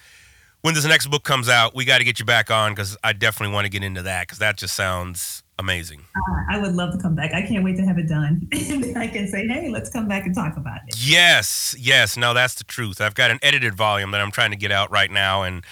[0.62, 3.14] when this next book comes out, we got to get you back on because I
[3.14, 6.02] definitely want to get into that because that just sounds amazing.
[6.16, 7.32] Uh, I would love to come back.
[7.34, 8.48] I can't wait to have it done.
[8.98, 10.96] I can say, hey, let's come back and talk about it.
[10.98, 12.18] Yes, yes.
[12.18, 13.02] No, that's the truth.
[13.02, 15.44] I've got an edited volume that I'm trying to get out right now.
[15.44, 15.64] And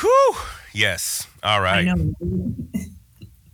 [0.00, 0.34] whew,
[0.72, 1.26] yes.
[1.42, 1.88] All right.
[1.88, 2.14] I know.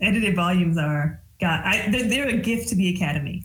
[0.00, 3.44] edited volumes are, God, I, they're, they're a gift to the Academy.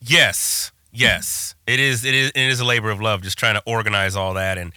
[0.00, 2.04] Yes, yes, it is.
[2.04, 2.30] It is.
[2.30, 4.72] It is a labor of love, just trying to organize all that and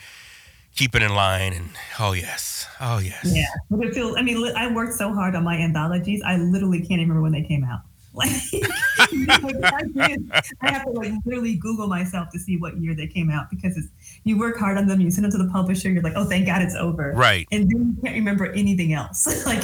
[0.76, 1.54] keep it in line.
[1.54, 1.70] And
[2.00, 3.22] oh yes, oh yes.
[3.26, 4.16] Yeah, but it feels.
[4.18, 6.24] I mean, I worked so hard on my anthologies.
[6.26, 7.82] I literally can't remember when they came out.
[8.12, 8.32] Like,
[8.98, 13.78] I have to like literally Google myself to see what year they came out because
[13.78, 13.88] it's
[14.24, 16.46] you work hard on them, you send them to the publisher, you're like, oh, thank
[16.46, 17.48] God it's over, right?
[17.52, 19.46] And then you can't remember anything else.
[19.46, 19.64] like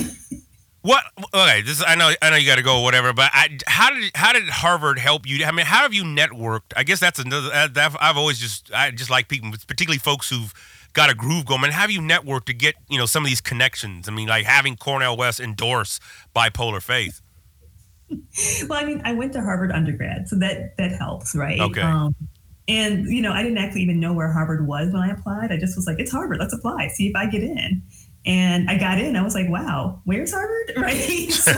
[0.85, 1.03] what?
[1.33, 3.11] Okay, this is, I know I know you got to go, or whatever.
[3.11, 5.43] But I, how did how did Harvard help you?
[5.43, 6.73] I mean, how have you networked?
[6.77, 7.49] I guess that's another.
[7.69, 10.53] That, I've always just I just like people, particularly folks who've
[10.93, 11.63] got a groove going.
[11.63, 14.07] And how have you networked to get you know some of these connections?
[14.07, 15.99] I mean, like having Cornel West endorse
[16.35, 17.19] bipolar faith.
[18.69, 21.59] well, I mean, I went to Harvard undergrad, so that that helps, right?
[21.59, 21.81] Okay.
[21.81, 22.15] Um,
[22.67, 25.51] and you know, I didn't actually even know where Harvard was when I applied.
[25.51, 26.39] I just was like, "It's Harvard.
[26.39, 26.89] Let's apply.
[26.89, 27.83] See if I get in."
[28.25, 29.15] And I got in.
[29.15, 30.71] I was like, wow, where's Harvard?
[30.77, 31.31] Right.
[31.31, 31.51] so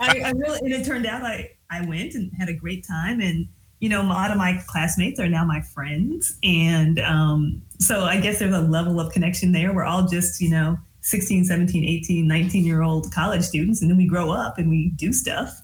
[0.00, 3.20] I, I, really, and it turned out I, I went and had a great time.
[3.20, 3.48] And,
[3.80, 6.36] you know, a lot of my classmates are now my friends.
[6.42, 9.72] And um, so I guess there's a level of connection there.
[9.72, 13.80] We're all just, you know, 16, 17, 18, 19 year old college students.
[13.80, 15.58] And then we grow up and we do stuff.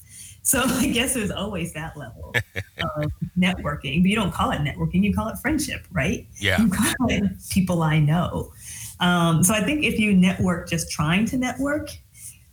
[0.45, 5.03] So I guess there's always that level of networking, but you don't call it networking,
[5.03, 6.29] you call it friendship, right?
[6.37, 6.61] Yeah.
[6.61, 8.53] You call it people I know.
[9.01, 11.91] Um, so I think if you network just trying to network,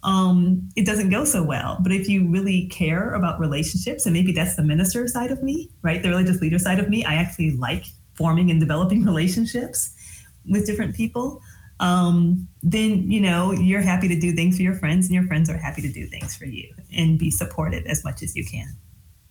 [0.03, 1.77] um, it doesn't go so well.
[1.81, 5.69] But if you really care about relationships, and maybe that's the minister side of me,
[5.83, 6.01] right?
[6.01, 7.85] The religious leader side of me, I actually like
[8.15, 9.93] forming and developing relationships
[10.49, 11.41] with different people.
[11.81, 15.49] Um, then you know you're happy to do things for your friends, and your friends
[15.49, 18.77] are happy to do things for you, and be supported as much as you can.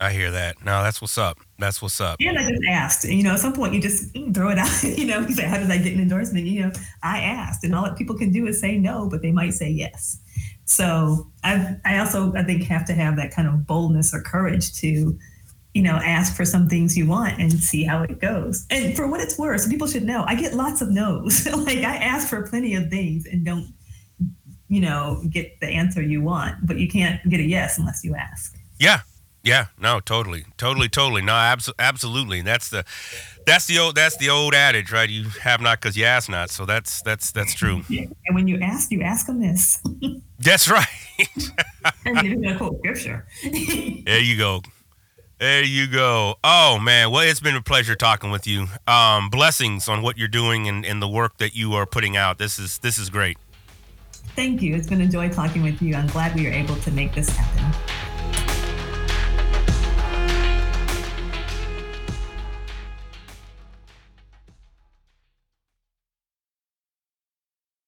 [0.01, 0.57] I hear that.
[0.65, 1.39] No, that's what's up.
[1.59, 2.17] That's what's up.
[2.21, 3.05] And I just asked.
[3.05, 4.69] You know, at some point you just throw it out.
[4.83, 6.73] You know, you say, "How did I get an endorsement?" You know,
[7.03, 9.71] I asked, and all that people can do is say no, but they might say
[9.71, 10.19] yes.
[10.65, 14.73] So I, I also I think have to have that kind of boldness or courage
[14.75, 15.19] to,
[15.75, 18.67] you know, ask for some things you want and see how it goes.
[18.71, 21.47] And for what it's worth, people should know, I get lots of no's.
[21.53, 23.73] like I ask for plenty of things and don't
[24.71, 28.15] you know, get the answer you want, but you can't get a yes unless you
[28.15, 28.57] ask.
[28.79, 29.01] Yeah.
[29.43, 31.23] Yeah, no, totally, totally, totally.
[31.23, 32.43] No, abso- absolutely.
[32.43, 32.85] That's the,
[33.47, 35.09] that's the old, that's the old adage, right?
[35.09, 36.51] You have not because you ask not.
[36.51, 37.83] So that's that's that's true.
[37.89, 39.83] And when you ask, you ask them this.
[40.39, 40.87] That's right.
[42.05, 43.27] and you're gonna quote scripture.
[44.05, 44.61] there you go.
[45.41, 46.35] There you go.
[46.45, 48.67] Oh man, well, it's been a pleasure talking with you.
[48.87, 52.37] Um, blessings on what you're doing and, and the work that you are putting out.
[52.37, 53.39] This is this is great.
[54.37, 54.75] Thank you.
[54.75, 55.95] It's been a joy talking with you.
[55.95, 58.00] I'm glad we were able to make this happen.